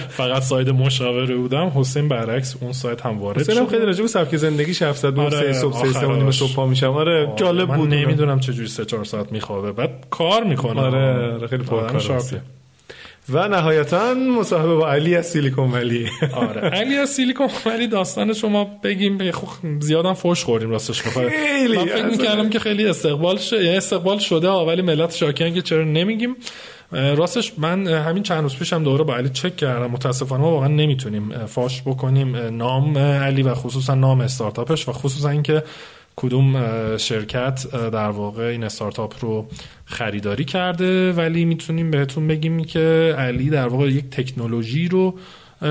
فقط 0.10 0.42
ساید 0.42 0.70
مشاوره 0.70 1.36
بودم. 1.36 1.72
حسین 1.76 2.08
برعکس 2.08 2.56
اون 2.62 2.72
سایت 2.72 3.06
هم 3.06 3.20
وارد 3.20 3.44
شد. 3.44 3.70
خیلی 3.70 3.86
راجع 3.86 4.02
به 4.02 4.08
سبک 4.08 4.36
زندگی 4.36 4.86
حرف 4.86 4.98
زد 4.98 5.20
آره 5.20 5.54
صبح 5.54 5.92
سه 5.92 6.08
نیم 6.08 6.32
صبح 6.32 6.56
پا 6.56 6.66
میشم. 6.66 6.92
آره 6.92 7.34
جالب 7.36 7.76
بود. 7.76 7.94
نمی‌دونم 7.94 8.40
چه 8.40 8.54
جوری 8.54 8.68
3 8.68 8.86
4 8.86 9.04
ساعت 9.04 9.32
میخوابه. 9.32 9.72
بعد 9.72 10.06
کار 10.10 10.44
می‌کنه. 10.44 10.82
آره, 10.82 11.34
آره 11.34 11.48
خیلی 11.48 11.64
پرکار 11.64 12.20
و 13.30 13.48
نهایتا 13.48 14.14
مصاحبه 14.14 14.76
با 14.76 14.92
علی 14.92 15.16
از 15.16 15.26
سیلیکون 15.26 15.72
ولی. 15.72 16.10
آره. 16.34 16.62
علی 16.62 16.98
از 16.98 17.10
سیلیکون 17.10 17.48
ولی 17.66 17.88
داستان 17.88 18.34
شما 18.34 18.80
بگیم 18.84 19.32
زیادم 19.80 20.14
فوش 20.14 20.44
خوردیم 20.44 20.70
راستش. 20.70 21.02
خیلی 21.02 21.78
من 21.78 21.86
فکر 21.86 22.06
می‌کردم 22.06 22.50
که 22.50 22.60
خیلی 22.60 22.88
استقبال 22.88 23.38
شده 23.38 23.64
یعنی 23.64 23.78
استقبال 23.78 24.20
شده 24.20 24.50
ولی 24.50 24.82
ملت 24.82 25.16
شاکیان 25.16 25.54
که 25.54 25.62
چرا 25.62 25.84
نمیگیم. 25.84 26.36
راستش 26.92 27.54
من 27.58 27.88
همین 27.88 28.24
چند 28.24 28.44
روز 28.44 28.58
پیشم 28.58 28.84
دوره 28.84 29.04
با 29.04 29.16
علی 29.16 29.30
چک 29.30 29.56
کردم. 29.56 29.92
متاسفانه 29.92 30.42
ما 30.42 30.52
واقعا 30.52 30.68
نمی‌تونیم 30.68 31.46
فاش 31.46 31.82
بکنیم 31.82 32.36
نام 32.36 32.98
علی 32.98 33.42
و 33.42 33.54
خصوصا 33.54 33.96
نام 33.96 34.22
استارتاپش 34.22 34.90
و 34.90 34.92
خصوصا 34.92 35.30
اینکه 35.30 35.64
کدوم 36.16 36.98
شرکت 36.98 37.68
در 37.72 38.10
واقع 38.10 38.44
این 38.44 38.64
استارتاپ 38.64 39.16
رو 39.22 39.48
خریداری 39.86 40.46
کرده 40.46 41.12
ولی 41.14 41.46
می‌تونیم 41.46 41.92
بهتون 41.92 42.28
بگیم 42.28 42.64
که 42.64 43.16
علی 43.18 43.50
در 43.50 43.68
واقع 43.68 43.90
یک 43.90 44.10
تکنولوژی 44.10 44.88
رو 44.88 45.20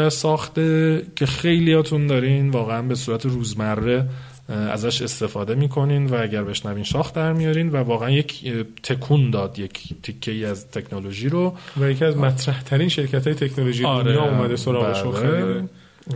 ساخته 0.09 1.03
که 1.17 1.27
خیلیاتون 1.27 2.07
دارین 2.07 2.51
واقعا 2.51 2.83
به 2.83 2.95
صورت 2.95 3.27
روزمره 3.27 4.09
ازش 4.49 5.03
استفاده 5.03 5.55
می‌کنین 5.55 6.07
و 6.07 6.15
اگر 6.23 6.43
بشنوین 6.43 6.85
شاخ 6.85 7.13
در 7.13 7.33
میارین 7.33 7.69
و 7.69 7.77
واقعا 7.77 8.11
یک 8.11 8.53
تکون 8.83 9.31
داد 9.31 9.59
یک 9.59 9.81
تیکه 10.03 10.33
ای 10.33 10.45
از 10.45 10.71
تکنولوژی 10.71 11.29
رو 11.29 11.55
و 11.81 11.91
یکی 11.91 12.05
از 12.05 12.17
مطرح 12.17 12.63
ترین 12.63 12.89
شرکت 12.89 13.27
های 13.27 13.37
تکنولوژی 13.37 13.85
آره 13.85 14.05
دنیا 14.05 14.31
اومده 14.31 14.57
سراغشون 14.57 15.13
بله. 15.13 15.69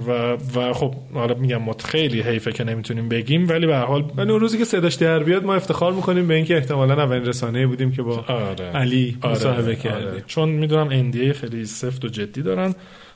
و 0.06 0.36
و 0.54 0.72
خب 0.72 0.94
حالا 1.14 1.34
میگم 1.34 1.56
ما 1.56 1.76
خیلی 1.84 2.20
حیفه 2.20 2.52
که 2.52 2.64
نمی‌تونیم 2.64 3.08
بگیم 3.08 3.48
ولی 3.48 3.66
به 3.66 3.76
حال 3.76 4.04
ولی 4.16 4.30
اون 4.30 4.40
روزی 4.40 4.58
که 4.58 4.64
صداش 4.64 4.94
در 4.94 5.22
بیاد 5.22 5.44
ما 5.44 5.54
افتخار 5.54 5.92
می‌کنیم 5.92 6.28
به 6.28 6.34
اینکه 6.34 6.56
احتمالا 6.56 7.02
اولین 7.02 7.26
رسانه 7.26 7.66
بودیم 7.66 7.92
که 7.92 8.02
با 8.02 8.24
آره. 8.28 8.64
علی 8.64 9.18
آره. 9.22 9.34
مصاحبه 9.34 9.62
آره. 9.62 9.76
کردیم 9.76 10.24
چون 10.26 10.48
می‌دونم 10.48 10.88
اندیه 10.88 11.32
خیلی 11.32 11.64
سفت 11.64 12.04
و 12.04 12.08
جدی 12.08 12.42
دارن 12.42 12.74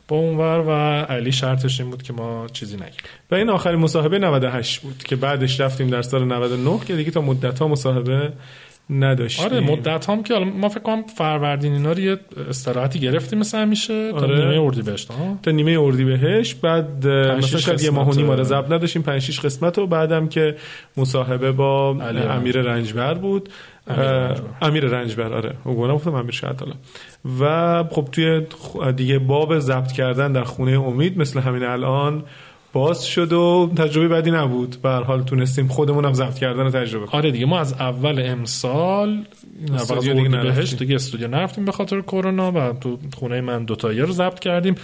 با 0.08 0.16
اونور 0.16 0.64
و 0.66 0.70
علی 1.12 1.32
شرطش 1.32 1.80
این 1.80 1.90
بود 1.90 2.02
که 2.02 2.12
ما 2.12 2.46
چیزی 2.52 2.76
نگیم 2.76 2.92
و 3.30 3.34
این 3.34 3.50
آخرین 3.50 3.78
مصاحبه 3.78 4.18
98 4.18 4.80
بود 4.80 4.98
که 4.98 5.16
بعدش 5.16 5.60
رفتیم 5.60 5.90
در 5.90 6.02
سال 6.02 6.24
99 6.24 6.80
که 6.86 6.96
دیگه 6.96 7.10
تا 7.10 7.20
مدت 7.20 7.58
ها 7.58 7.68
مصاحبه 7.68 8.32
نداشتیم. 8.90 9.44
آره 9.44 9.60
مدت 9.60 10.10
هم 10.10 10.22
که 10.22 10.34
ما 10.34 10.68
فکر 10.68 10.80
کنم 10.80 11.02
فروردین 11.02 11.72
اینا 11.72 11.92
رو 11.92 11.98
یه 11.98 12.18
استراحتی 12.48 12.98
گرفتیم 12.98 13.38
مثل 13.38 13.58
همیشه. 13.58 14.12
تا 14.12 14.18
آره. 14.18 14.38
نیمه 14.38 14.64
اردیبهشت 14.64 15.12
ها؟ 15.12 15.38
تا 15.42 15.50
نیمه 15.50 15.80
اردی 15.80 16.04
بهش 16.04 16.54
بعد 16.54 17.06
مثلا 17.06 17.60
شاید 17.60 17.82
یه 17.82 17.90
ماه 17.90 18.10
و 18.10 18.14
نیم 18.14 18.30
آره. 18.30 18.42
ضبط 18.42 18.70
نداشتیم 18.70 19.02
5 19.02 19.22
6 19.22 19.40
قسمت 19.40 19.78
و 19.78 19.86
بعدم 19.86 20.28
که 20.28 20.56
مصاحبه 20.96 21.52
با 21.52 21.96
علی 22.02 22.18
امیر 22.20 22.62
رنجبر 22.62 23.14
بود. 23.14 23.48
امیر 24.62 24.84
رنجبر. 24.84 25.32
آره. 25.32 25.54
گفتم 25.64 25.94
گفتم 25.94 26.14
امیر 26.14 26.32
شاید 26.32 26.60
حالا. 26.60 26.74
و 27.40 27.84
خب 27.90 28.08
توی 28.12 28.46
دیگه 28.96 29.18
باب 29.18 29.58
ضبط 29.58 29.92
کردن 29.92 30.32
در 30.32 30.44
خونه 30.44 30.80
امید 30.80 31.18
مثل 31.18 31.40
همین 31.40 31.62
الان 31.62 32.24
باز 32.72 33.06
شد 33.06 33.32
و 33.32 33.70
تجربه 33.76 34.08
بعدی 34.08 34.30
نبود. 34.30 34.76
به 34.82 34.90
حال 34.90 35.22
تونستیم 35.22 35.68
خودمون 35.68 36.04
هم 36.04 36.12
ضبط 36.12 36.34
کردن 36.34 36.62
رو 36.62 36.70
تجربه 36.70 37.06
کنیم. 37.06 37.18
آره 37.18 37.30
دیگه 37.30 37.46
ما 37.46 37.58
از 37.58 37.72
اول 37.72 38.22
امسال 38.26 39.24
استودیو 39.74 40.14
دیگه 40.14 40.28
نرفتیم. 40.28 40.78
دیگه 40.78 40.94
استودیو 40.94 41.28
نرفتیم 41.28 41.64
به 41.64 41.72
خاطر 41.72 42.00
کرونا 42.00 42.52
و 42.52 42.72
تو 42.72 42.98
خونه 43.18 43.40
من 43.40 43.64
دوتایی 43.64 44.00
رو 44.00 44.12
ضبط 44.12 44.38
کردیم. 44.38 44.74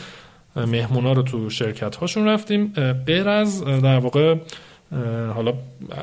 مهمونا 0.57 1.13
رو 1.13 1.23
تو 1.23 1.51
شرکت 1.51 1.97
هاشون 1.97 2.29
رفتیم 2.29 2.73
غیر 3.07 3.29
از 3.29 3.65
در 3.65 3.99
واقع 3.99 4.35
حالا 5.35 5.55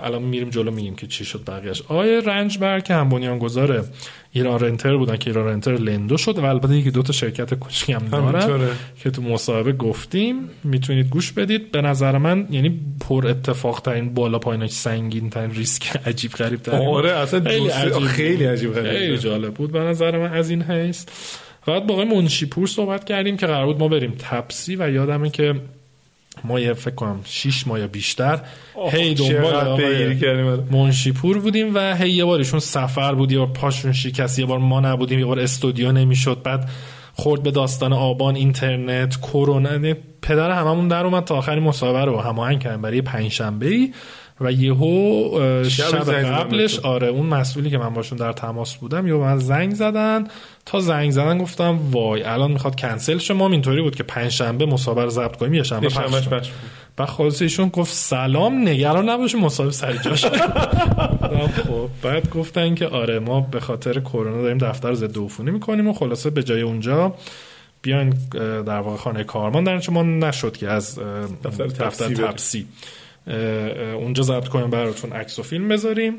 الان 0.03 0.21
میریم 0.21 0.49
جلو 0.49 0.71
میگیم 0.71 0.95
که 0.95 1.07
چی 1.07 1.25
شد 1.25 1.41
بقیهش 1.47 1.81
آقای 1.81 2.21
رنجبر 2.25 2.79
که 2.79 2.93
هم 2.93 3.09
بنیانگذار 3.09 3.85
ایران 4.31 4.59
رنتر 4.59 4.97
بودن 4.97 5.17
که 5.17 5.29
ایران 5.29 5.47
رنتر 5.47 5.71
لندو 5.71 6.17
شد 6.17 6.39
و 6.39 6.45
البته 6.45 6.75
یکی 6.75 6.91
دو 6.91 7.01
تا 7.01 7.13
شرکت 7.13 7.53
کوچیک 7.53 7.89
هم 7.89 8.07
دارن 8.07 8.69
که 9.03 9.11
تو 9.11 9.21
مصاحبه 9.21 9.71
گفتیم. 9.71 10.35
می‌تونید 10.63 11.09
گوش 11.09 11.31
بدید. 11.31 11.71
به 11.71 11.81
نظر 11.81 12.17
من 12.17 12.47
یعنی 12.51 12.79
پر 13.09 13.27
اتفاق 13.27 13.79
ترین 13.79 14.13
بالا 14.13 14.39
پایینش 14.39 14.71
سنگین 14.71 15.29
ترین 15.29 15.51
ریسک 15.51 15.97
عجیب 16.07 16.31
غریب 16.31 16.61
ترین 16.61 16.87
آره 16.87 17.11
اصلا 17.11 17.43
خیلی 17.43 17.67
عجیب 17.69 18.07
خیلی. 18.07 18.45
عجیب 18.45 18.73
غریبه. 18.73 18.99
خیلی 18.99 19.17
جالب 19.17 19.53
بود. 19.53 19.71
به 19.71 19.79
نظر 19.79 20.17
من 20.17 20.33
از 20.33 20.49
این 20.49 20.61
و 21.67 21.71
بعد 21.71 21.87
با 21.87 21.93
آقای 21.93 22.05
منشیپور 22.05 22.67
صحبت 22.67 23.03
کردیم 23.03 23.37
که 23.37 23.47
قرار 23.47 23.65
بود 23.65 23.79
ما 23.79 23.87
بریم 23.87 24.15
تپسی 24.19 24.75
و 24.75 24.91
یادمه 24.91 25.29
که 25.29 25.55
ما 26.43 26.59
یه 26.59 26.73
فکر 26.73 26.95
کنم 26.95 27.19
6 27.25 27.67
ماه 27.67 27.79
یا 27.79 27.87
بیشتر 27.87 28.41
هی 28.91 29.13
دنبال 29.13 29.55
آره. 29.55 30.55
منشیپور 30.71 31.39
بودیم 31.39 31.75
و 31.75 31.95
هی 31.95 32.09
یه 32.09 32.25
بار 32.25 32.39
ایشون 32.39 32.59
سفر 32.59 33.15
بود 33.15 33.31
یه 33.31 33.37
بار 33.37 33.47
پاشون 33.47 33.91
شکست 33.91 34.39
یه 34.39 34.45
بار 34.45 34.59
ما 34.59 34.79
نبودیم 34.79 35.19
یه 35.19 35.25
بار 35.25 35.39
استودیو 35.39 35.91
نمی‌شد 35.91 36.41
بعد 36.43 36.69
خورد 37.13 37.43
به 37.43 37.51
داستان 37.51 37.93
آبان 37.93 38.35
اینترنت 38.35 39.17
کرونا 39.21 39.71
یعنی 39.71 39.95
پدر 40.21 40.51
هممون 40.51 40.87
در 40.87 41.05
اومد 41.05 41.23
تا 41.23 41.35
آخرین 41.35 41.63
مصاحبه 41.63 42.05
رو 42.05 42.19
هماهنگ 42.19 42.59
کردن 42.59 42.81
برای 42.81 43.01
پنجشنبه 43.01 43.67
ای 43.67 43.93
و 44.43 44.51
یهو 44.51 45.69
شب 45.69 46.11
قبلش. 46.11 46.79
آره 46.79 47.07
اون 47.07 47.25
مسئولی 47.25 47.69
که 47.69 47.77
من 47.77 47.93
باشون 47.93 48.17
در 48.17 48.33
تماس 48.33 48.75
بودم 48.75 49.07
یا 49.07 49.17
من 49.17 49.37
زنگ 49.37 49.73
زدن. 49.73 50.23
تا 50.65 50.79
زنگ 50.79 51.11
زدن 51.11 51.37
گفتم 51.37 51.79
وای 51.91 52.23
الان 52.23 52.51
می‌خواد 52.51 52.75
کنسل 52.79 53.17
شه. 53.17 53.33
ما 53.33 53.45
هم 53.45 53.51
اینطوری 53.51 53.81
بود 53.81 53.95
که 53.95 54.03
پنج 54.03 54.31
شنبه 54.31 54.65
مسابقه 54.65 55.03
رو 55.03 55.09
ضبط 55.09 55.35
کنیم 55.35 55.53
یه 55.53 55.63
شنبه 55.63 55.87
پخش. 55.87 56.49
بعد 56.97 57.09
ایشون 57.41 57.69
گفت 57.69 57.93
سلام 57.93 58.67
نگران 58.67 59.09
نباشه 59.09 59.37
مصاحبه 59.37 59.71
سر 59.71 59.93
گفتم 60.03 61.47
خب. 61.47 61.89
بعد 62.01 62.29
گفتن 62.29 62.75
که 62.75 62.87
آره 62.87 63.19
ما 63.19 63.41
به 63.41 63.59
خاطر 63.59 63.99
کرونا 63.99 64.41
داریم 64.41 64.57
دفتر 64.57 64.93
ضد 64.93 65.17
عفونی 65.17 65.51
می‌کنیم 65.51 65.87
و 65.87 65.93
خلاصه 65.93 66.29
به 66.29 66.43
جای 66.43 66.61
اونجا 66.61 67.13
بیاین 67.81 68.13
اه، 68.35 68.61
در 68.61 68.79
واقع 68.79 68.97
خانه 68.97 69.23
کارمان. 69.23 69.63
در 69.63 69.81
ما 69.91 70.03
نشد 70.03 70.57
که 70.57 70.69
از 70.69 70.99
دفتر 71.43 71.67
دفتر 71.67 72.13
تپسی. 72.13 72.65
اونجا 73.95 74.23
ضبط 74.23 74.47
کنیم 74.47 74.69
براتون 74.69 75.11
عکس 75.11 75.39
و 75.39 75.43
فیلم 75.43 75.67
بذاریم. 75.67 76.13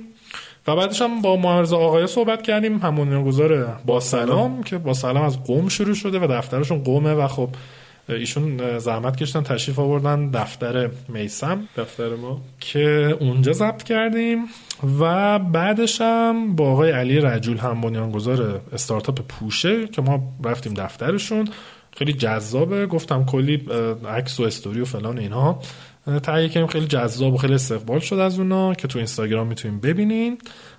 و 0.67 0.77
بعدش 0.77 1.03
هم 1.03 1.23
با 1.23 1.37
معرض 1.37 1.73
آقای 1.73 2.07
صحبت 2.07 2.43
کردیم 2.43 2.79
همون 2.79 3.25
گذار 3.25 3.81
با 3.87 4.01
سلام 4.01 4.63
که 4.63 4.79
با 4.79 4.95
سلام 4.95 5.25
از 5.25 5.45
قوم 5.45 5.69
شروع 5.69 5.95
شده 5.95 6.19
و 6.19 6.27
دفترشون 6.27 6.83
قومه 6.83 7.13
و 7.13 7.29
خب 7.29 7.49
ایشون 8.09 8.79
زحمت 8.79 9.17
کشتن 9.17 9.43
تشریف 9.43 9.79
آوردن 9.79 10.31
دفتر 10.31 10.91
میسم 11.09 11.69
دفتر 11.77 12.15
ما. 12.15 12.41
که 12.61 13.17
اونجا 13.21 13.53
ضبط 13.53 13.83
کردیم. 13.83 14.39
و 15.01 15.39
بعدش 15.39 16.01
هم 16.01 16.57
با 16.57 16.73
آقای 16.73 16.91
علی 16.91 17.21
رجول 17.21 17.57
هم 17.57 17.81
بنیانگذار 17.81 18.61
استارتاپ 18.73 19.21
پوشه 19.21 19.89
که 19.89 20.03
ما 20.03 20.23
رفتیم 20.45 20.75
دفترشون. 20.75 21.49
خیلی 21.97 22.13
جذابه 22.13 22.87
گفتم 22.87 23.25
کلی 23.25 23.69
عکس 24.09 24.41
و 24.41 24.43
استوری 24.43 24.81
و 24.81 24.85
فلان 24.85 25.19
اینها. 25.19 25.61
تهیه 26.23 26.49
کردیم 26.49 26.67
خیلی 26.67 26.87
جذاب 26.87 27.35
و 27.35 27.37
خیلی 27.37 27.55
استقبال 27.55 27.99
شد 27.99 28.15
از 28.15 28.39
اونا 28.39 28.75
که 28.75 28.89
تو 28.89 28.99
اینستاگرام 28.99 29.47
می‌تونیم 29.47 29.81
ببینین. 29.81 30.39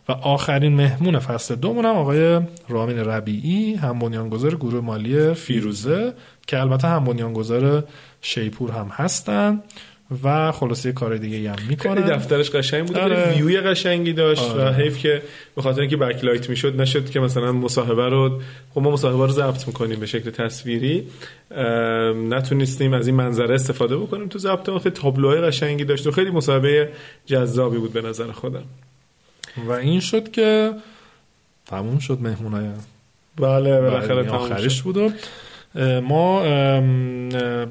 و 0.09 0.11
آخرین 0.11 0.75
مهمون 0.75 1.19
فصل 1.19 1.55
دومون 1.55 1.85
هم 1.85 1.95
آقای 1.95 2.41
رامین 2.69 2.97
ربیعی 2.97 3.75
هم 3.75 3.99
بنیانگذار 3.99 4.55
گروه 4.55 4.81
مالی 4.81 5.33
فیروزه 5.33 6.13
که 6.47 6.59
البته 6.59 6.87
هم 6.87 7.03
بنیانگذار 7.03 7.83
شیپور 8.21 8.71
هم 8.71 8.87
هستن. 8.91 9.61
و 10.23 10.51
خلاصه 10.51 10.91
کار 10.91 11.17
دیگه 11.17 11.49
هم 11.49 11.55
خیلی 11.55 11.69
می‌کنن 11.69 12.01
دفترش 12.01 12.49
قشنگ 12.49 12.87
بود 12.87 12.97
آره. 12.97 13.33
ویوی 13.33 13.59
قشنگی 13.59 14.13
داشت 14.13 14.43
و 14.43 14.61
آره. 14.61 14.75
حیف 14.75 14.97
که 14.97 15.21
به 15.55 15.61
خاطر 15.61 15.81
اینکه 15.81 15.97
بکلایت 15.97 16.49
می‌شد 16.49 16.81
نشد 16.81 17.09
که 17.09 17.19
مثلا 17.19 17.51
مصاحبه 17.51 18.09
رو 18.09 18.41
خب 18.73 18.81
ما 18.81 18.91
مصاحبه 18.91 19.25
رو 19.25 19.31
ضبط 19.31 19.67
می‌کنیم 19.67 19.99
به 19.99 20.05
شکل 20.05 20.29
تصویری 20.29 21.07
نتونستیم 22.29 22.93
از 22.93 23.07
این 23.07 23.15
منظره 23.15 23.55
استفاده 23.55 23.97
بکنیم 23.97 24.27
تو 24.27 24.39
ضبط 24.39 24.69
اون 24.69 24.79
خیلی 24.79 24.95
تابلوهای 24.95 25.41
قشنگی 25.41 25.85
داشت 25.85 26.07
و 26.07 26.11
خیلی 26.11 26.31
مصاحبه 26.31 26.89
جذابی 27.25 27.77
بود 27.77 27.93
به 27.93 28.01
نظر 28.01 28.31
خودم 28.31 28.63
و 29.67 29.71
این 29.71 29.99
شد 29.99 30.31
که 30.31 30.73
تموم 31.65 31.99
شد 31.99 32.17
مهمونای 32.21 32.67
بله 33.37 33.81
بالاخره 33.81 34.23
تموم 34.23 34.41
آخرش. 34.41 34.81
بود 34.81 34.97
و 34.97 35.11
ما 36.03 36.41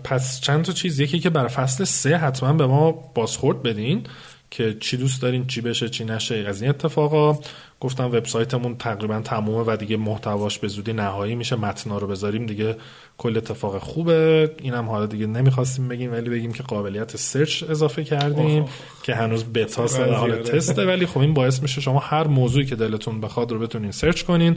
پس 0.05 0.41
چند 0.41 0.65
تا 0.65 0.73
چیز 0.73 1.01
یکی 1.01 1.19
که 1.19 1.31
برای 1.31 1.49
فصل 1.49 1.85
سه 1.85 2.17
حتما 2.17 2.53
به 2.53 2.67
ما 2.67 2.93
بازخورد 2.93 3.63
بدین 3.63 4.07
که 4.51 4.77
چی 4.81 4.97
دوست 4.97 5.23
دارین 5.23 5.47
چی 5.47 5.61
بشه 5.61 5.89
چی 5.89 6.05
نشه 6.05 6.45
از 6.49 6.63
این 6.63 6.71
اتفاقا. 6.71 7.39
گفتم 7.81 8.05
وبسایتمون 8.05 8.77
تقریبا 8.77 9.21
تمومه 9.21 9.65
و 9.67 9.77
دیگه 9.77 9.97
محتواش 9.97 10.59
به 10.59 10.69
زودی 10.69 10.93
نهایی 10.93 11.35
میشه. 11.35 11.57
متنا 11.57 11.99
رو 11.99 12.07
بذاریم 12.07 12.47
دیگه. 12.47 12.77
کل 13.19 13.37
اتفاق 13.37 13.79
خوبه. 13.79 14.51
اینم 14.63 14.89
حالا 14.89 15.07
دیگه 15.07 15.27
نمی‌خواستیم 15.27 15.89
بگیم 15.89 16.13
ولی 16.13 16.31
بگیم 16.31 16.53
که 16.53 16.63
قابلیت 16.63 17.17
سرچ 17.17 17.63
اضافه 17.63 18.05
کردیم 18.05 18.63
اوه. 18.63 18.71
که 19.03 19.15
هنوز 19.15 19.45
وضعیت. 19.55 19.99
در 19.99 20.13
حال 20.13 20.43
تسته. 20.43 20.87
ولی 20.87 21.07
خب 21.07 21.19
این 21.19 21.35
باعث 21.35 21.63
میشه 21.63 21.81
شما 21.81 21.99
هر 21.99 22.27
موضوعی 22.27 22.67
که 22.67 22.77
دلتون 22.77 23.21
بخواد 23.21 23.53
رو 23.53 23.59
بتونین 23.59 23.91
سرچ 23.91 24.23
کنین. 24.23 24.57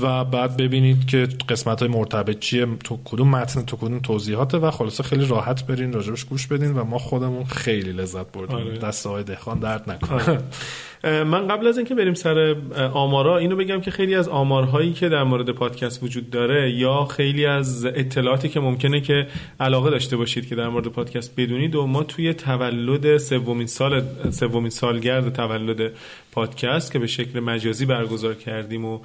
و 0.00 0.24
بعد 0.24 0.56
ببینید 0.56 1.06
که 1.06 1.28
قسمت 1.48 1.80
های 1.80 1.88
مرتبط 1.88 2.38
چیه 2.38 2.66
تو 2.84 2.98
کدوم 3.04 3.28
متن 3.28 3.62
تو 3.62 3.76
کدوم 3.76 3.98
توضیحاته 3.98 4.58
و 4.58 4.70
خلاصه 4.70 5.02
خیلی 5.02 5.26
راحت 5.26 5.66
برین 5.66 5.92
راجبش 5.92 6.24
گوش 6.24 6.46
بدین 6.46 6.74
و 6.74 6.84
ما 6.84 6.98
خودمون 6.98 7.44
خیلی 7.44 7.92
لذت 7.92 8.32
بردیم. 8.32 8.56
آره. 8.56 8.78
دست 8.78 9.06
های 9.06 9.22
دهخان 9.24 9.58
درد 9.58 9.90
نکنه. 9.90 10.28
اه، 10.28 10.38
من 11.04 11.48
قبل 11.48 11.66
از 11.66 11.78
اینکه 11.78 11.94
بریم 11.94 12.14
سر 12.14 12.56
آمارا 12.92 13.38
اینو 13.38 13.56
بگم 13.56 13.80
که 13.80 13.90
خیلی 13.90 14.14
از 14.14 14.28
آمارهایی 14.28 14.92
که 14.92 15.08
در 15.08 15.22
مورد 15.22 15.50
پادکست 15.50 16.02
وجود 16.02 16.30
داره 16.30 16.70
یا 16.70 17.04
خیلی 17.04 17.46
از 17.46 17.86
اطلاعاتی 17.86 18.48
که 18.48 18.60
ممکنه 18.60 19.00
که 19.00 19.26
علاقه 19.60 19.90
داشته 19.90 20.16
باشید 20.16 20.48
که 20.48 20.54
در 20.54 20.68
مورد 20.68 20.86
پادکست 20.86 21.34
بدونید 21.36 21.74
و 21.74 21.86
ما 21.86 22.02
توی 22.02 22.34
تولد 22.34 23.16
سومین 23.16 23.66
سال 23.66 24.02
سومین 24.30 24.70
سالگرد 24.70 25.32
تولد 25.32 25.92
پادکست 26.32 26.92
که 26.92 26.98
به 26.98 27.06
شکل 27.06 27.40
مجازی 27.40 27.86
برگزار 27.86 28.34
کردیم 28.34 28.84
و 28.84 28.98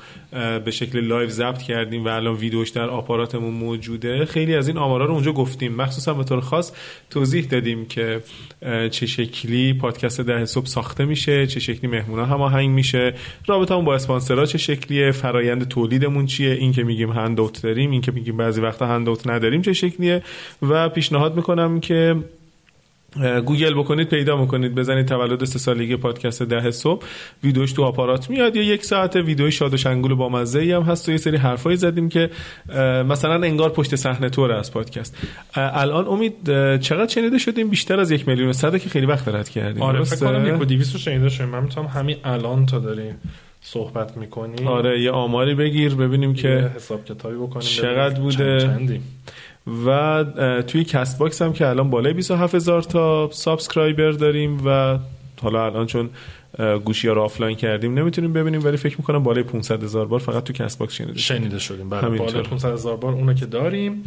به 0.66 0.72
شکل 0.72 1.00
live 1.00 1.30
ضبط 1.30 1.62
کردیم 1.62 2.06
و 2.06 2.08
الان 2.08 2.36
ویدیوش 2.36 2.70
در 2.70 2.90
آپاراتمون 2.90 3.54
موجوده 3.54 4.26
خیلی 4.26 4.56
از 4.56 4.68
این 4.68 4.78
آمارا 4.78 5.06
رو 5.06 5.14
اونجا 5.14 5.32
گفتیم. 5.32 5.76
مخصوصا 5.76 6.14
به 6.14 6.24
طور 6.24 6.40
خاص 6.40 6.72
توضیح 7.10 7.46
دادیم 7.46 7.86
که 7.86 8.22
چه 8.92 9.06
شکلی 9.06 9.74
پادکست 9.74 10.22
ده 10.22 10.46
صبح 10.46 10.66
ساخته 10.66 11.06
میشه 11.06 11.48
چه 11.48 11.60
شکلی 11.60 11.87
مهمونا 11.88 12.26
هماهنگ 12.26 12.70
میشه. 12.70 13.14
رابطمون 13.48 13.86
با 13.86 13.96
اسپانسرها 13.96 14.46
چه 14.46 14.58
شکلیه؟ 14.58 15.12
فرایند 15.12 15.68
تولیدمون 15.68 16.26
چیه؟ 16.26 16.52
این 16.52 16.72
که 16.72 16.84
میگیم 16.84 17.12
handout 17.12 17.64
داریم 17.64 17.92
این 17.92 18.02
که 18.02 18.12
میگیم 18.12 18.38
بعضی 18.38 18.62
وقتا 18.62 18.88
handout 18.88 19.28
نداریم 19.28 19.62
چه 19.62 19.74
شکلیه؟ 19.74 20.24
و 20.62 20.90
پیشنهاد 20.90 21.36
می‌کنم 21.36 21.80
که 21.80 22.16
گوگل 23.46 23.74
بکنید 23.74 24.10
پیدا 24.10 24.38
می‌کنید. 24.38 24.76
بزنید 24.76 25.06
تولد 25.06 25.46
سه 25.46 25.60
سالگی 25.60 25.96
پادکست 25.96 26.44
ده 26.44 26.72
صبح. 26.72 27.06
ویدیوش 27.44 27.72
تو 27.72 27.84
آپارات 27.84 28.30
میاد. 28.30 28.56
یا 28.56 28.64
یک 28.64 28.86
ساعت 28.86 29.16
ویدیوی 29.16 29.52
شاد 29.52 29.74
و 29.74 29.78
شنگول 29.78 30.14
با 30.14 30.30
مزه 30.30 30.60
ای 30.60 30.72
هم 30.72 30.82
هست 30.82 31.10
و 31.10 31.12
یه 31.12 31.18
سری 31.18 31.38
حرفایی 31.38 31.78
زدیم 31.78 32.10
که 32.10 32.30
مثلا 33.10 33.34
انگار 33.34 33.70
پشت 33.70 33.96
صحنه 33.96 34.30
طور 34.30 34.52
از 34.52 34.74
پادکست. 34.74 35.18
الان 35.56 36.08
امید 36.08 36.34
چقدر 36.80 37.08
شنیده 37.08 37.38
شدیم؟ 37.38 37.70
بیشتر 37.70 38.00
از 38.00 38.12
یک 38.12 38.28
میلیون 38.28 38.50
و 38.50 38.54
صده 38.54 38.80
که 38.80 38.90
خیلی 38.90 39.06
وقت 39.06 39.28
رد 39.28 39.50
کردیم. 39.50 39.84
آره 39.84 40.04
فکر؟ 40.04 40.20
کنم 40.20 40.56
یک 40.56 40.62
و 40.62 40.66
دیویست 40.66 40.94
رو 40.94 41.00
شنیده 41.00 41.30
شدیم. 41.30 41.50
من 41.50 41.64
می‌تونم 41.64 41.88
همین 41.88 42.18
الان 42.24 42.66
تا 42.66 42.80
داریم 42.80 43.16
صحبت 43.62 44.18
می‌کنیم. 44.18 44.68
آره 44.68 45.02
یه 45.02 45.12
آماری 45.12 45.56
بگیر 45.56 45.96
ببینیم 45.96 46.34
که 46.34 46.72
حساب 46.76 47.06
کتابی 47.06 47.36
بکنیم 47.36 47.68
چقدر 47.68 48.20
بوده؟ 48.20 48.60
چند. 48.60 49.00
و 49.86 50.24
توی 50.68 50.84
کست 50.84 51.20
باکس 51.20 51.42
هم 51.42 51.54
که 51.54 51.68
الان 51.68 51.90
بالای 51.90 52.14
27 52.14 52.56
هزار 52.56 52.82
تا 52.82 53.30
subscriber 53.32 54.12
داریم 54.12 54.62
و 54.66 55.00
حالا 55.42 55.66
الان 55.66 55.86
چون 55.86 56.10
گوشی 56.86 57.08
ها 57.08 57.14
رو 57.14 57.22
آفلاین 57.22 57.56
کردیم 57.56 58.00
نمی‌تونیم 58.00 58.34
ببینیم 58.34 58.66
ولی 58.66 58.78
فکر 58.78 58.98
می‌کنم 58.98 59.24
بالای 59.24 59.44
500 59.44 59.84
هزار 59.84 60.06
بار 60.06 60.20
فقط 60.20 60.44
تو 60.44 60.54
کست 60.54 60.78
باکس 60.78 60.94
شنیده 60.94 61.20
شنیده 61.20 61.60
شدیم. 61.60 61.90
بله 61.90 62.18
بالای 62.18 62.44
500 62.44 62.74
هزار 62.74 62.98
بار 62.98 63.14
اونو 63.14 63.34
که 63.34 63.46
داریم. 63.46 64.04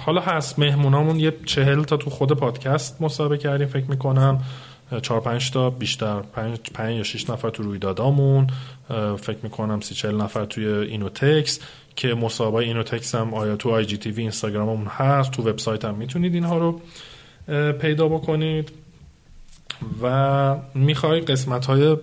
حالا 0.00 0.20
هست 0.20 0.58
مهمونامون 0.58 1.20
یه 1.20 1.32
چهل 1.44 1.82
تا 1.82 1.96
تو 1.96 2.10
خود 2.10 2.32
پادکست 2.32 3.02
مصاحبه 3.02 3.38
کردیم 3.38 3.66
فکر 3.66 3.86
می‌کنم. 3.90 4.42
چهار 5.02 5.20
پنج 5.20 5.50
تا 5.50 5.70
بیشتر 5.70 6.20
پنج, 6.20 6.58
پنج 6.74 6.96
یا 6.96 7.02
شش 7.02 7.30
نفر 7.30 7.50
تو 7.50 7.62
رویدادامون. 7.62 8.46
فکر 9.18 9.38
می‌کنم 9.42 9.80
سی 9.80 9.94
چهل 9.94 10.16
نفر 10.16 10.44
توی 10.44 10.66
اینوتکس. 10.66 11.60
که 11.96 12.14
مصاحبه 12.14 12.56
اینوتکس 12.56 13.14
هم 13.14 13.34
آیا 13.34 13.56
تو 13.56 13.70
IGTV 13.70 14.22
اینستاگراممون 14.22 14.86
هست 14.86 15.30
تو 15.30 15.42
وبسایت 15.42 15.84
هم 15.84 15.94
می‌تونید 15.94 16.34
اینها 16.34 16.58
رو 16.58 16.80
پیدا 17.72 18.08
بکنید. 18.08 18.72
و 20.02 20.56
می‌خوای 20.74 21.20
قسمت 21.20 21.66
های 21.66 21.96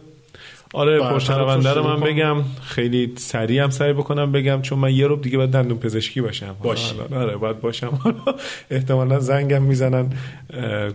آره 0.73 0.99
پرشنونده 0.99 1.73
رو 1.73 1.83
من 1.83 1.99
بگم. 1.99 2.43
خیلی 2.61 3.13
سریع 3.17 3.63
هم 3.63 3.69
سعی 3.69 3.93
بکنم 3.93 4.31
بگم 4.31 4.61
چون 4.61 4.79
من 4.79 4.93
یه 4.93 5.07
ربع 5.07 5.15
دیگه 5.15 5.37
باید 5.37 5.51
دندون 5.51 5.77
پزشکی 5.77 6.21
باشم. 6.21 6.55
باش. 6.63 6.93
آره 7.15 7.37
باید 7.37 7.61
باشم. 7.61 7.99
احتمالا 8.71 9.19
زنگم 9.19 9.61
می‌زنن 9.61 10.09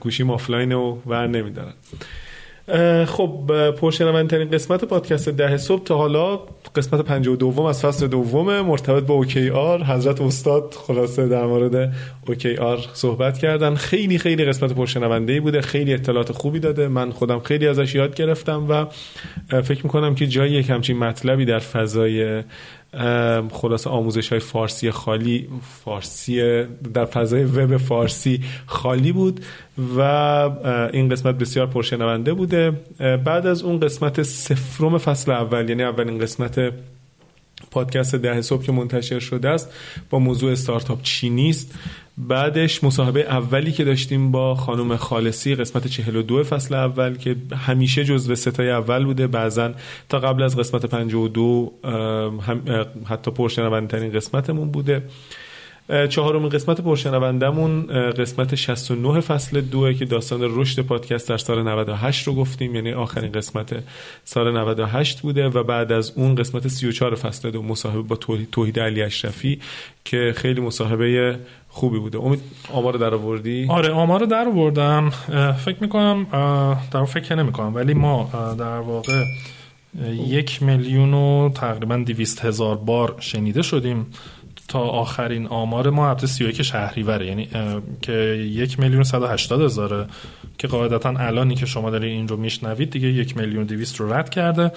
گوشی 0.00 0.22
آفلاین 0.22 0.72
و 0.72 0.98
ور 1.06 1.26
نمیدارن. 1.26 1.72
خب 3.06 3.70
پرشنوندترین 3.70 4.50
قسمت 4.50 4.84
پادکست 4.84 5.28
ده 5.28 5.56
صبح 5.56 5.84
تا 5.84 5.96
حالا 5.96 6.40
قسمت 6.76 7.00
52 7.00 7.62
از 7.62 7.82
فصل 7.82 8.06
دوم 8.06 8.60
مرتبط 8.60 9.02
با 9.02 9.14
OKR 9.14 9.84
حضرت 9.84 10.20
استاد 10.20 10.74
خلاصه 10.86 11.28
در 11.28 11.46
مورد 11.46 11.92
OKR 12.26 12.78
صحبت 12.92 13.38
کردن. 13.38 13.74
خیلی 13.74 14.18
خیلی 14.18 14.44
قسمت 14.44 14.72
پرشنونده 14.72 15.40
بوده 15.40 15.60
خیلی 15.60 15.94
اطلاعات 15.94 16.32
خوبی 16.32 16.60
داده. 16.60 16.88
من 16.88 17.10
خودم 17.10 17.40
خیلی 17.40 17.68
ازش 17.68 17.94
یاد 17.94 18.14
گرفتم 18.14 18.66
و 18.68 18.86
فکر 19.62 19.84
می‌کنم 19.84 20.14
که 20.14 20.26
جای 20.26 20.50
یک 20.50 20.70
همچین 20.70 20.98
مطلبی 20.98 21.44
در 21.44 21.58
فضای 21.58 22.42
خلاصه 23.52 23.90
آموزش 23.90 24.28
های 24.28 24.38
فارسی 24.38 24.90
خالی 24.90 25.48
فارسی 25.84 26.64
در 26.94 27.04
فضای 27.04 27.44
وب 27.44 27.76
فارسی 27.76 28.40
خالی 28.66 29.12
بود 29.12 29.40
و 29.96 30.00
این 30.92 31.08
قسمت 31.08 31.38
بسیار 31.38 31.66
پرشنونده 31.66 32.32
بوده. 32.32 32.72
بعد 32.98 33.46
از 33.46 33.62
اون 33.62 33.80
قسمت 33.80 34.22
سفرم 34.22 34.98
فصل 34.98 35.32
اول 35.32 35.68
یعنی 35.68 35.82
اولین 35.82 36.18
قسمت 36.18 36.72
پادکست 37.74 38.14
ده 38.14 38.42
صبح 38.42 38.62
که 38.62 38.72
منتشر 38.72 39.18
شده 39.18 39.48
است 39.48 39.72
با 40.10 40.18
موضوع 40.18 40.52
استارتاپ 40.52 41.02
چی 41.02 41.30
نیست. 41.30 41.74
بعدش 42.18 42.84
مصاحبه 42.84 43.20
اولی 43.20 43.72
که 43.72 43.84
داشتیم 43.84 44.30
با 44.30 44.54
خانم 44.54 44.96
خالصی 44.96 45.54
قسمت 45.54 45.86
42 45.86 46.44
فصل 46.44 46.74
اول 46.74 47.16
که 47.16 47.36
همیشه 47.56 48.04
جزو 48.04 48.34
ستای 48.34 48.70
اول 48.70 49.04
بوده. 49.04 49.26
بعضا 49.26 49.72
تا 50.08 50.18
قبل 50.18 50.42
از 50.42 50.56
قسمت 50.56 50.86
52 50.86 51.72
هم 52.46 52.62
حتی 53.04 53.30
پرشنوندترین 53.30 54.12
قسمتمون 54.12 54.70
بوده. 54.70 55.02
چهارمین 56.08 56.48
قسمت 56.48 56.80
پرشنوندمون 56.80 57.86
قسمت 58.10 58.54
69 58.54 59.20
فصل 59.20 59.60
دوه 59.60 59.94
که 59.94 60.04
داستان 60.04 60.40
رشد 60.42 60.82
پادکست 60.82 61.28
در 61.28 61.36
سال 61.36 61.68
98 61.68 62.26
رو 62.26 62.34
گفتیم. 62.34 62.74
یعنی 62.74 62.92
آخرین 62.92 63.32
قسمت 63.32 63.74
سال 64.24 64.58
98 64.58 65.20
بوده 65.20 65.48
و 65.48 65.62
بعد 65.62 65.92
از 65.92 66.12
اون 66.16 66.34
قسمت 66.34 66.68
34 66.68 67.14
فصل 67.14 67.50
دو 67.50 67.62
مصاحبه 67.62 68.02
با 68.02 68.16
توحید 68.52 68.80
علی 68.80 69.02
اشرفی 69.02 69.60
که 70.04 70.32
خیلی 70.36 70.60
مصاحبه 70.60 71.38
خوبی 71.68 71.98
بوده. 71.98 72.18
امید 72.18 72.40
آمار 72.72 72.94
در 72.94 73.14
آوردی 73.14 73.66
آره 73.70 73.90
آمار 73.90 74.20
رو 74.20 74.26
در 74.26 74.48
آوردم 74.48 75.10
فکر 75.64 75.76
می‌کنم 75.80 76.26
در 76.90 77.04
فکر 77.04 77.34
نمی 77.34 77.52
کنم 77.52 77.74
ولی 77.74 77.94
ما 77.94 78.30
در 78.58 78.78
واقع 78.78 79.24
یک 80.28 80.62
میلیون 80.62 81.14
و 81.14 81.50
تقریبا 81.54 81.96
دیویست 81.96 82.44
هزار 82.44 82.76
بار 82.76 83.16
شنیده 83.20 83.62
شدیم. 83.62 84.06
آخرین 84.78 85.46
آمار 85.46 85.90
ما 85.90 86.10
هفته 86.10 86.26
31 86.26 86.62
شهریوره 86.62 87.26
یعنی 87.26 87.48
که 88.02 88.12
یک 88.52 88.80
میلیون 88.80 89.02
صد 89.02 89.22
هشتاد 89.22 89.60
هزاره 89.60 90.06
که 90.58 90.68
قاعدتا 90.68 91.14
الانی 91.18 91.54
که 91.54 91.66
شما 91.66 91.90
دارین 91.90 92.12
این 92.12 92.28
رو 92.28 92.36
میشنوید 92.36 92.90
دیگه 92.90 93.08
یک 93.08 93.36
میلیون 93.36 93.64
دیویست 93.64 93.96
رو 93.96 94.12
رد 94.12 94.28
کرده. 94.28 94.72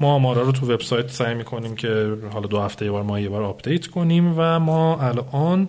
ما 0.00 0.14
آمارا 0.14 0.42
رو 0.42 0.52
تو 0.52 0.72
وبسایت 0.72 1.10
سعی 1.10 1.34
می‌کنیم 1.34 1.74
که 1.74 2.16
حالا 2.32 2.46
دو 2.46 2.60
هفته 2.60 2.84
یه 2.84 2.90
بار 2.90 3.02
ما 3.02 3.20
یه 3.20 3.28
بار 3.28 3.42
update 3.42 3.86
کنیم 3.86 4.34
و 4.36 4.60
ما 4.60 4.98
الان 5.00 5.68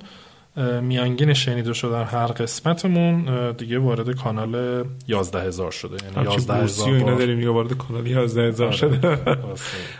میانگین 0.82 1.34
شنیده 1.34 1.74
شدن 1.74 2.04
هر 2.04 2.28
قسمتمون 2.28 3.52
دیگه 3.52 3.80
وارد 3.80 4.16
کانال 4.16 4.84
11 5.08 5.42
هزار 5.42 5.72
شده. 5.72 5.98
یعنی 6.16 6.34
11 6.34 6.54
هزار 6.54 6.90
اینا 6.90 7.16
داریم 7.16 7.36
دیگه 7.36 7.50
وارد 7.50 7.78
کانال 7.78 8.08
11 8.08 8.48
هزار 8.48 8.68
آره. 8.68 8.76
شده. 8.76 9.20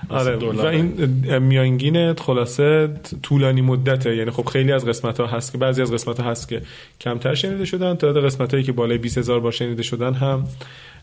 آره 0.10 0.36
و 0.36 0.66
این 0.66 1.10
میانگین 1.40 2.14
خلاصه 2.14 2.90
طولانی 3.24 3.62
مدته. 3.62 4.16
یعنی 4.16 4.32
خب 4.32 4.46
خیلی 4.46 4.72
از 4.72 4.86
قسمت 4.86 5.20
ها 5.20 5.28
هست 5.28 5.52
که 5.52 5.58
بعضی 5.58 5.82
از 5.82 5.92
قسمت 5.92 6.20
ها 6.20 6.32
هست 6.32 6.50
که 6.50 6.62
کمتر 7.02 7.36
شنیده 7.36 7.66
شدن 7.66 7.96
تعداد 7.96 8.26
قسمت 8.26 8.52
هایی 8.54 8.64
که 8.64 8.72
بالای 8.72 8.98
20 8.98 9.18
هزار 9.18 9.40
بار 9.40 9.52
شنیده 9.52 9.84
شدن 9.84 10.14
هم 10.14 10.48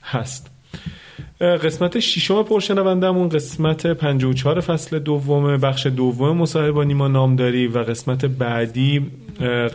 هست. 0.02 0.50
قسمت 1.40 2.00
ششم 2.00 2.42
پرشنوندمون 2.42 3.28
قسمت 3.28 3.86
54 3.86 4.60
فصل 4.60 4.98
دوم 4.98 5.56
بخش 5.56 5.86
دوم 5.86 6.36
مصاحبه 6.36 6.72
با 6.72 6.84
نیما 6.84 7.08
نامداری 7.08 7.66
و 7.66 7.78
قسمت 7.78 8.24
بعدی 8.24 9.10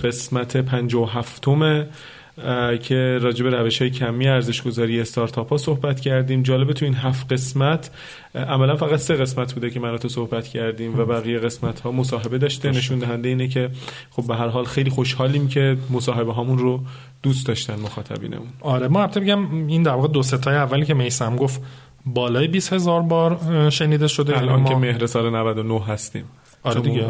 قسمت 0.03 0.57
57 0.57 1.47
که 2.81 3.19
راجع 3.21 3.43
به 3.43 3.49
روش 3.49 3.81
های 3.81 3.91
کمی 3.91 4.27
ارزش 4.27 4.61
گذاری 4.61 5.01
استارتاپ 5.01 5.49
ها 5.49 5.57
صحبت 5.57 5.99
کردیم. 5.99 6.43
جالبه 6.43 6.73
تو 6.73 6.85
این 6.85 6.93
هفت 6.93 7.33
قسمت 7.33 7.91
عملا 8.35 8.75
فقط 8.75 8.99
سه 8.99 9.15
قسمت 9.15 9.53
بوده 9.53 9.69
که 9.69 9.79
من 9.79 9.97
تو 9.97 10.09
صحبت 10.09 10.47
کردیم 10.47 10.99
و 10.99 11.05
بقیه 11.05 11.39
قسمت 11.39 11.79
ها 11.79 11.91
مصاحبه 11.91 12.37
داشته. 12.37 12.69
نشون 12.69 12.99
دهنده 12.99 13.29
اینه 13.29 13.47
که 13.47 13.69
خب 14.11 14.27
به 14.27 14.35
هر 14.35 14.47
حال 14.47 14.65
خیلی 14.65 14.89
خوشحالیم 14.89 15.47
که 15.47 15.77
مصاحبه 15.89 16.33
هامون 16.33 16.57
رو 16.57 16.81
دوست 17.23 17.47
داشتن 17.47 17.79
مخاطبینمون. 17.79 18.47
آره 18.61 18.87
ما 18.87 19.01
البته 19.01 19.19
بگم 19.19 19.67
این 19.67 19.83
در 19.83 19.91
واقع 19.91 20.07
دو 20.07 20.23
ستای 20.23 20.55
اولی 20.55 20.85
که 20.85 20.93
میسم 20.93 21.35
گفت 21.35 21.61
بالای 22.05 22.47
20 22.47 22.73
هزار 22.73 23.01
بار 23.01 23.69
شنیده 23.69 24.07
شده. 24.07 24.37
الان 24.37 24.61
ما... 24.61 24.69
که 24.69 24.75
مهر 24.75 25.05
سال 25.05 25.29
99 25.29 25.85
هستیم. 25.85 26.25
آره 26.63 26.81
دیگه. 26.81 27.05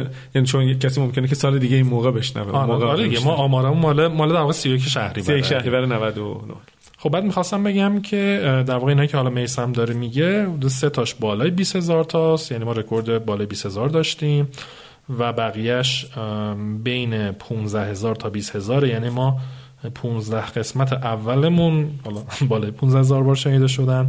ب... 0.00 0.06
یعنی 0.34 0.46
چون 0.46 0.78
کسی 0.78 1.00
ممکنه 1.00 1.28
که 1.28 1.34
سال 1.34 1.58
دیگه 1.58 1.76
این 1.76 1.86
موقع 1.86 2.10
بشنوه 2.10 2.52
آره, 2.52 2.66
موقع 2.66 2.86
آره 2.86 3.08
دیگه. 3.08 3.24
ما 3.24 3.34
آمارمون 3.34 3.78
مال 3.78 4.08
مال 4.08 4.28
در 4.28 4.40
واقع 4.40 4.52
31 4.52 4.82
شهری 4.82 5.22
31 5.22 5.44
شهریور 5.44 5.86
99 5.86 6.34
خب 6.98 7.10
بعد 7.10 7.24
می‌خواستم 7.24 7.64
بگم 7.64 8.02
که 8.02 8.40
در 8.66 8.74
واقع 8.74 8.88
اینا 8.88 9.06
که 9.06 9.16
حالا 9.16 9.30
میسم 9.30 9.72
داره 9.72 9.94
میگه 9.94 10.48
دو 10.60 10.68
سه 10.68 10.90
تاش 10.90 11.14
بالای 11.14 11.50
20 11.50 11.76
هزار 11.76 12.04
تاست. 12.04 12.52
یعنی 12.52 12.64
ما 12.64 12.72
رکورد 12.72 13.24
بالای 13.24 13.46
20 13.46 13.66
هزار 13.66 13.88
داشتیم 13.88 14.48
و 15.18 15.32
بقیهش 15.32 16.06
بین 16.84 17.32
15 17.32 17.90
هزار 17.90 18.14
تا 18.14 18.30
20 18.30 18.56
هزار 18.56 18.86
یعنی 18.86 19.08
ما 19.08 19.40
15 19.94 20.46
قسمت 20.46 20.92
اولمون 20.92 21.90
حالا 22.04 22.22
بالای 22.48 22.70
15 22.70 23.00
هزار 23.00 23.22
بار 23.22 23.34
شنیده 23.34 23.66
شدن. 23.66 24.08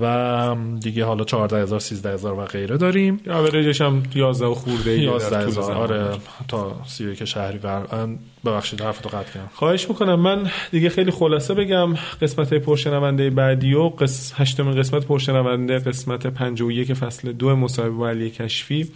و 0.00 0.56
دیگه 0.80 1.04
حالا 1.04 1.24
14 1.24 1.62
هزار 1.62 1.80
13 1.80 2.14
هزار 2.14 2.38
و 2.38 2.44
غیره 2.44 2.76
داریم. 2.76 3.20
اوریجش 3.26 3.80
هم 3.80 4.02
11 4.14 4.46
و 4.46 4.54
خورده 4.54 4.98
11 4.98 5.38
هزار 5.38 5.72
آره 5.72 6.10
تا 6.48 6.76
31 6.86 7.24
شهری 7.24 7.58
ور 7.58 8.08
ببخشید 8.44 8.80
حرفتو 8.80 9.08
قطع 9.08 9.32
کردم. 9.32 9.50
خواهش 9.54 9.88
می‌کنم. 9.88 10.20
من 10.20 10.50
دیگه 10.70 10.88
خیلی 10.88 11.10
خلاصه 11.10 11.54
بگم 11.54 11.94
قسمت 11.94 12.54
پرشنونده 12.54 13.30
بعدی 13.30 13.74
و 13.74 13.88
قس... 13.88 14.32
هشتمین 14.36 14.74
قسمت 14.74 15.06
پرشنونده 15.06 15.78
قسمت 15.78 16.26
51 16.26 16.92
فصل 16.92 17.32
دو 17.32 17.56
مصاحبه 17.56 17.90
با 17.90 18.08
علی 18.08 18.30
کشفی. 18.30 18.88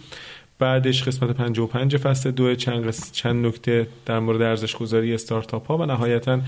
بعدش 0.59 1.03
قسمت 1.03 1.31
55 1.31 1.97
فصل 1.97 2.31
دو 2.31 2.55
چند, 2.55 2.89
چند 3.11 3.45
نکته 3.45 3.87
در 4.05 4.19
مورد 4.19 4.41
ارزش 4.41 4.75
گذاری 4.75 5.13
استارتاپ 5.13 5.67
ها 5.67 5.77
و 5.77 5.85
نهایتا 5.85 6.39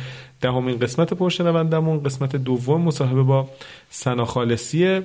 دهمین 0.41 0.79
قسمت 0.79 1.13
پرشنوندمون 1.13 2.03
قسمت 2.03 2.35
دوم 2.35 2.81
مصاحبه 2.81 3.23
با 3.23 3.49
سنا 3.89 4.25
خالصی 4.25 5.01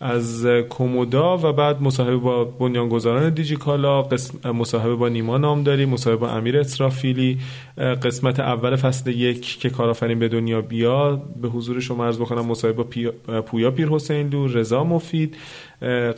از 0.00 0.46
کومودا 0.46 1.38
و 1.38 1.52
بعد 1.52 1.82
مصاحبه 1.82 2.16
با 2.16 2.44
بنیانگذاران 2.44 3.30
دیجیکالا 3.30 4.08
مصاحبه 4.44 4.94
با 4.94 5.08
نیما 5.08 5.38
نامداری 5.38 5.86
مصاحبه 5.86 6.20
با 6.20 6.30
امیر 6.30 6.58
اسرافیلی. 6.58 7.38
قسمت 7.78 8.40
اول 8.40 8.76
فصل 8.76 9.10
یک 9.10 9.58
که 9.60 9.70
کارآفرین 9.70 10.18
به 10.18 10.28
دنیا 10.28 10.60
بیا 10.60 11.22
به 11.42 11.48
حضور 11.48 11.80
شما 11.80 12.06
عرض 12.06 12.18
بکنم 12.18 12.46
مصاحبه 12.46 12.82
با 13.26 13.42
پویا 13.42 13.70
پیر 13.70 13.88
حسین 13.88 14.54
رضا 14.54 14.84
مفید. 14.84 15.36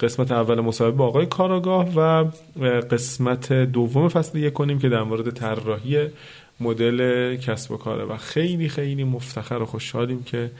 قسمت 0.00 0.32
اول 0.32 0.60
مصاحبه 0.60 0.96
با 0.96 1.06
آقای 1.06 1.26
کاراگاه 1.26 1.88
و 1.96 2.24
قسمت 2.90 3.52
دوم 3.52 4.08
فصل 4.08 4.38
یک 4.38 4.52
کنیم 4.52 4.78
که 4.78 4.88
در 4.88 5.02
مورد 5.02 5.30
طراحی 5.30 6.08
مدل 6.60 7.36
کسب 7.36 7.72
و 7.72 7.76
کاره. 7.76 8.04
و 8.04 8.16
خیلی 8.16 8.68
خیلی 8.68 9.04
مفتخر 9.04 9.54
و 9.54 9.64
خوشحالیم 9.64 10.22
که 10.22 10.50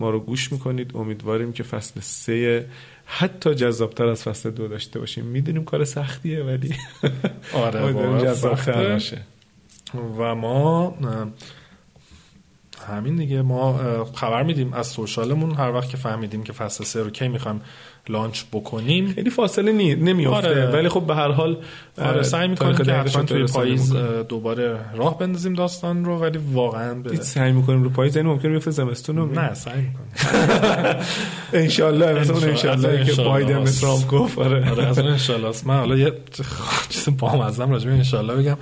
ما 0.00 0.10
رو 0.10 0.20
گوش 0.20 0.52
می‌کنید. 0.52 0.90
امیدواریم 0.94 1.52
که 1.52 1.62
فصل 1.62 2.00
سه 2.00 2.66
حتی 3.06 3.54
جذابتر 3.54 4.06
از 4.06 4.22
فصل 4.22 4.50
دو 4.50 4.68
داشته 4.68 4.98
باشیم. 4.98 5.24
می‌دونیم 5.24 5.64
کار 5.64 5.84
سختیه 5.84 6.42
ولی 6.42 6.74
آره 7.54 7.92
جذابتر 8.24 8.92
باشه. 8.92 9.18
و 10.18 10.34
ما 10.34 10.98
همین 12.88 13.16
دیگه. 13.16 13.42
ما 13.42 14.04
خبر 14.14 14.42
میدیم. 14.42 14.72
از 14.72 14.86
سوشالمون 14.86 15.54
هر 15.54 15.72
وقت 15.72 15.88
که 15.88 15.96
فهمیدیم 15.96 16.42
که 16.42 16.52
فصل 16.52 16.84
سه 16.84 17.02
رو 17.02 17.10
کی 17.10 17.28
می‌خوایم 17.28 17.60
لانچ 18.08 18.42
بکنیم 18.52 19.12
خیلی 19.12 19.30
فاصله 19.30 19.72
نی... 19.72 19.94
نمیافته 19.94 20.48
آره. 20.48 20.66
ولی 20.66 20.88
خب 20.88 21.06
به 21.06 21.14
هر 21.14 21.30
حال 21.30 21.56
آره 21.98 22.22
سعی 22.22 22.48
می‌کنیم 22.48 22.76
که 22.76 22.92
حتما 22.92 23.22
توی 23.22 23.46
پاییز. 23.46 23.92
دوباره 24.28 24.76
راه 24.96 25.18
بندازیم 25.18 25.54
داستان 25.54 26.04
رو 26.04 26.18
ولی 26.18 26.38
واقعا 26.52 26.94
به 26.94 27.16
سعی 27.16 27.52
می‌کنیم 27.52 27.82
رو 27.82 27.90
پاییز 27.90 28.16
یعنی 28.16 28.28
ممکنه 28.28 28.50
بیفته 28.50 28.70
زمستون 28.70 29.16
رو 29.16 29.26
نه 29.26 29.54
سعی 29.54 29.80
می‌کنیم 29.80 30.10
انشالله 31.52 32.20
مثلا 32.20 32.36
اون 32.36 32.44
انشالله. 32.44 33.04
که. 33.04 33.22
بایدن 33.22 33.64
ترامپ 33.64 34.08
گفت 34.08 34.38
آره 34.38 34.70
آره 34.70 34.86
از 34.86 34.98
اون 34.98 35.08
انشالله. 35.08 35.52
من 35.64 35.78
حالا 35.78 35.96
یه 35.96 36.12
چیز 36.88 37.08
بامزم 37.18 37.70
راجع 37.70 37.90
به 37.90 37.96
انشالله 37.96 38.34
بگم 38.34 38.56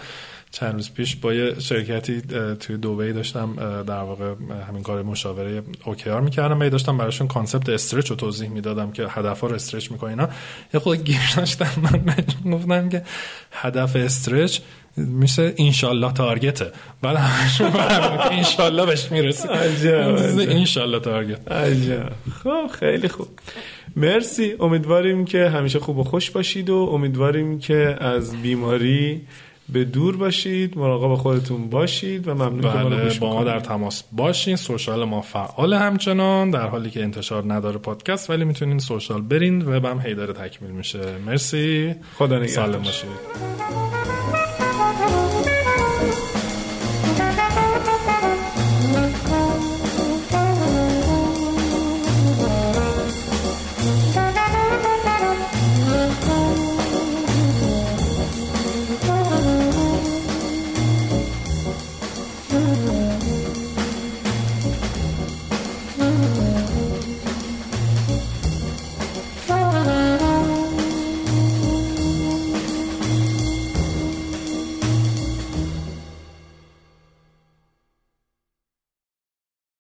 چند 0.51 0.75
روز 0.75 0.91
پیش 0.95 1.17
با 1.17 1.35
یه 1.35 1.61
شرکتی 1.61 2.21
توی 2.61 2.77
دبی 2.77 3.13
داشتم 3.13 3.55
در 3.87 4.03
واقع 4.03 4.35
همین 4.69 4.83
کار 4.83 5.03
مشاوره 5.03 5.63
OKR 5.85 6.21
می‌کردم. 6.21 6.61
و 6.61 6.69
داشتم 6.69 6.99
براشون 6.99 7.29
concept 7.29 7.69
stretch 7.69 8.11
رو 8.11 8.17
توضیح 8.17 8.49
می‌دادم 8.49 8.91
که 8.91 9.07
هدف 9.09 9.41
رو 9.41 9.55
stretch 9.55 9.91
می‌کنه 9.91 10.11
اینا. 10.11 10.29
یه 10.75 10.81
خورده 10.81 11.05
گیر 11.05 11.21
داشتم. 11.37 11.71
من 11.83 11.99
بهشون 11.99 12.53
گفتم 12.53 12.89
که 12.89 13.03
هدف 13.53 13.97
stretch 13.97 14.59
میشه 14.97 15.55
انشالله 15.59 16.13
target 16.13 16.58
ه. 16.58 16.73
بعد 17.03 17.17
همشون 17.17 17.71
انشالله 18.31 18.87
بهش 18.87 19.13
می‌رسه. 19.13 19.49
انشالله 20.39 21.01
target. 21.01 21.53
عجب. 21.53 22.13
خب 22.45 22.67
خیلی 22.79 23.09
خوب. 23.09 23.29
مرسی. 23.97 24.55
امیدواریم 24.61 25.25
که 25.25 25.49
همیشه 25.49 25.79
خوب 25.79 25.99
و 25.99 26.05
خوش 26.05 26.31
باشید 26.31 26.71
و 26.71 26.75
امیدواریم 26.75 27.59
که 27.59 27.97
از 28.01 28.43
بیماری 28.43 29.21
به 29.73 29.85
دور 29.85 30.17
باشید 30.17 30.79
مراقب 30.79 31.15
خودتون 31.15 31.71
باشید 31.71 32.29
و 32.29 32.35
ممنون 32.35 32.61
که 32.61 32.69
ما 32.69 32.83
رو 32.83 32.97
بله 32.97 33.19
با 33.19 33.35
ما 33.35 33.45
در. 33.45 33.61
تماس 33.61 34.03
باشین 34.13 34.57
سوشال 34.57 35.05
ما 35.05 35.21
فعال 35.21 35.75
همچنان 35.75 36.51
در 36.51 36.67
حالی 36.67 36.91
که 36.91 37.03
انتشار 37.03 37.53
نداره 37.53 37.79
پادکست 37.79 38.31
ولی 38.31 38.45
می‌تونین 38.45 38.79
سوشال 38.79 39.23
برین 39.23 39.63
وبم 39.63 40.01
هی 40.01 40.15
داره 40.15 40.33
تکمیل 40.33 40.71
میشه 40.71 41.19
مرسی 41.27 41.95
خدا 42.15 42.39
نگهدار. 42.39 42.81